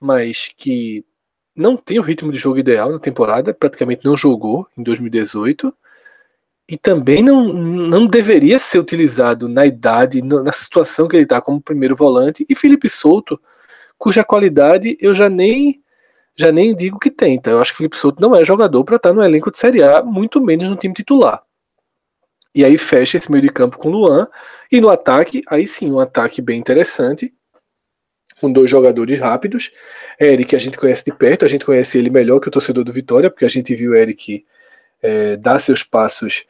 mas 0.00 0.50
que 0.56 1.04
não 1.54 1.76
tem 1.76 2.00
o 2.00 2.02
ritmo 2.02 2.32
de 2.32 2.38
jogo 2.38 2.58
ideal 2.58 2.90
na 2.90 2.98
temporada, 2.98 3.54
praticamente 3.54 4.04
não 4.04 4.16
jogou 4.16 4.66
em 4.76 4.82
2018 4.82 5.72
e 6.68 6.76
também 6.76 7.22
não, 7.22 7.52
não 7.52 8.06
deveria 8.06 8.58
ser 8.58 8.78
utilizado 8.78 9.48
na 9.48 9.64
idade, 9.64 10.20
na 10.22 10.52
situação 10.52 11.06
que 11.06 11.14
ele 11.14 11.22
está 11.22 11.40
como 11.40 11.60
primeiro 11.60 11.94
volante. 11.94 12.44
E 12.48 12.56
Felipe 12.56 12.88
Souto, 12.88 13.40
cuja 13.96 14.24
qualidade 14.24 14.96
eu 15.00 15.14
já 15.14 15.28
nem 15.28 15.83
já 16.36 16.50
nem 16.50 16.74
digo 16.74 16.98
que 16.98 17.10
tenta. 17.10 17.50
Eu 17.50 17.60
acho 17.60 17.72
que 17.72 17.78
Felipe 17.78 17.96
Souto 17.96 18.20
não 18.20 18.34
é 18.34 18.44
jogador 18.44 18.84
para 18.84 18.96
estar 18.96 19.10
tá 19.10 19.14
no 19.14 19.22
elenco 19.22 19.50
de 19.50 19.58
Série 19.58 19.82
A, 19.82 20.02
muito 20.02 20.40
menos 20.40 20.68
no 20.68 20.76
time 20.76 20.94
titular. 20.94 21.42
E 22.54 22.64
aí 22.64 22.78
fecha 22.78 23.18
esse 23.18 23.30
meio 23.30 23.42
de 23.42 23.50
campo 23.50 23.78
com 23.78 23.90
Luan. 23.90 24.28
E 24.70 24.80
no 24.80 24.88
ataque, 24.88 25.42
aí 25.48 25.66
sim, 25.66 25.90
um 25.90 26.00
ataque 26.00 26.40
bem 26.40 26.58
interessante 26.58 27.32
com 28.40 28.52
dois 28.52 28.70
jogadores 28.70 29.18
rápidos. 29.18 29.72
Eric 30.20 30.54
a 30.54 30.58
gente 30.58 30.76
conhece 30.76 31.04
de 31.04 31.12
perto, 31.12 31.44
a 31.44 31.48
gente 31.48 31.64
conhece 31.64 31.98
ele 31.98 32.10
melhor 32.10 32.40
que 32.40 32.48
o 32.48 32.50
torcedor 32.50 32.84
do 32.84 32.92
Vitória, 32.92 33.30
porque 33.30 33.44
a 33.44 33.48
gente 33.48 33.74
viu 33.74 33.94
Eric 33.94 34.44
é, 35.02 35.36
dar 35.36 35.58
seus 35.58 35.82
passos 35.82 36.44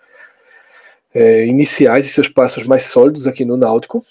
é, 1.15 1.47
iniciais 1.47 2.07
e 2.07 2.09
seus 2.09 2.29
passos 2.29 2.65
mais 2.65 2.85
sólidos 2.85 3.27
aqui 3.27 3.45
no 3.45 3.57
Náutico. 3.57 4.05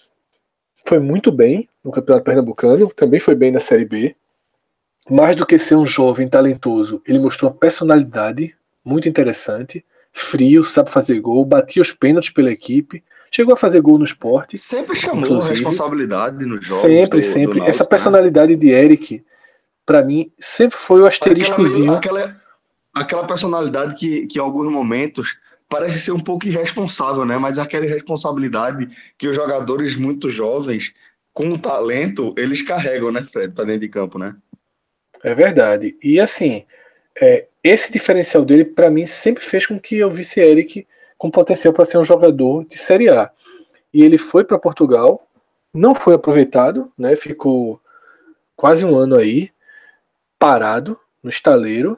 Foi 0.85 0.99
muito 0.99 1.31
bem 1.31 1.67
no 1.83 1.91
Campeonato 1.91 2.25
Pernambucano, 2.25 2.89
também 2.93 3.19
foi 3.19 3.35
bem 3.35 3.51
na 3.51 3.59
Série 3.59 3.85
B. 3.85 4.15
Mais 5.09 5.35
do 5.35 5.45
que 5.45 5.57
ser 5.57 5.75
um 5.75 5.85
jovem 5.85 6.27
talentoso, 6.27 7.01
ele 7.05 7.19
mostrou 7.19 7.51
uma 7.51 7.57
personalidade 7.57 8.55
muito 8.83 9.07
interessante, 9.07 9.83
frio, 10.11 10.63
sabe 10.63 10.91
fazer 10.91 11.19
gol, 11.19 11.43
batia 11.45 11.81
os 11.81 11.91
pênaltis 11.91 12.29
pela 12.29 12.51
equipe, 12.51 13.03
Chegou 13.35 13.55
a 13.55 13.57
fazer 13.57 13.81
gol 13.81 13.97
no 13.97 14.03
esporte. 14.03 14.59
Sempre 14.59 14.95
chamou 14.95 15.25
inclusive. 15.25 15.55
responsabilidade 15.55 16.45
no 16.45 16.61
jogo. 16.61 16.83
Sempre, 16.83 17.19
do, 17.19 17.25
sempre. 17.25 17.59
Do 17.59 17.65
Essa 17.65 17.83
né? 17.83 17.89
personalidade 17.89 18.55
de 18.55 18.69
Eric, 18.69 19.25
para 19.83 20.03
mim, 20.03 20.31
sempre 20.39 20.77
foi 20.77 21.01
o 21.01 21.07
asteriscozinho. 21.07 21.93
Aquela, 21.93 22.19
aquela, 22.19 22.41
aquela 22.93 23.25
personalidade 23.25 23.95
que, 23.95 24.27
que 24.27 24.37
em 24.37 24.41
alguns 24.41 24.71
momentos 24.71 25.35
parece 25.67 25.99
ser 25.99 26.11
um 26.11 26.19
pouco 26.19 26.45
irresponsável, 26.45 27.25
né? 27.25 27.39
Mas 27.39 27.57
aquela 27.57 27.87
responsabilidade 27.87 28.87
que 29.17 29.27
os 29.27 29.35
jogadores 29.35 29.95
muito 29.95 30.29
jovens, 30.29 30.93
com 31.33 31.57
talento, 31.57 32.35
eles 32.37 32.61
carregam, 32.61 33.11
né, 33.11 33.23
Fred, 33.23 33.51
para 33.51 33.65
dentro 33.65 33.81
de 33.81 33.89
campo, 33.89 34.19
né? 34.19 34.35
É 35.23 35.33
verdade. 35.33 35.95
E 36.03 36.19
assim, 36.19 36.65
é, 37.19 37.45
esse 37.63 37.91
diferencial 37.91 38.43
dele, 38.43 38.65
para 38.65 38.89
mim, 38.89 39.05
sempre 39.05 39.43
fez 39.43 39.65
com 39.65 39.79
que 39.79 39.97
eu 39.97 40.11
visse 40.11 40.41
Eric 40.41 40.85
com 41.17 41.31
potencial 41.31 41.73
para 41.73 41.85
ser 41.85 41.97
um 41.97 42.03
jogador 42.03 42.65
de 42.65 42.77
Série 42.77 43.09
A. 43.09 43.31
E 43.93 44.03
ele 44.03 44.17
foi 44.17 44.43
para 44.43 44.59
Portugal, 44.59 45.25
não 45.73 45.95
foi 45.95 46.15
aproveitado, 46.15 46.91
né? 46.97 47.15
Ficou 47.15 47.79
quase 48.55 48.83
um 48.83 48.95
ano 48.95 49.15
aí 49.15 49.49
parado 50.37 50.99
no 51.23 51.29
estaleiro. 51.29 51.97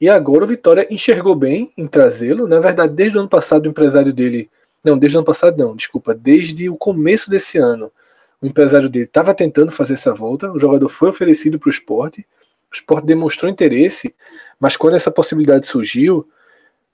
E 0.00 0.08
agora 0.08 0.44
o 0.44 0.46
Vitória 0.48 0.86
enxergou 0.90 1.34
bem 1.34 1.72
em 1.76 1.86
trazê-lo. 1.86 2.48
Na 2.48 2.58
verdade, 2.58 2.94
desde 2.94 3.18
o 3.18 3.20
ano 3.20 3.28
passado, 3.28 3.66
o 3.66 3.68
empresário 3.68 4.12
dele. 4.12 4.50
Não, 4.82 4.98
desde 4.98 5.16
o 5.16 5.20
ano 5.20 5.26
passado, 5.26 5.58
não, 5.58 5.76
desculpa. 5.76 6.14
Desde 6.14 6.68
o 6.70 6.76
começo 6.76 7.30
desse 7.30 7.58
ano, 7.58 7.92
o 8.40 8.46
empresário 8.46 8.88
dele 8.88 9.04
estava 9.04 9.34
tentando 9.34 9.70
fazer 9.70 9.94
essa 9.94 10.14
volta. 10.14 10.50
O 10.50 10.58
jogador 10.58 10.88
foi 10.88 11.10
oferecido 11.10 11.58
para 11.58 11.68
o 11.68 11.70
esporte. 11.70 12.26
O 12.72 12.74
esporte 12.74 13.04
demonstrou 13.04 13.50
interesse, 13.50 14.14
mas 14.58 14.76
quando 14.76 14.94
essa 14.94 15.10
possibilidade 15.10 15.66
surgiu, 15.66 16.26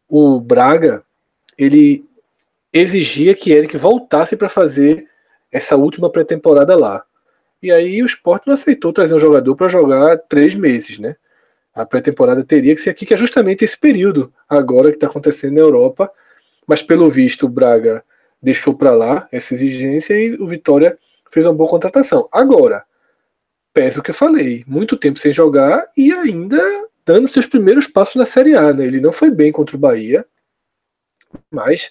o 0.08 0.40
Braga 0.40 1.04
ele 1.56 2.04
exigia 2.72 3.34
que 3.34 3.52
Eric 3.52 3.76
voltasse 3.76 4.36
para 4.36 4.48
fazer 4.48 5.06
essa 5.52 5.76
última 5.76 6.10
pré-temporada 6.10 6.76
lá. 6.76 7.04
E 7.62 7.70
aí 7.70 8.02
o 8.02 8.06
Sport 8.06 8.42
não 8.46 8.54
aceitou 8.54 8.92
trazer 8.92 9.14
um 9.14 9.20
jogador 9.20 9.54
para 9.54 9.68
jogar 9.68 10.18
três 10.28 10.54
meses, 10.54 10.98
né? 10.98 11.16
A 11.74 11.86
pré-temporada 11.86 12.44
teria 12.44 12.74
que 12.74 12.80
ser 12.80 12.90
aqui, 12.90 13.06
que 13.06 13.14
é 13.14 13.16
justamente 13.16 13.64
esse 13.64 13.78
período 13.78 14.32
agora 14.48 14.90
que 14.90 14.96
está 14.96 15.06
acontecendo 15.06 15.54
na 15.54 15.60
Europa. 15.60 16.10
Mas 16.66 16.82
pelo 16.82 17.08
visto, 17.08 17.46
o 17.46 17.48
Braga 17.48 18.04
deixou 18.42 18.74
para 18.74 18.90
lá 18.90 19.28
essa 19.30 19.54
exigência 19.54 20.14
e 20.14 20.34
o 20.34 20.46
Vitória 20.46 20.98
fez 21.30 21.46
uma 21.46 21.54
boa 21.54 21.70
contratação. 21.70 22.28
Agora, 22.32 22.84
pesa 23.72 24.00
o 24.00 24.02
que 24.02 24.10
eu 24.10 24.14
falei, 24.14 24.64
muito 24.66 24.96
tempo 24.96 25.18
sem 25.18 25.32
jogar 25.32 25.86
e 25.96 26.12
ainda 26.12 26.60
dando 27.04 27.28
seus 27.28 27.46
primeiros 27.46 27.86
passos 27.86 28.16
na 28.16 28.26
Série 28.26 28.54
A. 28.54 28.72
Né? 28.72 28.84
Ele 28.84 29.00
não 29.00 29.12
foi 29.12 29.30
bem 29.30 29.52
contra 29.52 29.76
o 29.76 29.78
Bahia, 29.78 30.26
mas 31.50 31.90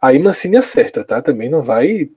aí 0.00 0.18
Mancini 0.18 0.56
acerta, 0.56 1.04
tá? 1.04 1.20
Também 1.20 1.48
não 1.48 1.62
vai 1.62 2.10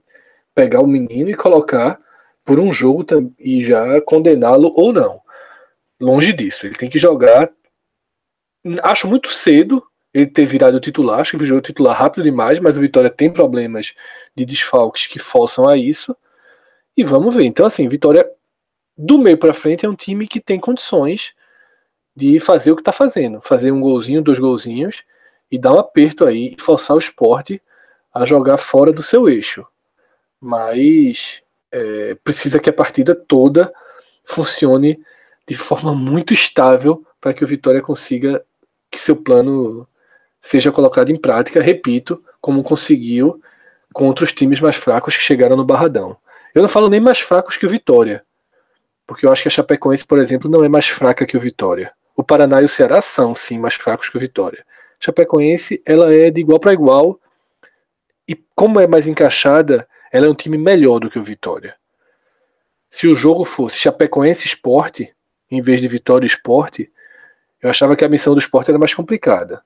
pegar 0.54 0.82
o 0.82 0.88
menino 0.88 1.30
e 1.30 1.36
colocar 1.36 2.00
por 2.43 2.60
um 2.60 2.72
jogo 2.72 3.06
e 3.38 3.63
já 3.63 4.00
condená-lo 4.02 4.74
ou 4.76 4.93
não. 4.93 5.22
Longe 6.00 6.32
disso. 6.32 6.65
Ele 6.65 6.76
tem 6.76 6.89
que 6.89 7.00
jogar. 7.00 7.50
Acho 8.84 9.08
muito 9.08 9.34
cedo 9.34 9.84
ele 10.13 10.28
ter 10.28 10.46
virado 10.46 10.80
titular. 10.80 11.20
Acho 11.20 11.32
que 11.32 11.43
virou 11.43 11.60
titular 11.60 11.98
rápido 11.98 12.24
demais, 12.24 12.60
mas 12.60 12.78
o 12.78 12.80
Vitória 12.82 13.10
tem 13.10 13.32
problemas 13.32 13.93
de 14.36 14.46
desfalques 14.46 15.08
que 15.08 15.20
forçam 15.20 15.67
a 15.67 15.78
isso. 15.78 16.15
E 16.96 17.04
vamos 17.04 17.36
ver. 17.36 17.43
Então, 17.43 17.65
assim, 17.65 17.88
Vitória 17.89 18.26
do 18.97 19.17
meio 19.17 19.38
para 19.38 19.53
frente 19.53 19.86
é 19.86 19.89
um 19.89 19.95
time 19.95 20.27
que 20.27 20.39
tem 20.39 20.60
condições 20.60 21.33
de 22.15 22.39
fazer 22.39 22.71
o 22.71 22.75
que 22.75 22.81
está 22.81 22.91
fazendo, 22.91 23.39
fazer 23.41 23.71
um 23.71 23.79
golzinho, 23.79 24.23
dois 24.23 24.39
golzinhos 24.39 25.03
e 25.51 25.57
dar 25.57 25.73
um 25.73 25.79
aperto 25.79 26.25
aí 26.25 26.55
e 26.57 26.62
forçar 26.62 26.95
o 26.95 26.99
esporte 26.99 27.62
a 28.13 28.25
jogar 28.25 28.57
fora 28.57 28.91
do 28.91 29.03
seu 29.03 29.29
eixo. 29.29 29.65
Mas 30.41 31.43
é, 31.71 32.15
precisa 32.23 32.60
que 32.60 32.69
a 32.69 32.73
partida 32.73 33.13
toda 33.13 33.71
funcione 34.25 34.99
de 35.47 35.55
forma 35.55 35.93
muito 35.93 36.33
estável 36.33 37.05
para 37.21 37.33
que 37.33 37.43
o 37.43 37.47
Vitória 37.47 37.81
consiga 37.81 38.43
que 38.89 38.99
seu 38.99 39.15
plano 39.15 39.88
seja 40.41 40.71
colocado 40.71 41.12
em 41.12 41.17
prática, 41.17 41.62
repito, 41.62 42.23
como 42.41 42.63
conseguiu 42.63 43.41
contra 43.93 44.25
os 44.25 44.33
times 44.33 44.60
mais 44.60 44.75
fracos 44.75 45.15
que 45.15 45.23
chegaram 45.23 45.55
no 45.55 45.65
Barradão. 45.65 46.17
Eu 46.53 46.62
não 46.62 46.69
falo 46.69 46.89
nem 46.89 46.99
mais 46.99 47.19
fracos 47.19 47.57
que 47.57 47.65
o 47.65 47.69
Vitória, 47.69 48.25
porque 49.08 49.26
eu 49.26 49.32
acho 49.32 49.43
que 49.43 49.48
a 49.48 49.52
Chapecoense, 49.52 50.06
por 50.06 50.20
exemplo, 50.20 50.52
não 50.52 50.63
é 50.63 50.70
mais 50.70 50.88
fraca 50.88 51.26
que 51.26 51.38
o 51.38 51.39
Vitória. 51.39 51.93
O 52.15 52.24
Paraná 52.24 52.62
e 52.62 52.65
o 52.65 52.70
Ceará 52.70 53.02
são, 53.02 53.34
sim, 53.34 53.58
mais 53.58 53.76
fracos 53.76 54.10
que 54.10 54.17
o 54.17 54.20
Vitória. 54.20 54.65
A 55.02 55.06
Chapecoense, 55.06 55.82
ela 55.86 56.13
é 56.13 56.30
de 56.30 56.41
igual 56.41 56.60
para 56.60 56.74
igual, 56.74 57.17
e 58.28 58.36
como 58.54 58.82
é 58.82 58.86
mais 58.86 59.08
encaixada, 59.08 59.88
ela 60.12 60.26
é 60.26 60.30
um 60.30 60.36
time 60.36 60.58
melhor 60.58 61.00
do 61.00 61.10
que 61.10 61.17
o 61.17 61.24
Vitória. 61.24 61.76
Se 62.91 63.08
o 63.08 63.15
jogo 63.15 63.46
fosse 63.46 63.78
Chapecoense 63.78 64.46
Esporte, 64.46 65.13
em 65.50 65.62
vez 65.62 65.80
de 65.80 65.88
Vitória 65.88 66.28
Esporte, 66.28 66.91
eu 67.62 67.70
achava 67.70 67.96
que 67.96 68.04
a 68.04 68.10
missão 68.10 68.34
do 68.34 68.39
esporte 68.39 68.70
era 68.70 68.78
mais 68.78 68.93
complicada. 68.93 69.63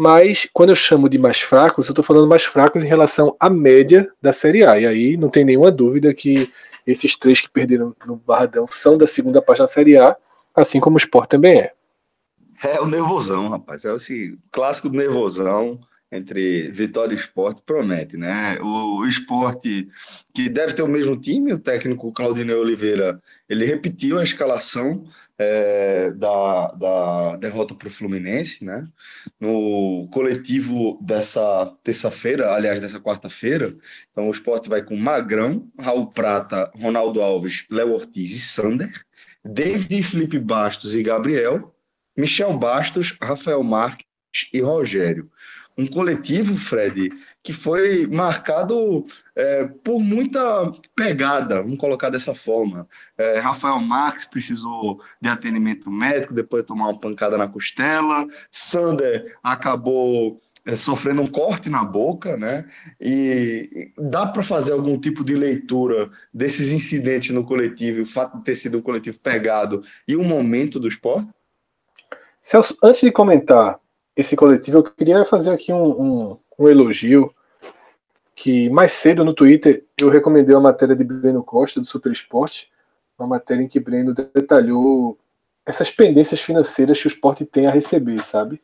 Mas 0.00 0.48
quando 0.50 0.70
eu 0.70 0.76
chamo 0.76 1.10
de 1.10 1.18
mais 1.18 1.40
fracos, 1.40 1.86
eu 1.86 1.92
estou 1.92 2.02
falando 2.02 2.26
mais 2.26 2.42
fracos 2.42 2.82
em 2.82 2.86
relação 2.86 3.36
à 3.38 3.50
média 3.50 4.10
da 4.22 4.32
Série 4.32 4.64
A. 4.64 4.78
E 4.78 4.86
aí 4.86 5.14
não 5.14 5.28
tem 5.28 5.44
nenhuma 5.44 5.70
dúvida 5.70 6.14
que 6.14 6.50
esses 6.86 7.14
três 7.18 7.42
que 7.42 7.50
perderam 7.50 7.94
no 8.06 8.16
Barradão 8.16 8.64
são 8.66 8.96
da 8.96 9.06
segunda 9.06 9.42
parte 9.42 9.58
da 9.58 9.66
Série 9.66 9.98
A, 9.98 10.16
assim 10.56 10.80
como 10.80 10.96
o 10.96 10.98
Sport 10.98 11.28
também 11.28 11.60
é. 11.60 11.72
É 12.64 12.80
o 12.80 12.86
nervosão, 12.86 13.50
rapaz. 13.50 13.84
É 13.84 13.94
esse 13.94 14.38
clássico 14.50 14.88
do 14.88 14.96
nervosão 14.96 15.78
entre 16.12 16.70
Vitória 16.72 17.14
e 17.14 17.16
Esporte 17.16 17.62
promete, 17.64 18.16
né? 18.16 18.58
O, 18.60 18.98
o 18.98 19.06
Esporte, 19.06 19.88
que 20.34 20.48
deve 20.48 20.74
ter 20.74 20.82
o 20.82 20.88
mesmo 20.88 21.16
time, 21.16 21.52
o 21.52 21.58
técnico 21.58 22.12
Claudinei 22.12 22.56
Oliveira, 22.56 23.22
ele 23.48 23.64
repetiu 23.64 24.18
a 24.18 24.24
escalação 24.24 25.04
é, 25.38 26.10
da, 26.10 26.72
da 26.72 27.36
derrota 27.36 27.74
para 27.74 27.86
o 27.86 27.90
Fluminense, 27.90 28.64
né? 28.64 28.88
No 29.38 30.08
coletivo 30.12 30.98
dessa 31.00 31.72
terça-feira, 31.84 32.52
aliás, 32.52 32.80
dessa 32.80 32.98
quarta-feira. 32.98 33.76
Então, 34.10 34.28
o 34.28 34.32
Esporte 34.32 34.68
vai 34.68 34.82
com 34.82 34.96
Magrão, 34.96 35.70
Raul 35.78 36.08
Prata, 36.08 36.70
Ronaldo 36.74 37.22
Alves, 37.22 37.64
Léo 37.70 37.92
Ortiz 37.92 38.32
e 38.32 38.40
Sander, 38.40 38.90
David 39.44 40.02
Felipe 40.02 40.38
Bastos 40.40 40.96
e 40.96 41.02
Gabriel, 41.02 41.74
Michel 42.16 42.58
Bastos, 42.58 43.16
Rafael 43.22 43.62
Marques 43.62 44.06
e 44.52 44.60
Rogério 44.60 45.30
um 45.80 45.86
coletivo, 45.86 46.56
Fred, 46.56 47.10
que 47.42 47.52
foi 47.52 48.06
marcado 48.06 49.06
é, 49.34 49.64
por 49.64 49.98
muita 49.98 50.70
pegada, 50.94 51.62
vamos 51.62 51.78
colocar 51.78 52.10
dessa 52.10 52.34
forma. 52.34 52.86
É, 53.16 53.38
Rafael 53.38 53.80
Marques 53.80 54.26
precisou 54.26 55.00
de 55.20 55.28
atendimento 55.28 55.90
médico 55.90 56.34
depois 56.34 56.62
de 56.62 56.68
tomar 56.68 56.88
uma 56.88 57.00
pancada 57.00 57.38
na 57.38 57.48
costela, 57.48 58.26
Sander 58.50 59.36
acabou 59.42 60.38
é, 60.66 60.76
sofrendo 60.76 61.22
um 61.22 61.26
corte 61.26 61.70
na 61.70 61.82
boca, 61.82 62.36
né? 62.36 62.68
E 63.00 63.90
dá 63.96 64.26
para 64.26 64.42
fazer 64.42 64.72
algum 64.72 65.00
tipo 65.00 65.24
de 65.24 65.34
leitura 65.34 66.10
desses 66.32 66.72
incidentes 66.72 67.34
no 67.34 67.44
coletivo, 67.44 68.02
o 68.02 68.06
fato 68.06 68.36
de 68.36 68.44
ter 68.44 68.56
sido 68.56 68.78
um 68.78 68.82
coletivo 68.82 69.18
pegado 69.18 69.82
e 70.06 70.14
o 70.14 70.22
momento 70.22 70.78
do 70.78 70.88
esporte? 70.88 71.30
Celso, 72.42 72.76
antes 72.82 73.00
de 73.00 73.10
comentar 73.10 73.79
esse 74.16 74.36
coletivo, 74.36 74.78
eu 74.78 74.82
queria 74.82 75.24
fazer 75.24 75.50
aqui 75.50 75.72
um, 75.72 75.84
um, 75.84 76.38
um, 76.58 76.68
elogio 76.68 77.32
que 78.34 78.70
mais 78.70 78.92
cedo 78.92 79.24
no 79.24 79.34
Twitter 79.34 79.84
eu 79.98 80.08
recomendei 80.08 80.54
uma 80.54 80.62
matéria 80.62 80.96
de 80.96 81.04
Breno 81.04 81.42
Costa 81.42 81.80
do 81.80 81.86
Super 81.86 82.12
Esporte, 82.12 82.70
uma 83.18 83.28
matéria 83.28 83.62
em 83.62 83.68
que 83.68 83.78
Breno 83.78 84.14
detalhou 84.14 85.18
essas 85.64 85.90
pendências 85.90 86.40
financeiras 86.40 87.00
que 87.00 87.06
o 87.06 87.08
esporte 87.08 87.44
tem 87.44 87.66
a 87.66 87.70
receber, 87.70 88.20
sabe? 88.22 88.60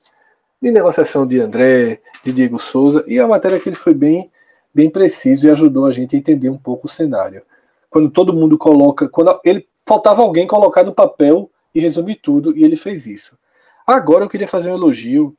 De 0.60 0.70
negociação 0.70 1.26
de 1.26 1.38
André, 1.40 2.00
de 2.24 2.32
Diego 2.32 2.58
Souza, 2.58 3.04
e 3.06 3.20
a 3.20 3.28
matéria 3.28 3.60
que 3.60 3.68
ele 3.68 3.76
foi 3.76 3.94
bem, 3.94 4.30
bem 4.74 4.90
preciso 4.90 5.46
e 5.46 5.50
ajudou 5.50 5.84
a 5.86 5.92
gente 5.92 6.16
a 6.16 6.18
entender 6.18 6.48
um 6.48 6.58
pouco 6.58 6.86
o 6.86 6.90
cenário. 6.90 7.42
Quando 7.90 8.10
todo 8.10 8.32
mundo 8.32 8.56
coloca, 8.58 9.08
quando 9.08 9.38
ele 9.44 9.68
faltava 9.86 10.22
alguém 10.22 10.46
colocar 10.46 10.82
no 10.82 10.94
papel 10.94 11.50
e 11.74 11.80
resumir 11.80 12.16
tudo, 12.16 12.56
e 12.56 12.64
ele 12.64 12.76
fez 12.76 13.06
isso. 13.06 13.38
Agora 13.86 14.24
eu 14.24 14.28
queria 14.28 14.48
fazer 14.48 14.68
um 14.68 14.74
elogio 14.74 15.36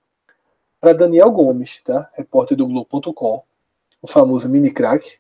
para 0.79 0.93
Daniel 0.93 1.29
Gomes, 1.31 1.81
tá? 1.83 2.10
repórter 2.13 2.55
do 2.55 2.65
Globo.com, 2.65 3.43
o 4.01 4.07
famoso 4.07 4.47
mini 4.47 4.71
crack, 4.71 5.17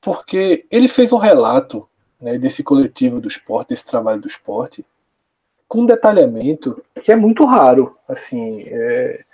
porque 0.00 0.64
ele 0.70 0.86
fez 0.86 1.12
um 1.12 1.16
relato 1.18 1.88
né, 2.20 2.38
desse 2.38 2.62
coletivo 2.62 3.20
do 3.20 3.26
esporte, 3.26 3.70
desse 3.70 3.84
trabalho 3.86 4.20
do 4.20 4.28
esporte, 4.28 4.86
com 5.66 5.80
um 5.80 5.86
detalhamento 5.86 6.82
que 7.02 7.10
é 7.10 7.16
muito 7.16 7.44
raro. 7.44 7.96
Assim, 8.06 8.62
é... 8.66 9.24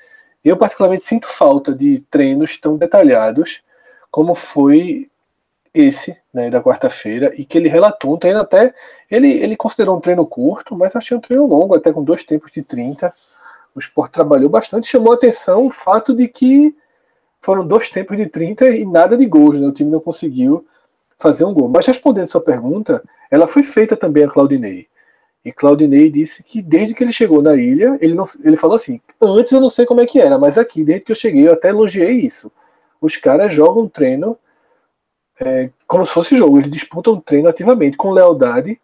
eu 0.43 0.57
particularmente 0.57 1.05
sinto 1.05 1.27
falta 1.27 1.75
de 1.75 2.01
treinos 2.11 2.57
tão 2.57 2.77
detalhados 2.79 3.63
como 4.11 4.35
foi 4.35 5.11
esse 5.75 6.17
né, 6.33 6.49
da 6.49 6.63
quarta-feira 6.63 7.33
e 7.37 7.45
que 7.45 7.59
ele 7.59 7.69
relatou 7.69 8.15
um 8.15 8.17
treino 8.17 8.41
até 8.41 8.73
ele, 9.11 9.29
ele 9.29 9.57
considerou 9.57 9.97
um 9.97 10.01
treino 10.01 10.25
curto, 10.25 10.77
mas 10.77 10.95
achei 10.95 11.17
um 11.17 11.21
treino 11.21 11.47
longo, 11.47 11.75
até 11.75 11.93
com 11.93 12.05
dois 12.05 12.23
tempos 12.23 12.53
de 12.53 12.63
30 12.63 13.13
o 13.75 13.81
Sport 13.81 14.13
trabalhou 14.13 14.49
bastante. 14.49 14.87
Chamou 14.87 15.13
a 15.13 15.17
atenção 15.17 15.67
o 15.67 15.71
fato 15.71 16.15
de 16.15 16.29
que 16.29 16.75
foram 17.41 17.67
dois 17.67 17.91
tempos 17.91 18.17
de 18.17 18.27
30 18.27 18.71
e 18.71 18.85
nada 18.85 19.17
de 19.17 19.27
gols, 19.27 19.61
né? 19.61 19.67
O 19.67 19.73
time 19.73 19.91
não 19.91 20.01
conseguiu 20.01 20.65
fazer 21.19 21.45
um 21.45 21.53
gol. 21.53 21.69
Mas 21.69 21.87
respondendo 21.87 22.29
sua 22.29 22.41
pergunta, 22.41 23.03
ela 23.31 23.47
foi 23.47 23.63
feita 23.63 23.97
também 23.97 24.25
a 24.25 24.31
Claudinei. 24.31 24.87
E 25.45 25.53
Claudinei 25.53 26.11
disse 26.11 26.43
que 26.43 26.63
desde 26.63 26.95
que 26.95 27.05
ele 27.05 27.13
chegou 27.13 27.43
na 27.43 27.55
ilha, 27.55 27.99
ele, 28.01 28.15
não, 28.15 28.25
ele 28.43 28.57
falou 28.57 28.77
assim: 28.77 29.01
antes 29.21 29.53
eu 29.53 29.61
não 29.61 29.69
sei 29.69 29.85
como 29.85 30.01
é 30.01 30.07
que 30.07 30.21
era, 30.21 30.39
mas 30.39 30.57
aqui, 30.57 30.85
desde 30.85 31.05
que 31.05 31.13
eu 31.13 31.17
cheguei, 31.17 31.47
eu 31.47 31.53
até 31.53 31.69
elogiei 31.69 32.13
isso. 32.13 32.51
Os 33.01 33.17
caras 33.17 33.53
jogam 33.53 33.89
treino 33.89 34.39
é, 35.41 35.71
como 35.87 36.05
se 36.05 36.13
fosse 36.13 36.37
jogo, 36.37 36.59
eles 36.59 36.71
disputam 36.71 37.21
treino 37.21 37.49
ativamente, 37.49 37.97
com 37.97 38.11
lealdade, 38.11 38.81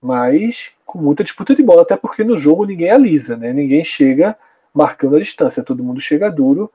mas 0.00 0.70
com 0.86 0.98
muita 0.98 1.24
disputa 1.24 1.54
de 1.54 1.62
bola, 1.62 1.82
até 1.82 1.96
porque 1.96 2.24
no 2.24 2.36
jogo 2.36 2.64
ninguém 2.64 2.90
alisa, 2.90 3.36
né? 3.36 3.52
Ninguém 3.52 3.84
chega 3.84 4.36
marcando 4.74 5.16
a 5.16 5.20
distância, 5.20 5.62
todo 5.62 5.84
mundo 5.84 6.00
chega 6.00 6.30
duro. 6.30 6.70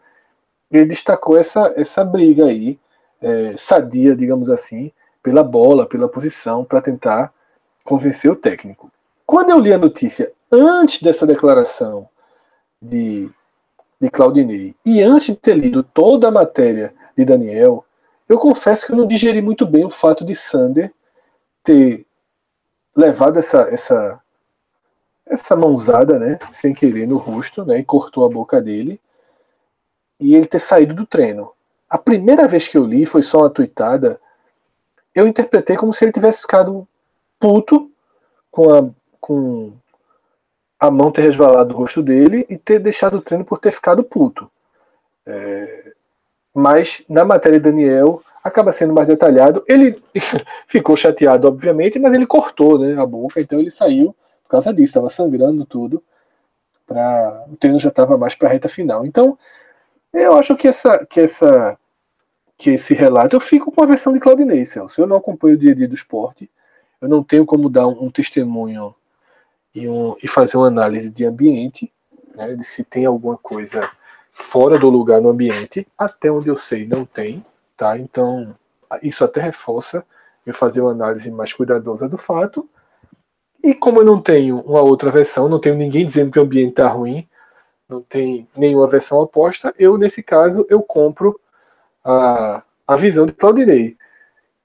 Ele 0.71 0.85
destacou 0.85 1.37
essa, 1.37 1.73
essa 1.75 2.03
briga 2.03 2.45
aí, 2.45 2.79
é, 3.21 3.55
sadia, 3.57 4.15
digamos 4.15 4.49
assim, 4.49 4.91
pela 5.21 5.43
bola, 5.43 5.85
pela 5.85 6.07
posição, 6.07 6.63
para 6.63 6.81
tentar 6.81 7.33
convencer 7.83 8.31
o 8.31 8.35
técnico. 8.35 8.91
Quando 9.25 9.49
eu 9.49 9.59
li 9.59 9.73
a 9.73 9.77
notícia 9.77 10.31
antes 10.51 11.01
dessa 11.01 11.25
declaração 11.25 12.07
de, 12.81 13.29
de 13.99 14.09
Claudinei 14.09 14.75
e 14.85 15.01
antes 15.01 15.27
de 15.27 15.35
ter 15.35 15.55
lido 15.55 15.83
toda 15.83 16.27
a 16.27 16.31
matéria 16.31 16.93
de 17.17 17.25
Daniel, 17.25 17.85
eu 18.27 18.37
confesso 18.37 18.85
que 18.85 18.91
eu 18.91 18.97
não 18.97 19.07
digeri 19.07 19.41
muito 19.41 19.65
bem 19.65 19.85
o 19.85 19.89
fato 19.89 20.25
de 20.25 20.35
Sander 20.35 20.93
ter 21.63 22.05
levado 22.95 23.37
essa, 23.37 23.61
essa, 23.69 24.21
essa 25.25 25.55
mãozada, 25.55 26.17
né, 26.17 26.39
sem 26.51 26.73
querer 26.73 27.07
no 27.07 27.17
rosto, 27.17 27.63
né, 27.63 27.79
e 27.79 27.85
cortou 27.85 28.25
a 28.25 28.29
boca 28.29 28.61
dele, 28.61 28.99
e 30.19 30.35
ele 30.35 30.47
ter 30.47 30.59
saído 30.59 30.93
do 30.93 31.05
treino. 31.05 31.51
A 31.89 31.97
primeira 31.97 32.47
vez 32.47 32.67
que 32.67 32.77
eu 32.77 32.85
li 32.85 33.05
foi 33.05 33.23
só 33.23 33.39
uma 33.39 33.49
tuitada, 33.49 34.19
eu 35.13 35.27
interpretei 35.27 35.77
como 35.77 35.93
se 35.93 36.03
ele 36.03 36.11
tivesse 36.11 36.41
ficado 36.41 36.87
puto 37.39 37.91
com 38.51 38.73
a, 38.73 38.89
com 39.21 39.73
a 40.79 40.91
mão 40.91 41.11
ter 41.11 41.21
resvalado 41.21 41.69
do 41.69 41.77
rosto 41.77 42.01
dele 42.01 42.45
e 42.49 42.57
ter 42.57 42.79
deixado 42.79 43.17
o 43.17 43.21
treino 43.21 43.45
por 43.45 43.57
ter 43.57 43.71
ficado 43.71 44.03
puto. 44.03 44.49
É, 45.25 45.93
mas 46.57 47.03
na 47.07 47.23
matéria 47.23 47.59
de 47.59 47.69
Daniel 47.69 48.23
acaba 48.43 48.71
sendo 48.71 48.91
mais 48.91 49.07
detalhado. 49.07 49.63
Ele 49.67 50.01
ficou 50.67 50.97
chateado, 50.97 51.47
obviamente, 51.47 51.99
mas 51.99 52.13
ele 52.13 52.25
cortou 52.25 52.79
né, 52.79 52.99
a 52.99 53.05
boca, 53.05 53.39
então 53.39 53.59
ele 53.59 53.69
saiu 53.69 54.15
por 54.43 54.49
causa 54.49 54.73
disso, 54.73 54.85
estava 54.85 55.07
sangrando 55.07 55.65
tudo. 55.65 56.03
Pra, 56.87 57.45
o 57.51 57.55
treino 57.57 57.77
já 57.77 57.89
estava 57.89 58.17
mais 58.17 58.33
para 58.33 58.47
a 58.47 58.51
reta 58.51 58.67
final. 58.67 59.05
Então, 59.05 59.37
eu 60.11 60.35
acho 60.35 60.55
que 60.55 60.67
essa, 60.67 61.05
que 61.05 61.19
essa 61.19 61.77
que 62.57 62.71
esse 62.71 62.95
relato, 62.95 63.35
eu 63.35 63.39
fico 63.39 63.71
com 63.71 63.83
a 63.83 63.85
versão 63.85 64.11
de 64.11 64.19
Claudinei, 64.19 64.65
Celso. 64.65 64.99
Eu 64.99 65.05
não 65.05 65.17
acompanho 65.17 65.53
o 65.53 65.59
dia 65.59 65.73
a 65.73 65.75
dia 65.75 65.87
do 65.87 65.93
esporte, 65.93 66.49
eu 66.99 67.07
não 67.07 67.23
tenho 67.23 67.45
como 67.45 67.69
dar 67.69 67.87
um, 67.87 68.05
um 68.05 68.09
testemunho 68.09 68.95
e, 69.75 69.87
um, 69.87 70.15
e, 70.23 70.27
fazer 70.27 70.57
uma 70.57 70.65
análise 70.65 71.11
de 71.11 71.23
ambiente, 71.23 71.93
né, 72.33 72.55
de 72.55 72.63
se 72.63 72.83
tem 72.83 73.05
alguma 73.05 73.37
coisa 73.37 73.87
fora 74.37 74.77
do 74.77 74.89
lugar 74.89 75.21
no 75.21 75.29
ambiente. 75.29 75.87
Até 75.97 76.31
onde 76.31 76.47
eu 76.47 76.57
sei, 76.57 76.85
não 76.85 77.03
tem. 77.03 77.43
Tá? 77.75 77.97
Então, 77.97 78.55
isso 79.01 79.23
até 79.23 79.41
reforça 79.41 80.05
eu 80.45 80.53
fazer 80.53 80.81
uma 80.81 80.91
análise 80.91 81.29
mais 81.29 81.51
cuidadosa 81.51 82.07
do 82.07 82.17
fato. 82.17 82.69
E 83.63 83.73
como 83.73 83.99
eu 83.99 84.05
não 84.05 84.21
tenho 84.21 84.59
uma 84.61 84.81
outra 84.81 85.11
versão, 85.11 85.49
não 85.49 85.59
tenho 85.59 85.75
ninguém 85.75 86.05
dizendo 86.05 86.31
que 86.31 86.39
o 86.39 86.43
ambiente 86.43 86.69
está 86.69 86.87
ruim, 86.87 87.27
não 87.89 88.01
tem 88.01 88.47
nenhuma 88.55 88.87
versão 88.87 89.17
oposta, 89.19 89.73
eu, 89.77 89.97
nesse 89.97 90.21
caso, 90.21 90.65
eu 90.69 90.81
compro 90.81 91.39
a, 92.03 92.61
a 92.87 92.95
visão 92.95 93.25
de 93.25 93.33
Claudinei. 93.33 93.97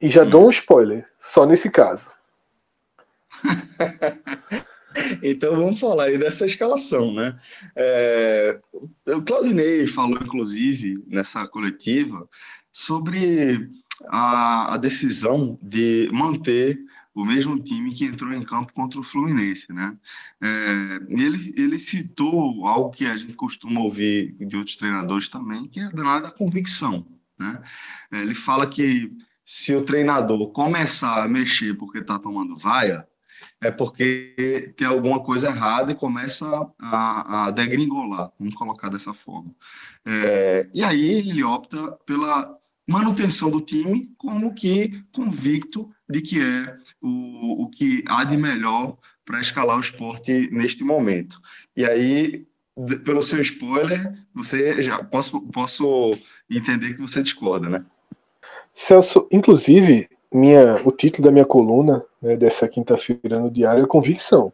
E 0.01 0.11
já 0.11 0.25
dou 0.25 0.47
um 0.47 0.51
spoiler, 0.51 1.09
só 1.19 1.47
nesse 1.47 1.71
caso. 1.71 2.11
então 5.23 5.57
vamos 5.57 5.81
falar 5.81 6.05
aí 6.05 6.19
dessa 6.19 6.47
escalação, 6.47 7.13
né? 7.13 7.39
É, 7.77 8.61
o 9.07 9.23
Claudinei 9.23 9.87
falou, 9.87 10.19
inclusive, 10.23 11.03
nessa 11.07 11.47
coletiva, 11.47 12.29
sobre 12.73 13.71
a, 14.09 14.75
a 14.75 14.77
decisão 14.77 15.59
de 15.63 16.09
manter 16.13 16.79
o 17.15 17.25
mesmo 17.25 17.59
time 17.61 17.93
que 17.93 18.05
entrou 18.05 18.33
em 18.33 18.43
campo 18.43 18.73
contra 18.73 18.99
o 18.99 19.03
Fluminense, 19.03 19.71
né? 19.73 19.97
É, 20.41 21.01
ele, 21.11 21.55
ele 21.57 21.79
citou 21.79 22.67
algo 22.67 22.91
que 22.91 23.05
a 23.05 23.17
gente 23.17 23.35
costuma 23.35 23.81
ouvir 23.81 24.35
de 24.41 24.57
outros 24.57 24.77
treinadores 24.77 25.29
também, 25.29 25.69
que 25.69 25.81
é 25.81 25.91
danada 25.91 26.31
convicção, 26.31 27.07
né? 27.39 27.61
É, 28.11 28.23
ele 28.23 28.35
fala 28.35 28.67
que 28.67 29.13
se 29.45 29.75
o 29.75 29.83
treinador 29.83 30.51
começar 30.53 31.23
a 31.23 31.29
mexer 31.29 31.75
porque 31.77 31.99
está 31.99 32.19
tomando 32.19 32.57
vaia, 32.57 33.07
é 33.63 33.71
porque 33.71 34.75
tem 34.77 34.87
alguma 34.87 35.21
coisa 35.21 35.49
errada 35.49 35.93
e 35.93 35.95
começa 35.95 36.47
a, 36.79 37.47
a 37.47 37.51
degringolar, 37.51 38.33
vamos 38.39 38.55
colocar 38.55 38.89
dessa 38.89 39.15
forma. 39.15 39.55
É, 40.05 40.69
e 40.75 40.83
aí 40.83 41.13
ele 41.13 41.45
opta 41.45 41.93
pela 42.05 42.59
manutenção 42.87 43.51
do 43.51 43.61
time 43.61 44.11
como 44.19 44.53
que 44.53 45.05
convicto 45.13 45.91
de 46.09 46.21
que 46.21 46.41
é 46.41 46.77
o, 47.01 47.63
o 47.63 47.71
que 47.71 48.05
há 48.09 48.25
de 48.25 48.37
melhor 48.37 48.99
para 49.25 49.41
escalar 49.41 49.77
o 49.77 49.81
esporte 49.81 50.51
neste 50.51 50.83
momento. 50.83 51.41
E 51.77 51.85
aí, 51.85 52.45
pelo 53.05 53.23
seu 53.23 53.41
spoiler, 53.41 54.13
você 54.35 54.83
já 54.83 55.03
posso, 55.05 55.41
posso 55.41 56.13
entender 56.51 56.95
que 56.95 57.01
você 57.01 57.23
discorda, 57.23 57.69
né? 57.69 57.85
Celso, 58.75 59.29
inclusive, 59.31 60.09
minha, 60.33 60.81
o 60.85 60.93
título 60.93 61.25
da 61.25 61.31
minha 61.31 61.45
coluna 61.45 62.05
né, 62.21 62.37
dessa 62.37 62.67
quinta-feira 62.69 63.39
no 63.39 63.51
diário 63.51 63.85
é 63.85 63.87
convicção. 63.87 64.53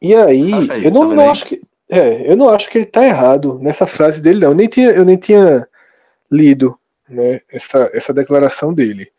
E 0.00 0.14
aí, 0.14 0.52
ah, 0.52 0.74
aí 0.74 0.84
eu 0.84 0.90
não, 0.90 1.08
tá 1.08 1.14
não 1.14 1.30
acho 1.30 1.46
que 1.46 1.62
é, 1.88 2.30
eu 2.30 2.36
não 2.36 2.48
acho 2.48 2.68
que 2.68 2.78
ele 2.78 2.84
está 2.84 3.04
errado 3.04 3.58
nessa 3.60 3.86
frase 3.86 4.20
dele 4.20 4.40
não. 4.40 4.48
Eu 4.48 4.54
nem 4.54 4.68
tinha, 4.68 4.90
eu 4.90 5.04
nem 5.04 5.16
tinha 5.16 5.66
lido 6.30 6.78
né, 7.08 7.40
essa, 7.50 7.90
essa 7.92 8.12
declaração 8.12 8.74
dele. 8.74 9.10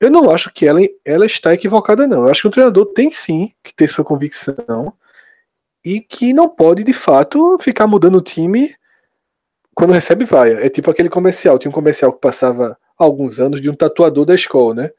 Eu 0.00 0.10
não 0.10 0.30
acho 0.30 0.52
que 0.52 0.66
ela, 0.66 0.80
ela 1.04 1.26
está 1.26 1.52
equivocada, 1.54 2.06
não. 2.06 2.24
Eu 2.24 2.30
acho 2.30 2.42
que 2.42 2.48
o 2.48 2.50
treinador 2.50 2.86
tem 2.86 3.10
sim 3.10 3.52
que 3.62 3.74
ter 3.74 3.88
sua 3.88 4.04
convicção 4.04 4.92
e 5.84 6.00
que 6.00 6.32
não 6.32 6.48
pode, 6.48 6.84
de 6.84 6.92
fato, 6.92 7.58
ficar 7.60 7.86
mudando 7.86 8.16
o 8.16 8.22
time 8.22 8.74
quando 9.74 9.92
recebe 9.92 10.24
vaia. 10.24 10.64
É 10.64 10.68
tipo 10.68 10.90
aquele 10.90 11.08
comercial. 11.08 11.58
Tinha 11.58 11.70
um 11.70 11.74
comercial 11.74 12.12
que 12.12 12.20
passava 12.20 12.78
alguns 12.96 13.40
anos 13.40 13.60
de 13.60 13.68
um 13.68 13.74
tatuador 13.74 14.24
da 14.24 14.34
escola, 14.34 14.74
né? 14.74 14.90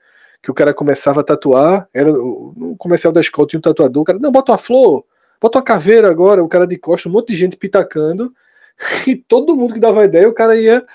Que 0.42 0.52
o 0.52 0.54
cara 0.54 0.74
começava 0.74 1.22
a 1.22 1.24
tatuar, 1.24 1.88
era 1.94 2.12
no 2.12 2.76
comercial 2.78 3.12
da 3.12 3.22
escola 3.22 3.48
tinha 3.48 3.58
um 3.58 3.62
tatuador, 3.62 4.02
o 4.02 4.06
cara, 4.06 4.20
não, 4.20 4.32
bota 4.32 4.52
uma 4.52 4.58
flor, 4.58 5.06
bota 5.42 5.58
uma 5.58 5.64
caveira 5.64 6.10
agora, 6.10 6.44
o 6.44 6.48
cara 6.48 6.68
de 6.68 6.78
costa, 6.78 7.10
um 7.10 7.12
monte 7.12 7.30
de 7.30 7.36
gente 7.36 7.58
pitacando, 7.58 8.34
e 9.08 9.16
todo 9.16 9.56
mundo 9.56 9.74
que 9.74 9.80
dava 9.80 10.06
ideia, 10.06 10.30
o 10.30 10.34
cara 10.34 10.56
ia 10.56 10.86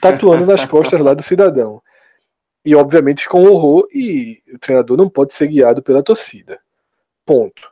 tatuando 0.00 0.46
nas 0.46 0.64
costas 0.64 1.00
lá 1.00 1.14
do 1.14 1.22
cidadão. 1.22 1.80
E 2.64 2.74
obviamente 2.74 3.22
ficou 3.22 3.40
um 3.40 3.50
horror 3.50 3.88
e 3.92 4.42
o 4.52 4.58
treinador 4.58 4.96
não 4.96 5.08
pode 5.08 5.34
ser 5.34 5.48
guiado 5.48 5.82
pela 5.82 6.02
torcida. 6.02 6.60
Ponto. 7.26 7.70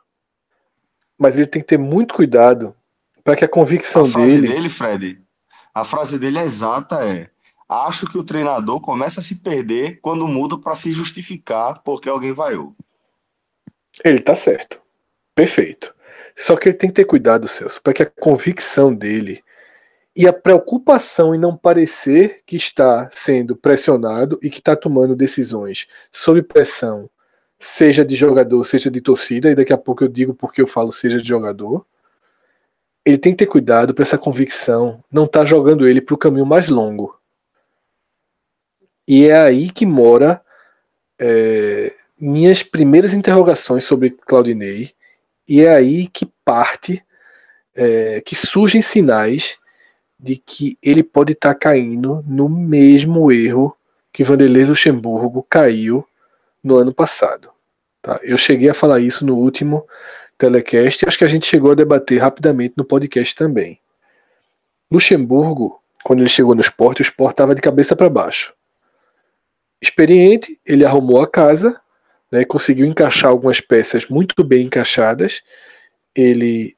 Mas 1.17 1.37
ele 1.37 1.47
tem 1.47 1.61
que 1.61 1.67
ter 1.67 1.77
muito 1.77 2.13
cuidado 2.13 2.75
para 3.23 3.35
que 3.35 3.45
a 3.45 3.47
convicção 3.47 4.03
a 4.03 4.05
frase 4.05 4.41
dele. 4.41 4.53
dele, 4.53 4.69
Fred, 4.69 5.21
a 5.73 5.83
frase 5.83 6.17
dele 6.17 6.39
é 6.39 6.43
exata 6.43 7.07
é: 7.07 7.29
acho 7.71 8.05
que 8.05 8.17
o 8.17 8.23
treinador 8.23 8.81
começa 8.81 9.21
a 9.21 9.23
se 9.23 9.35
perder 9.35 9.99
quando 10.01 10.27
muda 10.27 10.57
para 10.57 10.75
se 10.75 10.91
justificar 10.91 11.81
porque 11.83 12.09
alguém 12.09 12.33
vaiou. 12.33 12.75
Ele 14.03 14.19
tá 14.19 14.35
certo. 14.35 14.81
Perfeito. 15.33 15.95
Só 16.35 16.57
que 16.57 16.67
ele 16.67 16.77
tem 16.77 16.89
que 16.89 16.95
ter 16.95 17.05
cuidado, 17.05 17.47
Celso, 17.47 17.81
para 17.81 17.93
que 17.93 18.03
a 18.03 18.05
convicção 18.05 18.93
dele 18.93 19.41
e 20.13 20.27
a 20.27 20.33
preocupação 20.33 21.33
em 21.33 21.37
não 21.37 21.55
parecer 21.55 22.41
que 22.45 22.57
está 22.57 23.09
sendo 23.13 23.55
pressionado 23.55 24.37
e 24.41 24.49
que 24.49 24.59
está 24.59 24.75
tomando 24.75 25.15
decisões 25.15 25.87
sob 26.11 26.41
pressão, 26.41 27.09
seja 27.57 28.03
de 28.03 28.15
jogador, 28.15 28.65
seja 28.65 28.91
de 28.91 28.99
torcida, 28.99 29.49
e 29.49 29.55
daqui 29.55 29.71
a 29.71 29.77
pouco 29.77 30.03
eu 30.03 30.09
digo 30.09 30.33
porque 30.33 30.61
eu 30.61 30.67
falo 30.67 30.91
seja 30.91 31.21
de 31.21 31.27
jogador. 31.27 31.85
Ele 33.05 33.17
tem 33.17 33.31
que 33.31 33.45
ter 33.45 33.45
cuidado 33.45 33.93
para 33.93 34.03
essa 34.03 34.17
convicção 34.17 35.01
não 35.09 35.25
estar 35.25 35.41
tá 35.41 35.45
jogando 35.45 35.87
ele 35.87 36.01
para 36.01 36.15
o 36.15 36.17
caminho 36.17 36.45
mais 36.45 36.69
longo. 36.69 37.20
E 39.13 39.27
é 39.27 39.37
aí 39.37 39.69
que 39.69 39.85
mora 39.85 40.41
é, 41.19 41.91
minhas 42.17 42.63
primeiras 42.63 43.13
interrogações 43.13 43.83
sobre 43.83 44.11
Claudinei, 44.11 44.93
e 45.45 45.59
é 45.59 45.75
aí 45.75 46.07
que 46.07 46.31
parte, 46.45 47.03
é, 47.75 48.21
que 48.21 48.33
surgem 48.37 48.81
sinais 48.81 49.57
de 50.17 50.37
que 50.37 50.77
ele 50.81 51.03
pode 51.03 51.33
estar 51.33 51.53
tá 51.53 51.59
caindo 51.59 52.23
no 52.25 52.47
mesmo 52.47 53.29
erro 53.33 53.75
que 54.13 54.23
Vanderlei 54.23 54.63
Luxemburgo 54.63 55.45
caiu 55.49 56.07
no 56.63 56.77
ano 56.77 56.93
passado. 56.93 57.49
Tá? 58.01 58.17
Eu 58.23 58.37
cheguei 58.37 58.69
a 58.69 58.73
falar 58.73 59.01
isso 59.01 59.25
no 59.25 59.35
último 59.35 59.85
telecast 60.37 61.03
e 61.03 61.07
acho 61.09 61.17
que 61.17 61.25
a 61.25 61.27
gente 61.27 61.45
chegou 61.45 61.73
a 61.73 61.75
debater 61.75 62.17
rapidamente 62.17 62.75
no 62.77 62.85
podcast 62.85 63.35
também. 63.35 63.77
Luxemburgo, 64.89 65.81
quando 66.01 66.21
ele 66.21 66.29
chegou 66.29 66.55
no 66.55 66.61
esporte, 66.61 67.01
o 67.01 67.03
esporte 67.03 67.33
estava 67.33 67.53
de 67.53 67.61
cabeça 67.61 67.93
para 67.93 68.09
baixo. 68.09 68.53
Experiente, 69.81 70.59
ele 70.65 70.85
arrumou 70.85 71.21
a 71.21 71.27
casa, 71.27 71.79
né, 72.31 72.45
conseguiu 72.45 72.85
encaixar 72.85 73.31
algumas 73.31 73.59
peças 73.59 74.05
muito 74.07 74.43
bem 74.43 74.67
encaixadas. 74.67 75.41
Ele 76.15 76.75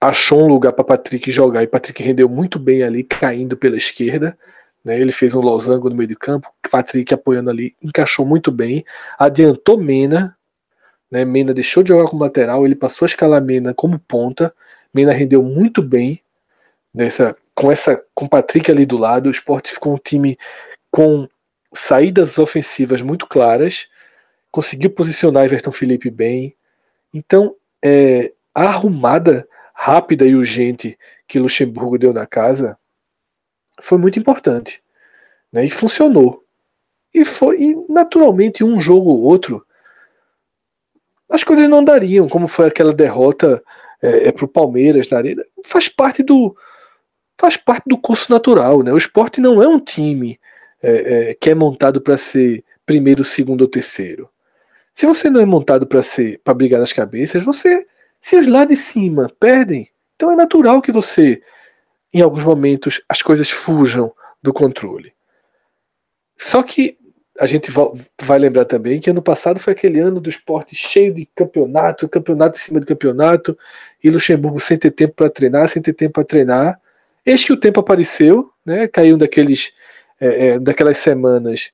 achou 0.00 0.44
um 0.44 0.48
lugar 0.48 0.72
para 0.72 0.84
Patrick 0.84 1.30
jogar 1.30 1.62
e 1.62 1.66
Patrick 1.66 2.02
rendeu 2.02 2.28
muito 2.28 2.58
bem 2.58 2.82
ali, 2.82 3.02
caindo 3.02 3.56
pela 3.56 3.76
esquerda. 3.76 4.38
Né, 4.84 5.00
ele 5.00 5.10
fez 5.10 5.34
um 5.34 5.40
losango 5.40 5.90
no 5.90 5.96
meio 5.96 6.08
de 6.08 6.14
campo, 6.14 6.48
Patrick 6.70 7.12
apoiando 7.12 7.50
ali, 7.50 7.74
encaixou 7.82 8.24
muito 8.24 8.52
bem, 8.52 8.84
adiantou 9.18 9.76
Mena, 9.76 10.36
né, 11.10 11.24
Mena 11.24 11.52
deixou 11.52 11.82
de 11.82 11.88
jogar 11.88 12.08
como 12.08 12.22
lateral, 12.22 12.64
ele 12.64 12.76
passou 12.76 13.04
a 13.04 13.08
escalar 13.08 13.42
Mena 13.42 13.74
como 13.74 13.98
ponta, 13.98 14.54
Mena 14.94 15.12
rendeu 15.12 15.42
muito 15.42 15.82
bem 15.82 16.22
nessa, 16.94 17.34
com 17.52 17.72
essa 17.72 18.00
com 18.14 18.28
Patrick 18.28 18.70
ali 18.70 18.86
do 18.86 18.96
lado, 18.96 19.26
o 19.26 19.32
Sport 19.32 19.70
ficou 19.70 19.94
um 19.94 19.98
time 19.98 20.38
com 20.88 21.28
saídas 21.78 22.38
ofensivas 22.38 23.02
muito 23.02 23.26
claras, 23.26 23.88
conseguiu 24.50 24.90
posicionar 24.90 25.44
Everton 25.44 25.72
Felipe 25.72 26.10
bem. 26.10 26.56
Então, 27.12 27.54
é, 27.84 28.32
a 28.54 28.64
arrumada 28.64 29.46
rápida 29.74 30.24
e 30.24 30.34
urgente 30.34 30.98
que 31.28 31.38
Luxemburgo 31.38 31.98
deu 31.98 32.12
na 32.12 32.26
casa 32.26 32.78
foi 33.80 33.98
muito 33.98 34.18
importante. 34.18 34.82
Né? 35.52 35.66
E 35.66 35.70
funcionou. 35.70 36.44
E 37.12 37.24
foi 37.24 37.60
e 37.60 37.86
naturalmente 37.88 38.64
um 38.64 38.80
jogo 38.80 39.10
ou 39.10 39.22
outro 39.22 39.66
as 41.28 41.42
coisas 41.42 41.68
não 41.68 41.82
dariam, 41.82 42.28
como 42.28 42.46
foi 42.46 42.66
aquela 42.66 42.92
derrota 42.92 43.62
é, 44.00 44.28
é 44.28 44.32
para 44.32 44.44
o 44.44 44.48
Palmeiras 44.48 45.08
na 45.08 45.18
arena. 45.18 45.44
Faz 45.64 45.88
parte 45.88 46.22
do 46.22 46.56
faz 47.38 47.56
parte 47.56 47.84
do 47.86 47.98
curso 47.98 48.30
natural, 48.32 48.82
né? 48.82 48.92
O 48.92 48.96
esporte 48.96 49.40
não 49.40 49.62
é 49.62 49.68
um 49.68 49.78
time 49.78 50.40
é, 50.82 51.30
é, 51.30 51.34
que 51.34 51.50
é 51.50 51.54
montado 51.54 52.00
para 52.00 52.18
ser 52.18 52.64
primeiro, 52.84 53.24
segundo 53.24 53.62
ou 53.62 53.68
terceiro. 53.68 54.28
Se 54.92 55.06
você 55.06 55.28
não 55.28 55.40
é 55.40 55.44
montado 55.44 55.86
para 55.86 56.02
ser 56.02 56.40
para 56.42 56.54
brigar 56.54 56.80
nas 56.80 56.92
cabeças, 56.92 57.44
você 57.44 57.86
Se 58.20 58.36
os 58.36 58.46
lá 58.46 58.64
de 58.64 58.76
cima 58.76 59.30
perdem, 59.38 59.88
então 60.16 60.32
é 60.32 60.36
natural 60.36 60.82
que 60.82 60.90
você, 60.90 61.40
em 62.12 62.20
alguns 62.20 62.42
momentos, 62.42 63.00
as 63.08 63.22
coisas 63.22 63.50
fujam 63.50 64.12
do 64.42 64.52
controle. 64.52 65.12
Só 66.38 66.62
que 66.62 66.98
a 67.38 67.46
gente 67.46 67.70
vai 68.22 68.38
lembrar 68.38 68.64
também 68.64 69.00
que 69.00 69.10
ano 69.10 69.22
passado 69.22 69.60
foi 69.60 69.74
aquele 69.74 70.00
ano 70.00 70.20
do 70.20 70.30
esporte 70.30 70.74
cheio 70.74 71.12
de 71.12 71.26
campeonato, 71.34 72.08
campeonato 72.08 72.58
em 72.58 72.62
cima 72.62 72.80
de 72.80 72.86
campeonato, 72.86 73.56
e 74.02 74.10
Luxemburgo 74.10 74.58
sem 74.58 74.78
ter 74.78 74.90
tempo 74.90 75.14
para 75.14 75.30
treinar, 75.30 75.68
sem 75.68 75.82
ter 75.82 75.92
tempo 75.92 76.14
para 76.14 76.24
treinar. 76.24 76.80
Eis 77.24 77.44
que 77.44 77.52
o 77.52 77.60
tempo 77.60 77.80
apareceu, 77.80 78.50
né? 78.64 78.88
Caiu 78.88 79.18
daqueles, 79.18 79.72
é, 80.20 80.48
é, 80.48 80.58
daquelas 80.58 80.98
semanas 80.98 81.70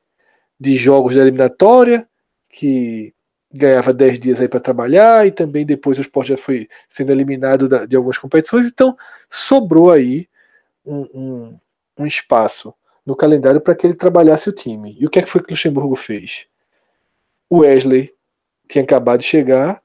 de 0.58 0.76
jogos 0.76 1.14
da 1.14 1.22
eliminatória, 1.22 2.06
que 2.48 3.14
ganhava 3.52 3.92
10 3.92 4.18
dias 4.18 4.40
aí 4.40 4.48
para 4.48 4.60
trabalhar, 4.60 5.26
e 5.26 5.30
também 5.30 5.66
depois 5.66 5.98
o 5.98 6.00
esporte 6.00 6.28
já 6.28 6.36
foi 6.36 6.68
sendo 6.88 7.12
eliminado 7.12 7.68
da, 7.68 7.84
de 7.84 7.96
algumas 7.96 8.18
competições, 8.18 8.66
então 8.66 8.96
sobrou 9.28 9.90
aí 9.90 10.28
um, 10.84 11.00
um, 11.12 11.58
um 11.98 12.06
espaço 12.06 12.74
no 13.04 13.16
calendário 13.16 13.60
para 13.60 13.74
que 13.74 13.86
ele 13.86 13.94
trabalhasse 13.94 14.48
o 14.48 14.52
time. 14.52 14.96
E 14.98 15.06
o 15.06 15.10
que 15.10 15.18
é 15.18 15.22
que 15.22 15.30
foi 15.30 15.42
que 15.42 15.48
o 15.48 15.50
Luxemburgo 15.52 15.96
fez? 15.96 16.46
O 17.50 17.58
Wesley 17.58 18.14
tinha 18.68 18.84
acabado 18.84 19.20
de 19.20 19.26
chegar, 19.26 19.82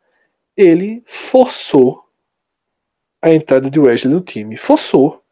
ele 0.56 1.04
forçou 1.06 2.06
a 3.22 3.32
entrada 3.32 3.70
de 3.70 3.80
Wesley 3.80 4.14
no 4.14 4.22
time. 4.22 4.56
Forçou. 4.56 5.24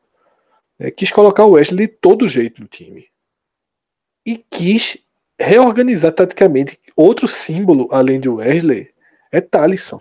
Né? 0.78 0.92
Quis 0.92 1.12
colocar 1.12 1.46
o 1.46 1.52
Wesley 1.52 1.88
de 1.88 1.94
todo 1.94 2.28
jeito 2.28 2.62
no 2.62 2.68
time. 2.68 3.08
E 4.26 4.38
quis 4.50 4.98
reorganizar 5.40 6.12
taticamente. 6.12 6.80
Outro 6.96 7.28
símbolo, 7.28 7.88
além 7.92 8.20
de 8.20 8.30
Wesley, 8.30 8.90
é 9.32 9.42
Talisson. 9.42 10.00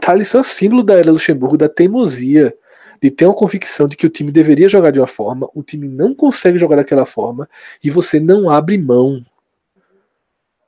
Talisson 0.00 0.38
é 0.38 0.40
o 0.40 0.44
símbolo 0.44 0.82
da 0.82 0.94
era 0.94 1.10
Luxemburgo, 1.10 1.56
da 1.56 1.68
teimosia, 1.68 2.54
de 3.02 3.10
ter 3.10 3.24
uma 3.24 3.34
convicção 3.34 3.88
de 3.88 3.96
que 3.96 4.06
o 4.06 4.10
time 4.10 4.30
deveria 4.30 4.68
jogar 4.68 4.90
de 4.90 5.00
uma 5.00 5.06
forma, 5.06 5.48
o 5.54 5.62
time 5.62 5.88
não 5.88 6.14
consegue 6.14 6.58
jogar 6.58 6.76
daquela 6.76 7.06
forma 7.06 7.48
e 7.82 7.90
você 7.90 8.20
não 8.20 8.50
abre 8.50 8.76
mão. 8.76 9.24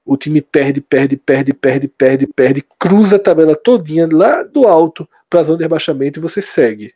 O 0.04 0.16
time 0.16 0.40
perde, 0.40 0.80
perde, 0.80 1.16
perde, 1.16 1.52
perde, 1.52 1.86
perde, 1.86 2.26
perde, 2.26 2.64
cruza 2.78 3.16
a 3.16 3.18
tabela 3.18 3.54
todinha 3.54 4.08
lá 4.10 4.42
do 4.42 4.66
alto 4.66 5.08
para 5.28 5.40
a 5.40 5.42
zona 5.44 5.58
de 5.58 5.64
rebaixamento 5.64 6.18
e 6.18 6.22
você 6.22 6.40
segue. 6.40 6.94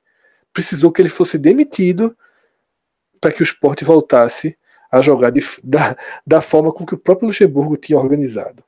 Precisou 0.52 0.90
que 0.90 1.02
ele 1.02 1.08
fosse 1.08 1.38
demitido 1.38 2.16
para 3.20 3.30
que 3.30 3.42
o 3.42 3.44
esporte 3.44 3.84
voltasse 3.84 4.56
a 4.98 5.02
jogar 5.02 5.30
de, 5.30 5.42
da, 5.62 5.96
da 6.26 6.40
forma 6.40 6.72
com 6.72 6.84
que 6.86 6.94
o 6.94 6.98
próprio 6.98 7.28
Luxemburgo 7.28 7.76
tinha 7.76 7.98
organizado. 7.98 8.62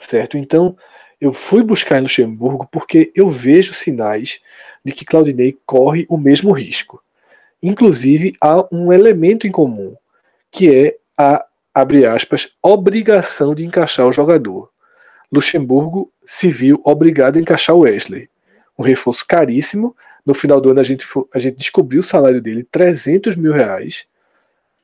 Certo? 0.00 0.36
Então, 0.36 0.76
eu 1.20 1.32
fui 1.32 1.62
buscar 1.62 1.98
em 1.98 2.02
Luxemburgo 2.02 2.68
porque 2.70 3.12
eu 3.14 3.28
vejo 3.28 3.74
sinais 3.74 4.40
de 4.84 4.92
que 4.92 5.04
Claudinei 5.04 5.56
corre 5.64 6.06
o 6.08 6.18
mesmo 6.18 6.52
risco. 6.52 7.02
Inclusive, 7.62 8.34
há 8.40 8.66
um 8.70 8.92
elemento 8.92 9.46
em 9.46 9.50
comum, 9.50 9.96
que 10.50 10.74
é 10.74 10.96
a, 11.16 11.44
abre 11.74 12.04
aspas, 12.04 12.50
obrigação 12.62 13.54
de 13.54 13.64
encaixar 13.64 14.06
o 14.06 14.12
jogador. 14.12 14.70
Luxemburgo 15.32 16.12
se 16.26 16.48
viu 16.48 16.80
obrigado 16.84 17.36
a 17.36 17.40
encaixar 17.40 17.74
o 17.74 17.80
Wesley. 17.80 18.28
Um 18.78 18.82
reforço 18.82 19.24
caríssimo. 19.26 19.96
No 20.26 20.34
final 20.34 20.60
do 20.60 20.70
ano, 20.70 20.80
a 20.80 20.84
gente, 20.84 21.06
a 21.34 21.38
gente 21.38 21.56
descobriu 21.56 22.00
o 22.00 22.04
salário 22.04 22.40
dele, 22.40 22.64
300 22.70 23.36
mil 23.36 23.52
reais. 23.52 24.06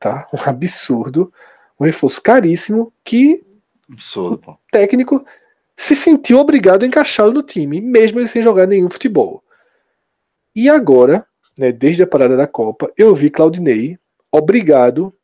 Tá? 0.00 0.26
Um 0.32 0.50
absurdo. 0.50 1.32
Um 1.78 1.84
reforço 1.84 2.20
caríssimo 2.20 2.92
que 3.04 3.44
absurdo, 3.90 4.50
o 4.50 4.58
técnico 4.72 5.24
se 5.76 5.96
sentiu 5.96 6.38
obrigado 6.38 6.82
a 6.82 6.86
encaixá-lo 6.86 7.32
no 7.32 7.42
time, 7.42 7.80
mesmo 7.80 8.20
ele 8.20 8.28
sem 8.28 8.42
jogar 8.42 8.66
nenhum 8.66 8.90
futebol. 8.90 9.42
E 10.54 10.68
agora, 10.68 11.24
né, 11.56 11.72
desde 11.72 12.02
a 12.02 12.06
parada 12.06 12.36
da 12.36 12.46
Copa, 12.46 12.92
eu 12.96 13.14
vi 13.14 13.30
Claudinei 13.30 13.98
obrigado 14.30 15.14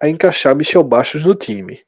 a 0.00 0.08
encaixar 0.08 0.56
Michel 0.56 0.82
Bastos 0.82 1.24
no 1.24 1.34
time. 1.34 1.80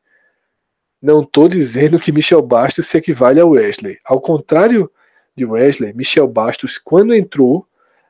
Não 1.03 1.23
estou 1.23 1.49
dizendo 1.49 1.99
que 1.99 2.13
Michel 2.13 2.41
Bastos 2.41 2.87
se 2.87 2.97
equivale 2.97 3.41
a 3.41 3.47
Wesley. 3.47 3.99
Ao 4.05 4.21
contrário 4.21 4.91
de 5.37 5.45
Wesley, 5.45 5.93
Michel 5.93 6.29
Bastos, 6.29 6.79
quando 6.79 7.15
entrou 7.15 7.67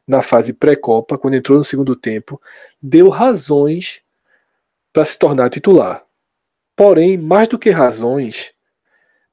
na 0.06 0.20
fase 0.20 0.52
pré-copa, 0.52 1.16
quando 1.16 1.34
entrou 1.34 1.56
no 1.56 1.64
segundo 1.64 1.96
tempo, 1.96 2.40
deu 2.80 3.08
razões 3.08 4.03
para 4.94 5.04
se 5.04 5.18
tornar 5.18 5.50
titular. 5.50 6.04
Porém, 6.76 7.18
mais 7.18 7.48
do 7.48 7.58
que 7.58 7.68
razões, 7.68 8.52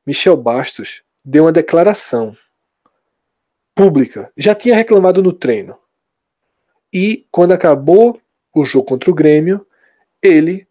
Michel 0.06 0.36
Bastos 0.36 1.04
deu 1.24 1.44
uma 1.44 1.52
declaração 1.52 2.36
pública. 3.76 4.32
Já 4.36 4.56
tinha 4.56 4.76
reclamado 4.76 5.22
no 5.22 5.32
treino. 5.32 5.78
E 6.92 7.28
quando 7.32 7.52
acabou 7.52 8.20
o 8.54 8.66
jogo 8.66 8.88
contra 8.88 9.12
o 9.12 9.14
Grêmio, 9.14 9.66
ele 10.22 10.68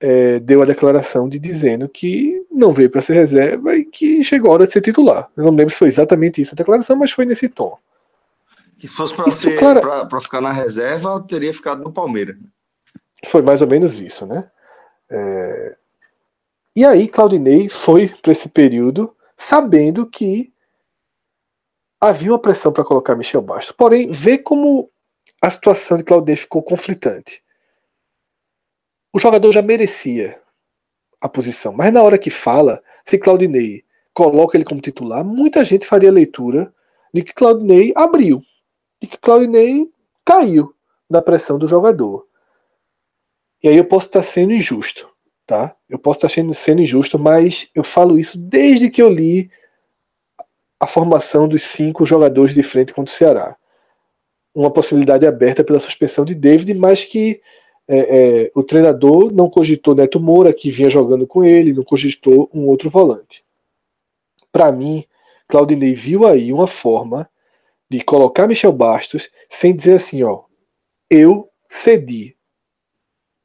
é, 0.00 0.40
deu 0.40 0.60
a 0.60 0.66
declaração 0.66 1.28
de 1.28 1.38
dizendo 1.38 1.88
que 1.88 2.44
não 2.50 2.74
veio 2.74 2.90
para 2.90 3.00
ser 3.00 3.14
reserva 3.14 3.76
e 3.76 3.84
que 3.84 4.22
chegou 4.24 4.50
a 4.50 4.54
hora 4.54 4.66
de 4.66 4.72
ser 4.72 4.80
titular. 4.80 5.30
Eu 5.36 5.44
não 5.44 5.52
lembro 5.52 5.72
se 5.72 5.78
foi 5.78 5.88
exatamente 5.88 6.42
isso 6.42 6.54
a 6.54 6.56
declaração, 6.56 6.96
mas 6.96 7.12
foi 7.12 7.24
nesse 7.24 7.48
tom. 7.48 7.78
Que 8.78 8.88
se 8.88 8.96
fosse 8.96 9.14
para 9.14 9.30
clara... 9.56 10.20
ficar 10.20 10.40
na 10.40 10.52
reserva, 10.52 11.24
teria 11.26 11.54
ficado 11.54 11.84
no 11.84 11.92
Palmeiras. 11.92 12.36
Foi 13.26 13.42
mais 13.42 13.60
ou 13.60 13.68
menos 13.68 14.00
isso, 14.00 14.26
né? 14.26 14.50
É... 15.10 15.76
E 16.76 16.84
aí 16.84 17.08
Claudinei 17.08 17.68
foi 17.68 18.08
para 18.08 18.32
esse 18.32 18.48
período 18.48 19.16
sabendo 19.36 20.06
que 20.06 20.52
havia 22.00 22.32
uma 22.32 22.38
pressão 22.38 22.72
para 22.72 22.84
colocar 22.84 23.14
Michel 23.14 23.40
Bastos. 23.40 23.74
Porém, 23.76 24.10
vê 24.10 24.38
como 24.38 24.90
a 25.40 25.50
situação 25.50 25.96
de 25.96 26.04
Claudinei 26.04 26.36
ficou 26.36 26.62
conflitante. 26.62 27.42
O 29.12 29.18
jogador 29.18 29.52
já 29.52 29.62
merecia 29.62 30.40
a 31.20 31.28
posição, 31.28 31.72
mas 31.72 31.92
na 31.92 32.02
hora 32.02 32.18
que 32.18 32.30
fala, 32.30 32.82
se 33.04 33.16
Claudinei 33.16 33.84
coloca 34.12 34.56
ele 34.56 34.64
como 34.64 34.80
titular, 34.80 35.24
muita 35.24 35.64
gente 35.64 35.86
faria 35.86 36.10
a 36.10 36.12
leitura 36.12 36.74
de 37.12 37.22
que 37.22 37.32
Claudinei 37.32 37.92
abriu, 37.96 38.42
de 39.00 39.08
que 39.08 39.18
Claudinei 39.18 39.90
caiu 40.24 40.74
na 41.08 41.22
pressão 41.22 41.58
do 41.58 41.68
jogador. 41.68 42.26
E 43.64 43.68
aí 43.68 43.76
eu 43.76 43.84
posso 43.84 44.06
estar 44.06 44.22
sendo 44.22 44.52
injusto 44.52 45.12
tá? 45.46 45.74
Eu 45.88 45.98
posso 45.98 46.18
estar 46.18 46.28
sendo, 46.28 46.54
sendo 46.54 46.82
injusto, 46.82 47.18
mas 47.18 47.68
eu 47.74 47.84
falo 47.84 48.18
isso 48.18 48.38
desde 48.38 48.90
que 48.90 49.02
eu 49.02 49.10
li 49.10 49.50
a 50.80 50.86
formação 50.86 51.46
dos 51.48 51.62
cinco 51.62 52.04
jogadores 52.04 52.54
de 52.54 52.62
frente 52.62 52.92
contra 52.92 53.12
o 53.12 53.16
Ceará. 53.16 53.56
Uma 54.54 54.70
possibilidade 54.70 55.26
aberta 55.26 55.64
pela 55.64 55.78
suspensão 55.78 56.24
de 56.24 56.34
David, 56.34 56.74
mas 56.74 57.04
que 57.04 57.40
é, 57.86 57.98
é, 58.44 58.52
o 58.54 58.62
treinador 58.62 59.32
não 59.32 59.50
cogitou 59.50 59.94
Neto 59.94 60.20
Moura, 60.20 60.52
que 60.52 60.70
vinha 60.70 60.88
jogando 60.88 61.26
com 61.26 61.44
ele, 61.44 61.72
não 61.72 61.84
cogitou 61.84 62.50
um 62.52 62.66
outro 62.66 62.88
volante. 62.88 63.44
Para 64.50 64.70
mim, 64.70 65.04
Claudinei 65.48 65.94
viu 65.94 66.26
aí 66.26 66.52
uma 66.52 66.66
forma 66.66 67.28
de 67.90 68.02
colocar 68.02 68.46
Michel 68.46 68.72
Bastos 68.72 69.28
sem 69.50 69.74
dizer 69.74 69.96
assim, 69.96 70.22
ó, 70.22 70.44
eu 71.10 71.50
cedi, 71.68 72.33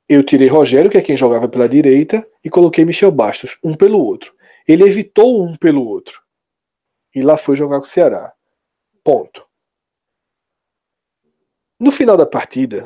eu 0.09 0.23
tirei 0.23 0.47
Rogério, 0.47 0.89
que 0.89 0.97
é 0.97 1.01
quem 1.03 1.15
jogava 1.15 1.47
pela 1.47 1.69
direita, 1.69 2.27
e 2.43 2.49
coloquei 2.49 2.83
Michel 2.83 3.11
Bastos, 3.11 3.59
um 3.63 3.75
pelo 3.75 4.03
outro. 4.03 4.33
Ele 4.67 4.83
evitou 4.83 5.43
um 5.43 5.55
pelo 5.55 5.87
outro. 5.87 6.19
E 7.13 7.21
lá 7.21 7.37
foi 7.37 7.55
jogar 7.55 7.77
com 7.77 7.85
o 7.85 7.89
Ceará. 7.89 8.33
Ponto. 9.03 9.45
No 11.79 11.91
final 11.91 12.17
da 12.17 12.25
partida, 12.25 12.83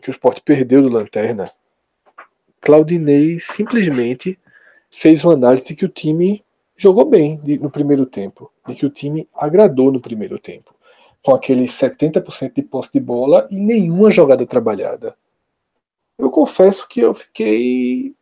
que 0.00 0.10
o 0.10 0.12
Sport 0.12 0.40
perdeu 0.44 0.80
do 0.80 0.88
Lanterna, 0.88 1.50
Claudinei 2.60 3.40
simplesmente 3.40 4.38
fez 4.90 5.24
uma 5.24 5.34
análise 5.34 5.66
de 5.66 5.74
que 5.74 5.84
o 5.84 5.88
time 5.88 6.44
jogou 6.76 7.04
bem 7.04 7.40
no 7.60 7.70
primeiro 7.70 8.06
tempo, 8.06 8.52
de 8.66 8.76
que 8.76 8.86
o 8.86 8.90
time 8.90 9.28
agradou 9.34 9.90
no 9.90 10.00
primeiro 10.00 10.38
tempo, 10.38 10.72
com 11.20 11.34
aquele 11.34 11.64
70% 11.64 12.54
de 12.54 12.62
posse 12.62 12.92
de 12.92 13.00
bola 13.00 13.48
e 13.50 13.58
nenhuma 13.58 14.10
jogada 14.10 14.46
trabalhada 14.46 15.16
eu 16.18 16.30
confesso 16.30 16.86
que 16.88 17.00
eu 17.00 17.14
fiquei 17.14 18.14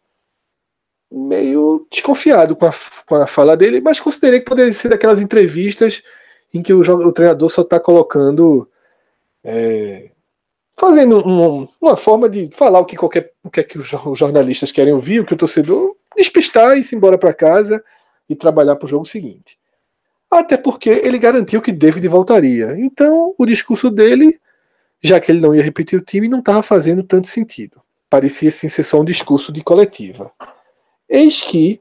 meio 1.11 1.87
desconfiado 1.91 2.55
com 2.55 2.67
a, 2.67 2.75
com 3.07 3.15
a 3.15 3.27
fala 3.27 3.57
dele, 3.57 3.81
mas 3.81 3.99
considerei 3.99 4.41
que 4.41 4.47
poderia 4.47 4.73
ser 4.73 4.91
daquelas 4.91 5.21
entrevistas 5.21 6.03
em 6.53 6.63
que 6.63 6.73
o, 6.73 6.81
o 6.81 7.13
treinador 7.13 7.49
só 7.49 7.63
está 7.63 7.81
colocando. 7.81 8.69
É, 9.43 10.11
fazendo 10.79 11.27
um, 11.27 11.69
uma 11.81 11.97
forma 11.97 12.29
de 12.29 12.49
falar 12.49 12.81
o 12.81 12.85
que 12.85 12.97
qualquer 12.97 13.33
o 13.43 13.51
que, 13.51 13.61
é 13.61 13.63
que 13.63 13.79
os 13.79 13.89
jornalistas 14.19 14.73
querem 14.73 14.93
ouvir, 14.93 15.21
o 15.21 15.25
que 15.25 15.35
o 15.35 15.37
torcedor 15.37 15.97
despistar 16.17 16.77
e 16.77 16.81
ir 16.81 16.95
embora 16.95 17.17
para 17.17 17.33
casa 17.33 17.83
e 18.29 18.35
trabalhar 18.35 18.77
para 18.77 18.87
o 18.87 18.89
jogo 18.89 19.07
seguinte. 19.07 19.59
Até 20.31 20.57
porque 20.57 20.91
ele 20.91 21.19
garantiu 21.19 21.63
que 21.63 21.71
David 21.71 22.07
voltaria. 22.09 22.75
Então, 22.79 23.35
o 23.39 23.47
discurso 23.47 23.91
dele, 23.91 24.41
já 25.01 25.21
que 25.21 25.31
ele 25.31 25.41
não 25.41 25.55
ia 25.55 25.63
repetir 25.63 25.99
o 25.99 26.05
time, 26.05 26.29
não 26.29 26.41
estava 26.41 26.63
fazendo 26.63 27.03
tanto 27.03 27.29
sentido 27.29 27.81
parecia 28.09 28.51
sim 28.51 28.69
ser 28.69 28.85
só 28.85 29.01
um 29.01 29.05
discurso 29.05 29.53
de 29.53 29.63
coletiva. 29.63 30.33
Eis 31.09 31.43
que 31.43 31.81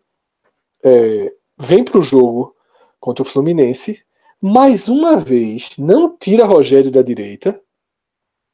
é, 0.83 1.33
vem 1.57 1.83
para 1.83 1.99
o 1.99 2.03
jogo 2.03 2.55
contra 2.99 3.23
o 3.23 3.25
Fluminense, 3.25 4.01
mais 4.41 4.87
uma 4.87 5.17
vez, 5.17 5.71
não 5.77 6.15
tira 6.15 6.45
Rogério 6.45 6.91
da 6.91 7.01
direita. 7.01 7.59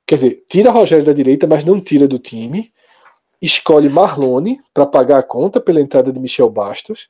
Quer 0.05 0.15
dizer, 0.15 0.45
tira 0.49 0.71
Rogério 0.71 1.05
da 1.05 1.13
direita, 1.13 1.47
mas 1.47 1.65
não 1.65 1.81
tira 1.81 2.07
do 2.07 2.19
time. 2.19 2.71
Escolhe 3.41 3.89
Marlone 3.89 4.61
para 4.73 4.85
pagar 4.85 5.19
a 5.19 5.23
conta 5.23 5.59
pela 5.59 5.81
entrada 5.81 6.11
de 6.11 6.19
Michel 6.19 6.49
Bastos. 6.49 7.09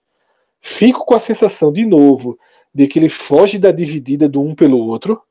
Fico 0.61 1.05
com 1.05 1.15
a 1.15 1.19
sensação, 1.19 1.71
de 1.71 1.85
novo, 1.85 2.37
de 2.73 2.87
que 2.87 2.99
ele 2.99 3.09
foge 3.09 3.59
da 3.59 3.71
dividida 3.71 4.29
do 4.29 4.41
um 4.41 4.55
pelo 4.55 4.77
outro, 4.77 5.21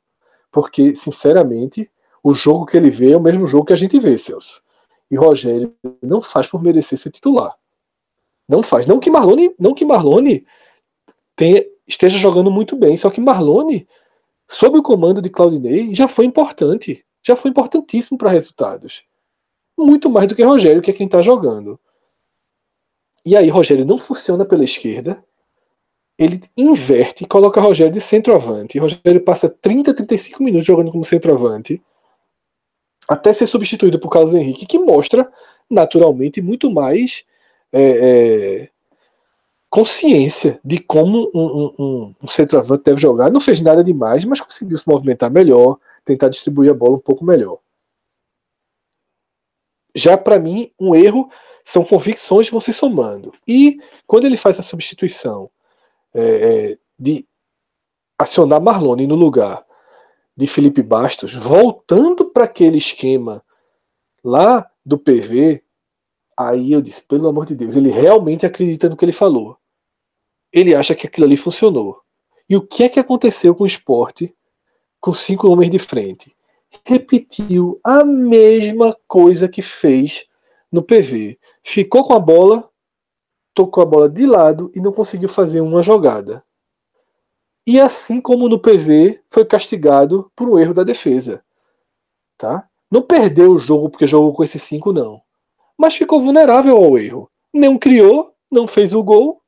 porque, 0.52 0.94
sinceramente, 0.94 1.90
o 2.22 2.34
jogo 2.34 2.66
que 2.66 2.76
ele 2.76 2.90
vê 2.90 3.12
é 3.12 3.16
o 3.16 3.20
mesmo 3.20 3.46
jogo 3.46 3.66
que 3.66 3.72
a 3.72 3.76
gente 3.76 3.98
vê, 3.98 4.18
Celso. 4.18 4.62
E 5.10 5.16
Rogério 5.16 5.74
não 6.02 6.22
faz 6.22 6.46
por 6.46 6.62
merecer 6.62 6.98
ser 6.98 7.10
titular. 7.10 7.56
Não 8.48 8.62
faz. 8.62 8.86
Não 8.86 9.00
que 9.00 9.10
Marlone, 9.10 9.54
não 9.58 9.74
que 9.74 9.84
Marlone 9.84 10.46
tenha, 11.36 11.64
esteja 11.86 12.18
jogando 12.18 12.50
muito 12.50 12.76
bem, 12.76 12.96
só 12.96 13.10
que 13.10 13.20
Marlone, 13.20 13.88
sob 14.48 14.78
o 14.78 14.82
comando 14.82 15.22
de 15.22 15.30
Claudinei, 15.30 15.94
já 15.94 16.08
foi 16.08 16.24
importante. 16.24 17.04
Já 17.22 17.36
foi 17.36 17.50
importantíssimo 17.50 18.16
para 18.16 18.30
resultados. 18.30 19.02
Muito 19.76 20.10
mais 20.10 20.28
do 20.28 20.34
que 20.34 20.42
Rogério, 20.42 20.82
que 20.82 20.90
é 20.90 20.94
quem 20.94 21.06
está 21.06 21.22
jogando. 21.22 21.78
E 23.24 23.36
aí 23.36 23.48
Rogério 23.48 23.84
não 23.84 23.98
funciona 23.98 24.44
pela 24.44 24.64
esquerda. 24.64 25.22
Ele 26.18 26.40
inverte 26.56 27.24
e 27.24 27.26
coloca 27.26 27.60
Rogério 27.60 27.92
de 27.92 28.00
centroavante. 28.00 28.78
Rogério 28.78 29.22
passa 29.22 29.48
30, 29.48 29.94
35 29.94 30.42
minutos 30.42 30.66
jogando 30.66 30.90
como 30.90 31.04
centroavante. 31.04 31.82
Até 33.10 33.32
ser 33.32 33.48
substituído 33.48 33.98
por 33.98 34.08
Carlos 34.08 34.34
Henrique, 34.34 34.64
que 34.64 34.78
mostra 34.78 35.28
naturalmente 35.68 36.40
muito 36.40 36.70
mais 36.70 37.24
é, 37.72 37.82
é, 37.82 38.70
consciência 39.68 40.60
de 40.64 40.78
como 40.78 41.28
um, 41.34 41.74
um, 41.76 42.14
um, 42.22 42.28
centroavante 42.28 42.84
deve 42.84 43.00
jogar. 43.00 43.28
Não 43.28 43.40
fez 43.40 43.60
nada 43.60 43.82
demais, 43.82 44.24
mas 44.24 44.40
conseguiu 44.40 44.78
se 44.78 44.88
movimentar 44.88 45.28
melhor, 45.28 45.76
tentar 46.04 46.28
distribuir 46.28 46.70
a 46.70 46.74
bola 46.74 46.98
um 46.98 47.00
pouco 47.00 47.24
melhor. 47.24 47.58
Já 49.92 50.16
para 50.16 50.38
mim, 50.38 50.70
um 50.78 50.94
erro 50.94 51.28
são 51.64 51.84
convicções 51.84 52.46
que 52.46 52.52
vão 52.52 52.60
se 52.60 52.72
somando. 52.72 53.32
E 53.44 53.80
quando 54.06 54.24
ele 54.24 54.36
faz 54.36 54.56
a 54.60 54.62
substituição 54.62 55.50
é, 56.14 56.20
é, 56.20 56.78
de 56.96 57.26
acionar 58.16 58.62
Marlone 58.62 59.04
no 59.04 59.16
lugar 59.16 59.64
de 60.40 60.46
Felipe 60.46 60.82
Bastos, 60.82 61.34
voltando 61.34 62.24
para 62.24 62.44
aquele 62.44 62.78
esquema 62.78 63.44
lá 64.24 64.66
do 64.84 64.96
PV, 64.96 65.62
aí 66.34 66.72
eu 66.72 66.80
disse, 66.80 67.02
pelo 67.02 67.28
amor 67.28 67.44
de 67.44 67.54
Deus, 67.54 67.76
ele 67.76 67.90
realmente 67.90 68.46
acredita 68.46 68.88
no 68.88 68.96
que 68.96 69.04
ele 69.04 69.12
falou. 69.12 69.58
Ele 70.50 70.74
acha 70.74 70.94
que 70.94 71.06
aquilo 71.06 71.26
ali 71.26 71.36
funcionou. 71.36 72.00
E 72.48 72.56
o 72.56 72.66
que 72.66 72.84
é 72.84 72.88
que 72.88 72.98
aconteceu 72.98 73.54
com 73.54 73.64
o 73.64 73.66
esporte 73.66 74.34
com 74.98 75.12
cinco 75.12 75.46
homens 75.46 75.70
de 75.70 75.78
frente? 75.78 76.34
Repetiu 76.86 77.78
a 77.84 78.02
mesma 78.02 78.96
coisa 79.06 79.46
que 79.46 79.60
fez 79.60 80.24
no 80.72 80.82
PV. 80.82 81.38
Ficou 81.62 82.02
com 82.02 82.14
a 82.14 82.18
bola, 82.18 82.66
tocou 83.52 83.82
a 83.82 83.86
bola 83.86 84.08
de 84.08 84.24
lado 84.24 84.72
e 84.74 84.80
não 84.80 84.90
conseguiu 84.90 85.28
fazer 85.28 85.60
uma 85.60 85.82
jogada. 85.82 86.42
E 87.70 87.80
assim 87.80 88.20
como 88.20 88.48
no 88.48 88.58
PV, 88.58 89.20
foi 89.30 89.44
castigado 89.44 90.28
por 90.34 90.48
um 90.48 90.58
erro 90.58 90.74
da 90.74 90.82
defesa. 90.82 91.40
Tá? 92.36 92.68
Não 92.90 93.00
perdeu 93.00 93.52
o 93.52 93.60
jogo 93.60 93.88
porque 93.88 94.08
jogou 94.08 94.34
com 94.34 94.42
esses 94.42 94.60
cinco, 94.60 94.92
não. 94.92 95.22
Mas 95.78 95.94
ficou 95.94 96.20
vulnerável 96.20 96.76
ao 96.76 96.98
erro. 96.98 97.30
Não 97.54 97.78
criou, 97.78 98.34
não 98.50 98.66
fez 98.66 98.92
o 98.92 99.04
gol. 99.04 99.40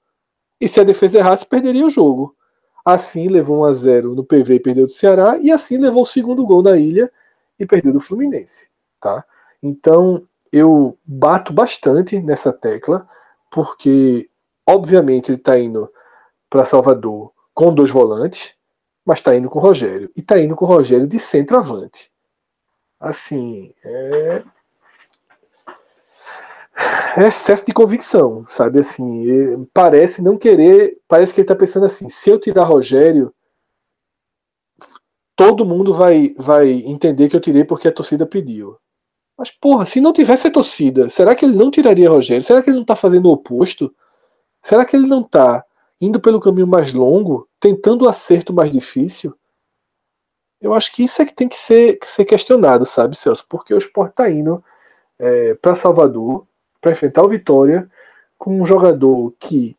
E 0.61 0.69
se 0.69 0.79
a 0.79 0.85
defesa 0.85 1.19
errasse, 1.19 1.45
perderia 1.45 1.85
o 1.85 1.91
jogo. 1.91 2.37
Assim 2.85 3.27
levou 3.27 3.63
1 3.63 3.65
a 3.65 3.73
0 3.73 4.15
no 4.15 4.23
PV 4.23 4.55
e 4.55 4.61
perdeu 4.61 4.87
do 4.87 4.93
Ceará. 4.93 5.37
E 5.41 5.51
assim 5.51 5.77
levou 5.77 6.05
o 6.05 6.07
segundo 6.07 6.47
gol 6.47 6.63
da 6.63 6.79
ilha 6.79 7.11
e 7.59 7.67
perdeu 7.67 7.93
do 7.93 7.99
Fluminense. 7.99 8.69
Tá? 9.01 9.25
Então, 9.61 10.23
eu 10.53 10.97
bato 11.05 11.53
bastante 11.53 12.21
nessa 12.21 12.53
tecla, 12.53 13.05
porque, 13.51 14.31
obviamente, 14.65 15.33
ele 15.33 15.39
está 15.39 15.59
indo 15.59 15.91
para 16.49 16.65
Salvador 16.65 17.33
com 17.55 17.75
dois 17.75 17.91
volantes, 17.91 18.55
mas 19.05 19.19
está 19.19 19.35
indo 19.37 19.49
com 19.51 19.59
o 19.59 19.63
Rogério. 19.63 20.11
E 20.17 20.21
está 20.21 20.39
indo 20.39 20.57
com 20.57 20.65
o 20.65 20.69
Rogério 20.69 21.07
de 21.07 21.19
centroavante. 21.19 22.11
Assim, 22.99 23.75
é. 23.85 24.43
É 27.17 27.29
excesso 27.29 27.67
de 27.67 27.73
convicção, 27.73 28.47
sabe? 28.49 28.79
Assim, 28.79 29.67
parece 29.75 30.23
não 30.23 30.39
querer. 30.39 30.99
Parece 31.07 31.35
que 31.35 31.41
ele 31.41 31.45
está 31.45 31.55
pensando 31.55 31.87
assim: 31.87 32.09
se 32.09 32.31
eu 32.31 32.39
tirar 32.39 32.65
Rogério, 32.65 33.35
todo 35.37 35.67
mundo 35.67 35.93
vai, 35.93 36.35
vai 36.39 36.71
entender 36.71 37.29
que 37.29 37.37
eu 37.37 37.41
tirei 37.41 37.65
porque 37.65 37.89
a 37.89 37.93
torcida 37.93 38.27
pediu. 38.27 38.79
Mas, 39.37 39.51
porra, 39.51 39.85
se 39.85 40.01
não 40.01 40.13
tivesse 40.13 40.47
a 40.47 40.51
torcida, 40.51 41.11
será 41.11 41.35
que 41.35 41.45
ele 41.45 41.57
não 41.57 41.71
tiraria 41.71 42.09
Rogério? 42.09 42.43
Será 42.43 42.63
que 42.63 42.71
ele 42.71 42.79
não 42.79 42.85
tá 42.85 42.97
fazendo 42.97 43.27
o 43.27 43.33
oposto? 43.33 43.95
Será 44.63 44.85
que 44.85 44.95
ele 44.97 45.07
não 45.07 45.23
tá 45.23 45.65
indo 46.03 46.21
pelo 46.21 46.41
caminho 46.41 46.67
mais 46.67 46.93
longo, 46.93 47.49
tentando 47.61 48.05
o 48.05 48.09
acerto 48.09 48.53
mais 48.53 48.71
difícil? 48.71 49.35
Eu 50.61 50.75
acho 50.75 50.93
que 50.93 51.05
isso 51.05 51.23
é 51.23 51.25
que 51.25 51.35
tem 51.35 51.49
que 51.49 51.57
ser, 51.57 51.99
que 51.99 52.09
ser 52.09 52.25
questionado, 52.25 52.85
sabe, 52.85 53.17
Celso? 53.17 53.47
Porque 53.49 53.73
o 53.73 53.79
Sport 53.79 54.13
tá 54.13 54.31
indo 54.31 54.63
é, 55.19 55.55
para 55.55 55.75
Salvador 55.75 56.47
para 56.81 56.91
enfrentar 56.91 57.23
o 57.23 57.29
Vitória 57.29 57.89
com 58.37 58.61
um 58.61 58.67
jogador 58.67 59.33
que 59.39 59.77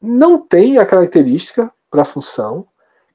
não 0.00 0.38
tem 0.38 0.76
a 0.76 0.84
característica 0.84 1.72
para 1.90 2.02
a 2.02 2.04
função, 2.04 2.66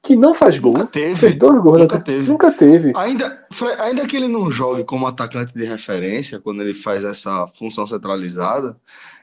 que 0.02 0.16
não 0.16 0.34
faz 0.34 0.58
gol. 0.58 0.72
Nunca 0.72 0.86
teve. 0.86 1.16
Fez 1.16 1.38
dois 1.38 1.60
gols. 1.60 1.78
Nunca 1.80 2.00
teve. 2.00 2.28
Nunca 2.28 2.50
teve. 2.50 2.92
Ainda, 2.96 3.46
ainda 3.78 4.06
que 4.06 4.16
ele 4.16 4.28
não 4.28 4.50
jogue 4.50 4.84
como 4.84 5.06
atacante 5.06 5.52
de 5.54 5.64
referência, 5.64 6.40
quando 6.40 6.62
ele 6.62 6.74
faz 6.74 7.04
essa 7.04 7.46
função 7.48 7.86
centralizada, 7.86 8.76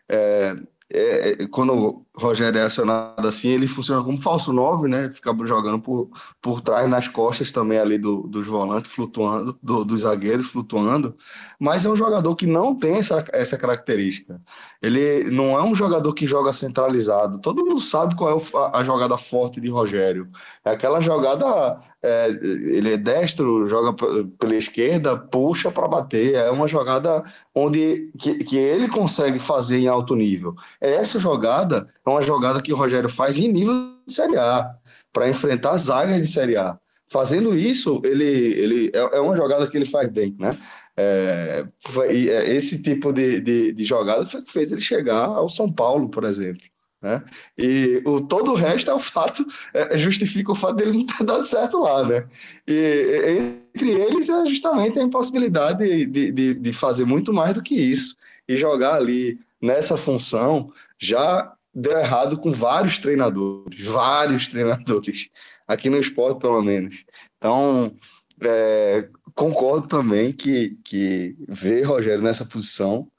é, 0.07 0.55
é, 0.89 1.29
é, 1.31 1.47
quando 1.47 2.04
Rogério 2.17 2.59
é 2.59 2.63
acionado 2.63 3.27
assim, 3.27 3.49
ele 3.49 3.67
funciona 3.67 4.03
como 4.03 4.21
falso 4.21 4.53
9, 4.53 4.87
né? 4.87 5.09
Fica 5.09 5.35
jogando 5.43 5.79
por, 5.79 6.09
por 6.41 6.61
trás, 6.61 6.89
nas 6.89 7.07
costas 7.07 7.51
também 7.51 7.77
ali 7.77 7.97
do, 7.97 8.23
dos 8.23 8.47
volantes, 8.47 8.91
flutuando, 8.91 9.57
do, 9.61 9.83
dos 9.83 10.01
zagueiros 10.01 10.47
flutuando. 10.47 11.15
Mas 11.59 11.85
é 11.85 11.89
um 11.89 11.95
jogador 11.95 12.35
que 12.35 12.47
não 12.47 12.75
tem 12.75 12.97
essa, 12.97 13.23
essa 13.33 13.57
característica. 13.57 14.39
Ele 14.81 15.29
não 15.31 15.57
é 15.57 15.63
um 15.63 15.75
jogador 15.75 16.13
que 16.13 16.27
joga 16.27 16.53
centralizado. 16.53 17.39
Todo 17.39 17.65
mundo 17.65 17.81
sabe 17.81 18.15
qual 18.15 18.37
é 18.37 18.41
a 18.73 18.83
jogada 18.83 19.17
forte 19.17 19.59
de 19.59 19.69
Rogério. 19.69 20.29
É 20.63 20.71
aquela 20.71 21.01
jogada 21.01 21.79
é, 22.05 22.29
ele 22.29 22.93
é 22.93 22.97
destro, 22.97 23.67
joga 23.67 23.91
pela 24.37 24.55
esquerda, 24.55 25.17
puxa 25.17 25.71
para 25.71 25.87
bater. 25.87 26.35
É 26.35 26.51
uma 26.51 26.67
jogada 26.67 27.23
onde 27.53 28.11
que, 28.19 28.35
que, 28.43 28.57
ele 28.57 28.87
consegue 28.87 29.39
fazer 29.39 29.79
em 29.79 29.87
alto 29.87 30.15
nível. 30.15 30.55
Essa 30.79 31.17
jogada 31.17 31.89
é 32.05 32.09
uma 32.09 32.21
jogada 32.21 32.61
que 32.61 32.71
o 32.71 32.75
Rogério 32.75 33.09
faz 33.09 33.39
em 33.39 33.47
nível 33.47 33.73
de 34.05 34.13
Série 34.13 34.37
A, 34.37 34.75
para 35.11 35.29
enfrentar 35.29 35.71
as 35.71 35.83
zagas 35.83 36.21
de 36.21 36.27
Série 36.27 36.55
A. 36.55 36.77
Fazendo 37.07 37.57
isso, 37.57 38.01
ele, 38.03 38.23
ele 38.23 38.91
é, 38.93 39.17
é 39.17 39.19
uma 39.19 39.35
jogada 39.35 39.67
que 39.67 39.77
ele 39.77 39.85
faz 39.85 40.11
bem, 40.11 40.35
né? 40.39 40.57
É, 40.97 41.65
foi, 41.87 42.29
é, 42.29 42.55
esse 42.55 42.81
tipo 42.81 43.11
de, 43.11 43.41
de, 43.41 43.73
de 43.73 43.85
jogada 43.85 44.25
foi 44.25 44.41
que 44.41 44.51
fez 44.51 44.71
ele 44.71 44.81
chegar 44.81 45.25
ao 45.25 45.49
São 45.49 45.71
Paulo, 45.71 46.09
por 46.09 46.23
exemplo. 46.23 46.63
Né? 47.01 47.23
E 47.57 48.01
o, 48.05 48.21
todo 48.21 48.51
o 48.51 48.55
resto 48.55 48.89
é 48.89 48.93
o 48.93 48.99
fato, 48.99 49.45
é, 49.73 49.97
justifica 49.97 50.51
o 50.51 50.55
fato 50.55 50.77
dele 50.77 50.97
não 50.97 51.05
ter 51.05 51.23
dado 51.23 51.45
certo 51.45 51.79
lá, 51.79 52.03
né? 52.07 52.25
E 52.67 53.61
entre 53.75 53.91
eles 53.91 54.27
é 54.27 54.45
justamente 54.47 54.97
a 54.97 55.03
impossibilidade 55.03 56.05
de, 56.07 56.31
de, 56.31 56.53
de 56.55 56.73
fazer 56.73 57.05
muito 57.05 57.31
mais 57.31 57.53
do 57.53 57.61
que 57.61 57.75
isso. 57.75 58.15
E 58.47 58.57
jogar 58.57 58.95
ali 58.95 59.39
nessa 59.61 59.97
função 59.97 60.71
já 60.97 61.54
deu 61.75 61.97
errado 61.97 62.37
com 62.37 62.53
vários 62.53 62.97
treinadores, 62.97 63.85
vários 63.85 64.47
treinadores, 64.47 65.29
aqui 65.67 65.89
no 65.89 65.99
esporte 65.99 66.39
pelo 66.39 66.61
menos. 66.61 66.95
Então, 67.37 67.93
é, 68.41 69.09
concordo 69.33 69.87
também 69.87 70.31
que, 70.31 70.77
que 70.85 71.35
ver 71.49 71.83
Rogério 71.83 72.23
nessa 72.23 72.45
posição 72.45 73.11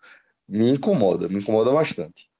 me 0.48 0.70
incomoda, 0.70 1.28
me 1.28 1.38
incomoda 1.38 1.70
bastante. 1.70 2.30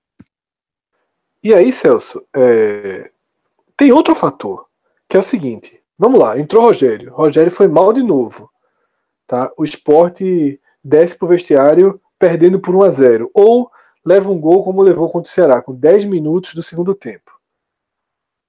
E 1.43 1.53
aí, 1.53 1.73
Celso, 1.73 2.25
é... 2.35 3.11
tem 3.77 3.93
outro 3.93 4.15
fator, 4.15 4.67
que 5.09 5.17
é 5.17 5.21
o 5.21 5.23
seguinte. 5.23 5.81
Vamos 5.99 6.19
lá, 6.19 6.39
entrou 6.39 6.65
Rogério. 6.65 7.13
Rogério 7.13 7.53
foi 7.53 7.69
mal 7.69 7.93
de 7.93 8.03
novo. 8.03 8.51
Tá? 9.27 9.51
O 9.57 9.65
esporte 9.65 10.61
desce 10.83 11.17
para 11.17 11.27
o 11.27 11.29
vestiário 11.29 12.01
perdendo 12.19 12.61
por 12.61 12.75
1 12.75 12.83
a 12.83 12.91
0 12.91 13.31
Ou 13.35 13.71
leva 14.07 14.31
um 14.31 14.41
gol 14.41 14.63
como 14.63 14.83
levou 14.83 15.11
contra 15.11 15.29
o 15.29 15.33
Ceará, 15.33 15.61
com 15.61 15.75
10 15.75 16.05
minutos 16.05 16.55
do 16.55 16.63
segundo 16.63 16.95
tempo. 16.95 17.39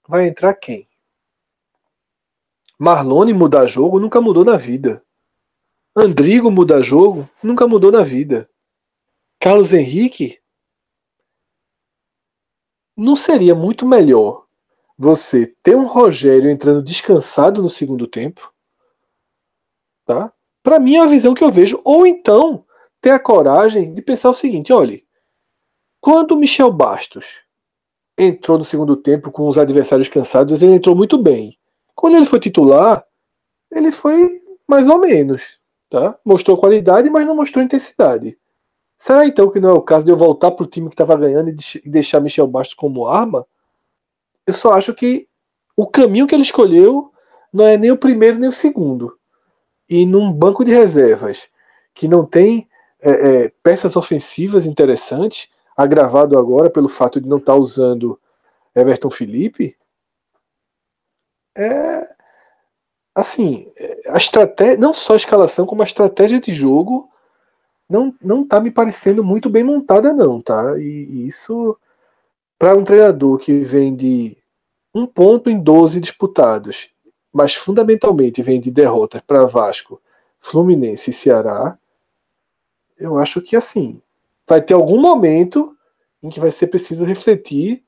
Vai 0.08 0.28
entrar 0.28 0.54
quem? 0.54 0.88
Marlone 2.78 3.34
mudar 3.34 3.66
jogo 3.66 4.00
nunca 4.00 4.22
mudou 4.22 4.46
na 4.46 4.56
vida. 4.56 5.04
Andrigo 5.96 6.52
mudar 6.52 6.84
jogo 6.84 7.28
nunca 7.42 7.68
mudou 7.68 7.92
na 7.92 8.04
vida. 8.04 8.48
Carlos 9.40 9.74
Henrique 9.74 10.40
não 12.96 13.16
seria 13.16 13.56
muito 13.56 13.84
melhor 13.84 14.46
você 14.96 15.48
ter 15.64 15.76
um 15.76 15.88
Rogério 15.88 16.52
entrando 16.52 16.84
descansado 16.84 17.64
no 17.64 17.70
segundo 17.70 18.08
tempo, 18.08 18.54
tá? 20.06 20.32
Para 20.62 20.80
mim 20.80 20.98
é 20.98 21.02
a 21.02 21.08
visão 21.08 21.34
que 21.34 21.44
eu 21.44 21.52
vejo. 21.52 21.82
Ou 21.84 22.06
então 22.06 22.64
ter 23.02 23.12
a 23.12 23.20
coragem 23.20 23.94
de 23.94 24.02
pensar 24.02 24.30
o 24.30 24.36
seguinte: 24.36 24.72
olha, 24.72 25.02
quando 26.08 26.38
Michel 26.38 26.72
Bastos 26.72 27.42
entrou 28.18 28.58
no 28.58 28.64
segundo 28.64 28.96
tempo 28.96 29.30
com 29.30 29.50
os 29.50 29.58
adversários 29.58 30.08
cansados, 30.08 30.62
ele 30.62 30.76
entrou 30.76 30.96
muito 30.96 31.18
bem. 31.18 31.60
Quando 31.94 32.16
ele 32.16 32.26
foi 32.26 32.40
titular, 32.40 33.06
ele 33.70 33.92
foi 33.92 34.42
mais 34.66 34.88
ou 34.88 35.02
menos, 35.02 35.60
tá? 35.90 36.18
Mostrou 36.24 36.58
qualidade, 36.58 37.10
mas 37.10 37.26
não 37.26 37.36
mostrou 37.36 37.62
intensidade. 37.62 38.38
Será 38.98 39.26
então 39.26 39.52
que 39.52 39.60
não 39.60 39.72
é 39.72 39.74
o 39.74 39.82
caso 39.82 40.06
de 40.06 40.12
eu 40.14 40.16
voltar 40.16 40.52
para 40.52 40.64
o 40.64 40.66
time 40.66 40.88
que 40.88 40.94
estava 40.94 41.18
ganhando 41.18 41.50
e 41.50 41.90
deixar 41.90 42.22
Michel 42.22 42.48
Bastos 42.48 42.76
como 42.76 43.06
arma? 43.06 43.46
Eu 44.46 44.54
só 44.54 44.72
acho 44.72 44.94
que 44.94 45.28
o 45.76 45.86
caminho 45.86 46.26
que 46.26 46.34
ele 46.34 46.44
escolheu 46.44 47.12
não 47.52 47.66
é 47.68 47.76
nem 47.76 47.92
o 47.92 47.98
primeiro 47.98 48.40
nem 48.40 48.48
o 48.48 48.54
segundo. 48.54 49.20
E 49.90 50.06
num 50.06 50.32
banco 50.32 50.64
de 50.64 50.72
reservas 50.72 51.50
que 51.94 52.08
não 52.08 52.26
tem 52.26 52.66
é, 53.02 53.12
é, 53.12 53.54
peças 53.62 53.98
ofensivas 53.98 54.66
interessantes, 54.66 55.50
agravado 55.78 56.38
agora 56.38 56.70
pelo 56.70 56.90
fato 56.90 57.22
de 57.22 57.30
não 57.30 57.38
estar 57.38 57.54
tá 57.54 57.60
usando 57.60 58.20
Everton 58.76 59.12
Felipe, 59.12 59.78
é 61.56 62.16
assim, 63.14 63.72
a 64.08 64.18
estratégia, 64.18 64.78
não 64.78 64.94
só 64.94 65.14
a 65.14 65.18
escalação, 65.18 65.66
como 65.66 65.82
a 65.82 65.86
estratégia 65.86 66.40
de 66.40 66.54
jogo 66.54 67.10
não, 67.90 68.14
não 68.22 68.46
tá 68.46 68.60
me 68.60 68.70
parecendo 68.70 69.24
muito 69.24 69.50
bem 69.50 69.64
montada, 69.64 70.14
não, 70.14 70.42
tá? 70.42 70.78
E, 70.78 70.84
e 70.84 71.28
isso, 71.28 71.78
para 72.60 72.76
um 72.76 72.84
treinador 72.84 73.40
que 73.40 73.62
vem 73.62 73.96
de 73.96 74.38
um 74.94 75.08
ponto 75.08 75.50
em 75.50 75.60
12 75.60 76.00
disputados, 76.00 76.90
mas 77.34 77.56
fundamentalmente 77.56 78.42
vem 78.42 78.60
de 78.60 78.70
derrotas 78.70 79.22
para 79.22 79.46
Vasco, 79.46 80.02
Fluminense 80.40 81.10
e 81.10 81.14
Ceará, 81.14 81.78
eu 82.98 83.18
acho 83.18 83.42
que 83.42 83.56
assim, 83.56 84.02
vai 84.48 84.62
ter 84.62 84.74
algum 84.74 85.00
momento 85.00 85.76
em 86.24 86.30
que 86.30 86.40
vai 86.40 86.52
ser 86.52 86.68
preciso 86.68 87.04
refletir 87.04 87.84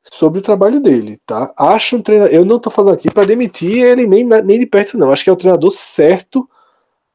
sobre 0.00 0.38
o 0.38 0.42
trabalho 0.42 0.80
dele, 0.80 1.20
tá? 1.26 1.52
Acho 1.56 1.96
um 1.96 2.02
treinador, 2.02 2.32
eu 2.32 2.44
não 2.44 2.60
tô 2.60 2.70
falando 2.70 2.94
aqui 2.94 3.10
para 3.10 3.26
demitir 3.26 3.82
ele 3.82 4.06
nem, 4.06 4.24
nem 4.24 4.58
de 4.60 4.66
perto 4.66 4.96
não, 4.96 5.12
acho 5.12 5.24
que 5.24 5.30
é 5.30 5.32
o 5.32 5.36
treinador 5.36 5.70
certo 5.72 6.48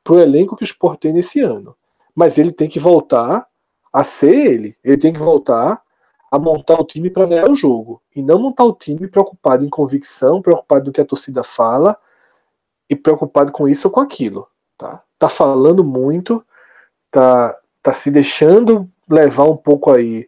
pro 0.03 0.19
elenco 0.19 0.55
que 0.55 0.63
o 0.63 0.65
Sport 0.65 0.99
tem 0.99 1.13
nesse 1.13 1.39
ano 1.39 1.75
mas 2.15 2.37
ele 2.37 2.51
tem 2.51 2.69
que 2.69 2.79
voltar 2.79 3.47
a 3.91 4.03
ser 4.03 4.33
ele. 4.33 4.77
Ele 4.83 4.97
tem 4.97 5.13
que 5.13 5.19
voltar 5.19 5.81
a 6.31 6.39
montar 6.39 6.79
o 6.79 6.85
time 6.85 7.09
para 7.09 7.25
ganhar 7.25 7.49
o 7.49 7.55
jogo. 7.55 8.01
E 8.15 8.21
não 8.21 8.39
montar 8.39 8.63
o 8.63 8.73
time 8.73 9.07
preocupado 9.07 9.65
em 9.65 9.69
convicção, 9.69 10.41
preocupado 10.41 10.85
no 10.85 10.91
que 10.91 11.01
a 11.01 11.05
torcida 11.05 11.43
fala 11.43 11.97
e 12.89 12.95
preocupado 12.95 13.51
com 13.51 13.67
isso 13.67 13.87
ou 13.87 13.93
com 13.93 13.99
aquilo. 13.99 14.47
Tá, 14.77 15.03
tá 15.17 15.29
falando 15.29 15.83
muito, 15.83 16.45
tá, 17.09 17.57
tá 17.82 17.93
se 17.93 18.11
deixando 18.11 18.89
levar 19.09 19.45
um 19.45 19.57
pouco 19.57 19.91
aí 19.91 20.27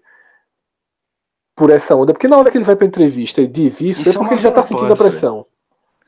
por 1.56 1.70
essa 1.70 1.95
onda. 1.95 2.14
Porque 2.14 2.28
na 2.28 2.38
hora 2.38 2.49
que 2.49 2.58
ele 2.58 2.66
vai 2.66 2.76
para 2.76 2.88
entrevista 2.88 3.41
e 3.41 3.47
diz 3.47 3.82
isso, 3.82 4.01
isso 4.01 4.10
é 4.10 4.14
porque 4.14 4.34
é 4.34 4.36
ele 4.36 4.41
já 4.41 4.51
tá 4.51 4.64
sentindo 4.64 4.91
a 4.91 4.95
pressão. 4.95 5.45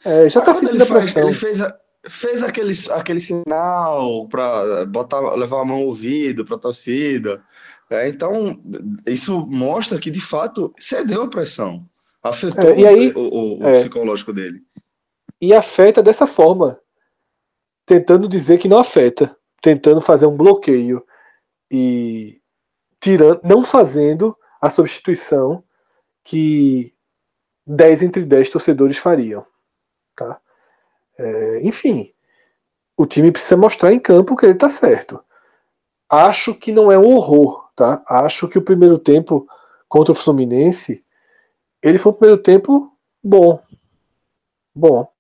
É, 0.04 0.30
já 0.30 0.42
tá 0.42 0.54
sentindo 0.54 0.84
a 0.84 0.86
pressão. 0.86 1.24
Ele 1.24 1.34
fez 1.34 1.62
a 1.62 1.76
fez 2.10 2.44
aquele, 2.44 2.74
aquele 2.92 3.20
sinal 3.20 4.28
para 4.28 4.86
botar 4.86 5.20
levar 5.36 5.62
a 5.62 5.66
mão 5.66 5.78
ao 5.78 5.86
ouvido 5.86 6.46
para 6.46 6.56
a 6.56 6.60
torcida. 6.60 7.44
É, 7.90 8.08
então, 8.08 8.60
isso 9.06 9.46
mostra 9.46 10.00
que 10.00 10.10
de 10.10 10.22
fato 10.22 10.74
cedeu 10.80 11.24
a 11.24 11.28
pressão. 11.28 11.86
Afetou 12.22 12.64
é, 12.64 12.80
e 12.80 12.88
aí, 12.88 13.14
o, 13.16 13.20
o, 13.20 13.60
o 13.60 13.68
é, 13.68 13.80
psicológico 13.80 14.34
dele. 14.34 14.62
E 15.40 15.54
afeta 15.54 16.02
dessa 16.02 16.26
forma. 16.26 16.80
Tentando 17.86 18.28
dizer 18.28 18.58
que 18.58 18.68
não 18.68 18.80
afeta. 18.80 19.36
Tentando 19.62 20.02
fazer 20.02 20.26
um 20.26 20.36
bloqueio. 20.36 21.06
E 21.70 22.42
tirando, 23.00 23.42
não 23.44 23.64
fazendo 23.64 24.38
a 24.62 24.70
substituição 24.70 25.64
que 26.24 26.94
10 27.66 28.04
entre 28.04 28.26
10 28.26 28.50
torcedores 28.50 28.98
fariam. 28.98 29.46
Tá? 30.16 30.40
É, 31.18 31.62
enfim, 31.64 32.14
o 32.98 33.06
time 33.06 33.32
precisa 33.32 33.58
mostrar 33.58 33.94
em 33.94 34.00
campo 34.00 34.36
que 34.36 34.46
ele 34.46 34.54
está 34.54 34.70
certo. 34.70 35.24
Acho 36.10 36.54
que 36.54 36.72
não 36.72 36.92
é 36.92 36.98
um 36.98 37.16
horror, 37.16 37.70
tá? 37.76 38.04
Acho 38.08 38.48
que 38.48 38.58
o 38.58 38.64
primeiro 38.64 38.98
tempo 39.00 39.48
contra 39.88 40.12
o 40.12 40.16
Fluminense, 40.16 41.04
ele 41.82 41.98
foi 41.98 42.12
um 42.12 42.16
primeiro 42.16 42.42
tempo 42.42 42.96
bom. 43.24 43.62
Bom. 44.74 45.12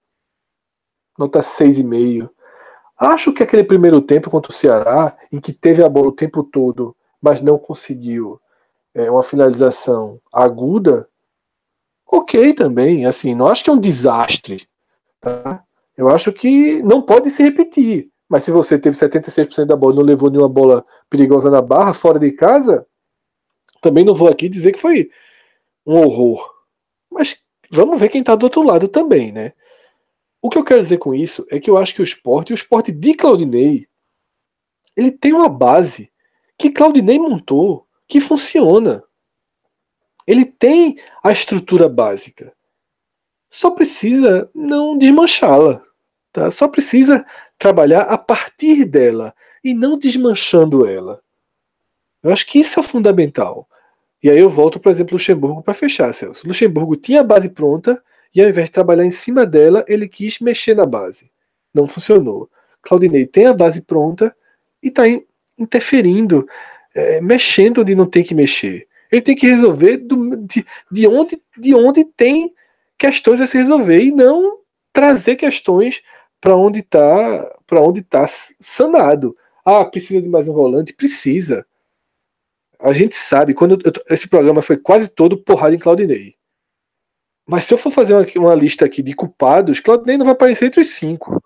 Nota 1.17 1.39
6,5. 1.39 2.29
Acho 2.97 3.33
que 3.33 3.43
aquele 3.43 3.63
primeiro 3.63 4.01
tempo 4.01 4.29
contra 4.29 4.51
o 4.51 4.55
Ceará, 4.55 5.17
em 5.31 5.39
que 5.39 5.51
teve 5.51 5.83
a 5.83 5.89
bola 5.89 6.07
o 6.07 6.15
tempo 6.15 6.43
todo, 6.43 6.95
mas 7.21 7.41
não 7.41 7.57
conseguiu 7.57 8.39
é, 8.93 9.11
uma 9.11 9.23
finalização 9.23 10.19
aguda, 10.31 11.07
ok 12.07 12.53
também. 12.53 13.05
Assim, 13.05 13.35
não 13.35 13.47
acho 13.47 13.63
que 13.63 13.69
é 13.69 13.73
um 13.73 13.79
desastre. 13.79 14.67
Tá? 15.19 15.63
Eu 15.97 16.07
acho 16.07 16.31
que 16.31 16.81
não 16.83 17.01
pode 17.01 17.29
se 17.31 17.43
repetir. 17.43 18.09
Mas 18.27 18.43
se 18.43 18.51
você 18.51 18.79
teve 18.79 18.97
76% 18.97 19.65
da 19.65 19.75
bola 19.75 19.93
e 19.93 19.95
não 19.97 20.03
levou 20.03 20.31
nenhuma 20.31 20.49
bola 20.49 20.85
perigosa 21.09 21.49
na 21.49 21.61
barra, 21.61 21.93
fora 21.93 22.17
de 22.17 22.31
casa, 22.31 22.85
também 23.81 24.03
não 24.03 24.15
vou 24.15 24.27
aqui 24.27 24.49
dizer 24.49 24.71
que 24.71 24.79
foi 24.79 25.09
um 25.85 25.97
horror. 25.99 26.49
Mas 27.11 27.39
vamos 27.69 27.99
ver 27.99 28.09
quem 28.09 28.21
está 28.21 28.35
do 28.35 28.43
outro 28.43 28.63
lado 28.63 28.87
também, 28.87 29.31
né? 29.31 29.53
O 30.45 30.49
que 30.51 30.59
eu 30.59 30.63
quero 30.63 30.83
dizer 30.83 30.99
com 30.99 31.11
isso 31.11 31.43
é 31.49 31.59
que 31.59 31.67
eu 31.67 31.75
acho 31.75 31.95
que 31.95 32.01
o 32.01 32.03
esporte, 32.03 32.53
o 32.53 32.55
esporte 32.55 32.91
de 32.91 33.15
Claudinei, 33.15 33.87
ele 34.95 35.09
tem 35.09 35.33
uma 35.33 35.49
base 35.49 36.11
que 36.55 36.69
Claudinei 36.69 37.17
montou, 37.17 37.87
que 38.07 38.21
funciona. 38.21 39.03
Ele 40.27 40.45
tem 40.45 40.99
a 41.23 41.31
estrutura 41.31 41.89
básica. 41.89 42.53
Só 43.49 43.71
precisa 43.71 44.47
não 44.53 44.95
desmanchá-la. 44.95 45.83
Tá? 46.31 46.51
Só 46.51 46.67
precisa 46.67 47.25
trabalhar 47.57 48.01
a 48.01 48.15
partir 48.15 48.85
dela 48.85 49.33
e 49.63 49.73
não 49.73 49.97
desmanchando 49.97 50.85
ela. 50.85 51.23
Eu 52.21 52.31
acho 52.31 52.45
que 52.45 52.59
isso 52.59 52.79
é 52.79 52.83
fundamental. 52.83 53.67
E 54.21 54.29
aí 54.29 54.37
eu 54.37 54.49
volto, 54.51 54.79
por 54.79 54.91
exemplo, 54.91 55.15
Luxemburgo 55.15 55.63
para 55.63 55.73
fechar, 55.73 56.13
Celso. 56.13 56.47
Luxemburgo 56.47 56.95
tinha 56.95 57.21
a 57.21 57.23
base 57.23 57.49
pronta 57.49 57.99
e 58.35 58.41
ao 58.41 58.49
invés 58.49 58.67
de 58.67 58.73
trabalhar 58.73 59.05
em 59.05 59.11
cima 59.11 59.45
dela, 59.45 59.85
ele 59.87 60.07
quis 60.07 60.39
mexer 60.39 60.75
na 60.75 60.85
base. 60.85 61.31
Não 61.73 61.87
funcionou. 61.87 62.49
Claudinei 62.81 63.25
tem 63.25 63.45
a 63.45 63.53
base 63.53 63.81
pronta 63.81 64.35
e 64.83 64.89
está 64.89 65.03
interferindo, 65.57 66.47
é, 66.93 67.21
mexendo 67.21 67.81
onde 67.81 67.95
não 67.95 68.05
tem 68.05 68.23
que 68.23 68.35
mexer. 68.35 68.87
Ele 69.11 69.21
tem 69.21 69.35
que 69.35 69.47
resolver 69.47 69.97
do, 69.97 70.35
de, 70.37 70.65
de, 70.91 71.07
onde, 71.07 71.41
de 71.57 71.73
onde 71.73 72.03
tem 72.03 72.53
questões 72.97 73.39
a 73.39 73.47
se 73.47 73.57
resolver 73.57 74.01
e 74.01 74.11
não 74.11 74.59
trazer 74.91 75.35
questões 75.35 76.01
para 76.41 76.55
onde 76.55 76.79
está 76.79 77.55
para 77.65 77.81
onde 77.81 78.03
tá 78.03 78.25
sanado. 78.59 79.35
Ah, 79.65 79.83
precisa 79.85 80.21
de 80.21 80.29
mais 80.29 80.47
um 80.47 80.53
volante? 80.53 80.93
Precisa. 80.93 81.65
A 82.79 82.93
gente 82.93 83.15
sabe, 83.15 83.53
quando 83.53 83.79
eu, 83.83 83.91
esse 84.09 84.27
programa 84.27 84.61
foi 84.61 84.77
quase 84.77 85.07
todo 85.07 85.37
porrada 85.37 85.73
em 85.73 85.79
Claudinei. 85.79 86.35
Mas 87.47 87.65
se 87.65 87.73
eu 87.73 87.77
for 87.77 87.91
fazer 87.91 88.13
uma, 88.13 88.25
uma, 88.37 88.55
lista 88.55 88.85
aqui 88.85 89.03
de 89.03 89.13
culpados, 89.13 89.79
Claudinei 89.79 90.17
não 90.17 90.25
vai 90.25 90.33
aparecer 90.33 90.65
entre 90.65 90.81
os 90.81 90.95
cinco. 90.95 91.41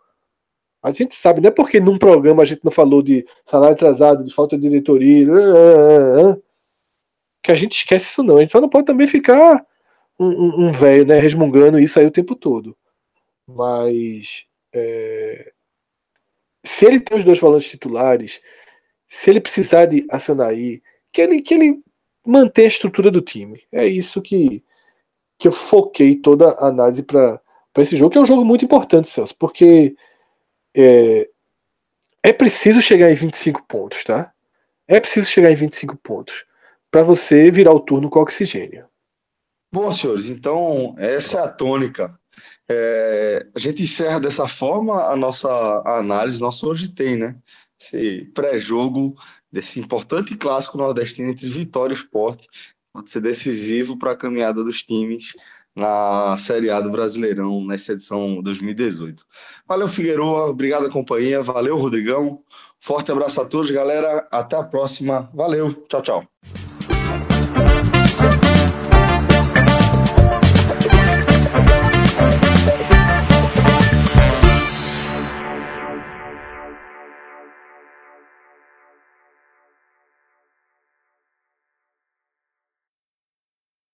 A 0.81 0.91
gente 0.91 1.13
sabe, 1.15 1.41
não 1.41 1.49
é 1.49 1.51
porque 1.51 1.79
num 1.79 1.97
programa 1.97 2.41
a 2.41 2.45
gente 2.45 2.63
não 2.63 2.71
falou 2.71 3.01
de 3.01 3.25
salário 3.45 3.73
atrasado, 3.73 4.23
de 4.23 4.33
falta 4.33 4.57
de 4.57 4.69
diretoria, 4.69 5.27
que 7.43 7.51
a 7.51 7.55
gente 7.55 7.73
esquece 7.73 8.05
isso 8.05 8.23
não. 8.23 8.37
A 8.37 8.41
gente 8.41 8.51
só 8.51 8.61
não 8.61 8.69
pode 8.69 8.85
também 8.85 9.07
ficar 9.07 9.65
um, 10.17 10.27
um, 10.27 10.67
um 10.67 10.71
velho, 10.71 11.05
né, 11.05 11.19
resmungando 11.19 11.79
isso 11.79 11.99
aí 11.99 12.05
o 12.05 12.11
tempo 12.11 12.33
todo. 12.33 12.77
Mas 13.45 14.45
é, 14.73 15.51
se 16.63 16.85
ele 16.85 16.99
tem 16.99 17.17
os 17.17 17.25
dois 17.25 17.39
volantes 17.39 17.69
titulares, 17.69 18.41
se 19.07 19.29
ele 19.29 19.41
precisar 19.41 19.85
de 19.85 20.05
acionar 20.09 20.49
aí, 20.49 20.81
que 21.11 21.21
ele, 21.21 21.41
que 21.41 21.53
ele 21.53 21.81
mantenha 22.25 22.67
a 22.67 22.69
estrutura 22.69 23.09
do 23.09 23.21
time. 23.21 23.61
É 23.71 23.85
isso 23.87 24.21
que, 24.21 24.63
que 25.39 25.47
eu 25.47 25.51
foquei 25.51 26.15
toda 26.17 26.51
a 26.51 26.67
análise 26.67 27.01
para 27.01 27.41
esse 27.77 27.97
jogo, 27.97 28.11
que 28.11 28.17
é 28.19 28.21
um 28.21 28.25
jogo 28.25 28.45
muito 28.45 28.63
importante, 28.63 29.09
Celso, 29.09 29.33
porque 29.35 29.95
é, 30.75 31.27
é 32.21 32.33
preciso 32.33 32.81
chegar 32.81 33.09
em 33.09 33.15
25 33.15 33.63
pontos, 33.63 34.03
tá? 34.03 34.31
É 34.87 34.99
preciso 34.99 35.27
chegar 35.27 35.51
em 35.51 35.55
25 35.55 35.97
pontos 35.97 36.45
para 36.91 37.01
você 37.01 37.49
virar 37.49 37.71
o 37.71 37.79
turno 37.79 38.09
com 38.09 38.19
oxigênio. 38.19 38.85
Bom, 39.71 39.91
senhores, 39.91 40.27
então 40.27 40.93
essa 40.99 41.39
é 41.39 41.43
a 41.43 41.47
tônica 41.47 42.19
é, 42.69 43.47
a 43.55 43.59
gente 43.59 43.83
encerra 43.83 44.19
dessa 44.19 44.47
forma 44.47 45.03
a 45.05 45.15
nossa 45.15 45.49
análise, 45.85 46.39
nosso 46.39 46.69
hoje 46.69 46.89
tem, 46.89 47.17
né? 47.17 47.35
Esse 47.79 48.25
pré-jogo 48.33 49.15
desse 49.51 49.79
importante 49.79 50.35
clássico 50.35 50.77
nordestino 50.77 51.31
entre 51.31 51.49
Vitória 51.49 51.93
e 51.93 51.97
Esporte 51.97 52.47
pode 52.93 53.11
ser 53.11 53.21
decisivo 53.21 53.97
para 53.97 54.11
a 54.11 54.15
caminhada 54.15 54.63
dos 54.63 54.83
times 54.83 55.33
na 55.75 56.37
Série 56.37 56.69
A 56.69 56.81
do 56.81 56.89
Brasileirão, 56.89 57.65
nessa 57.65 57.93
edição 57.93 58.41
2018. 58.41 59.23
Valeu, 59.67 59.87
Figueiredo, 59.87 60.23
obrigado 60.23 60.89
companhia, 60.89 61.41
valeu, 61.41 61.77
Rodrigão. 61.77 62.43
Forte 62.79 63.11
abraço 63.11 63.41
a 63.41 63.45
todos, 63.45 63.71
galera. 63.71 64.27
Até 64.31 64.55
a 64.55 64.63
próxima. 64.63 65.29
Valeu, 65.33 65.73
tchau, 65.87 66.01
tchau. 66.01 66.68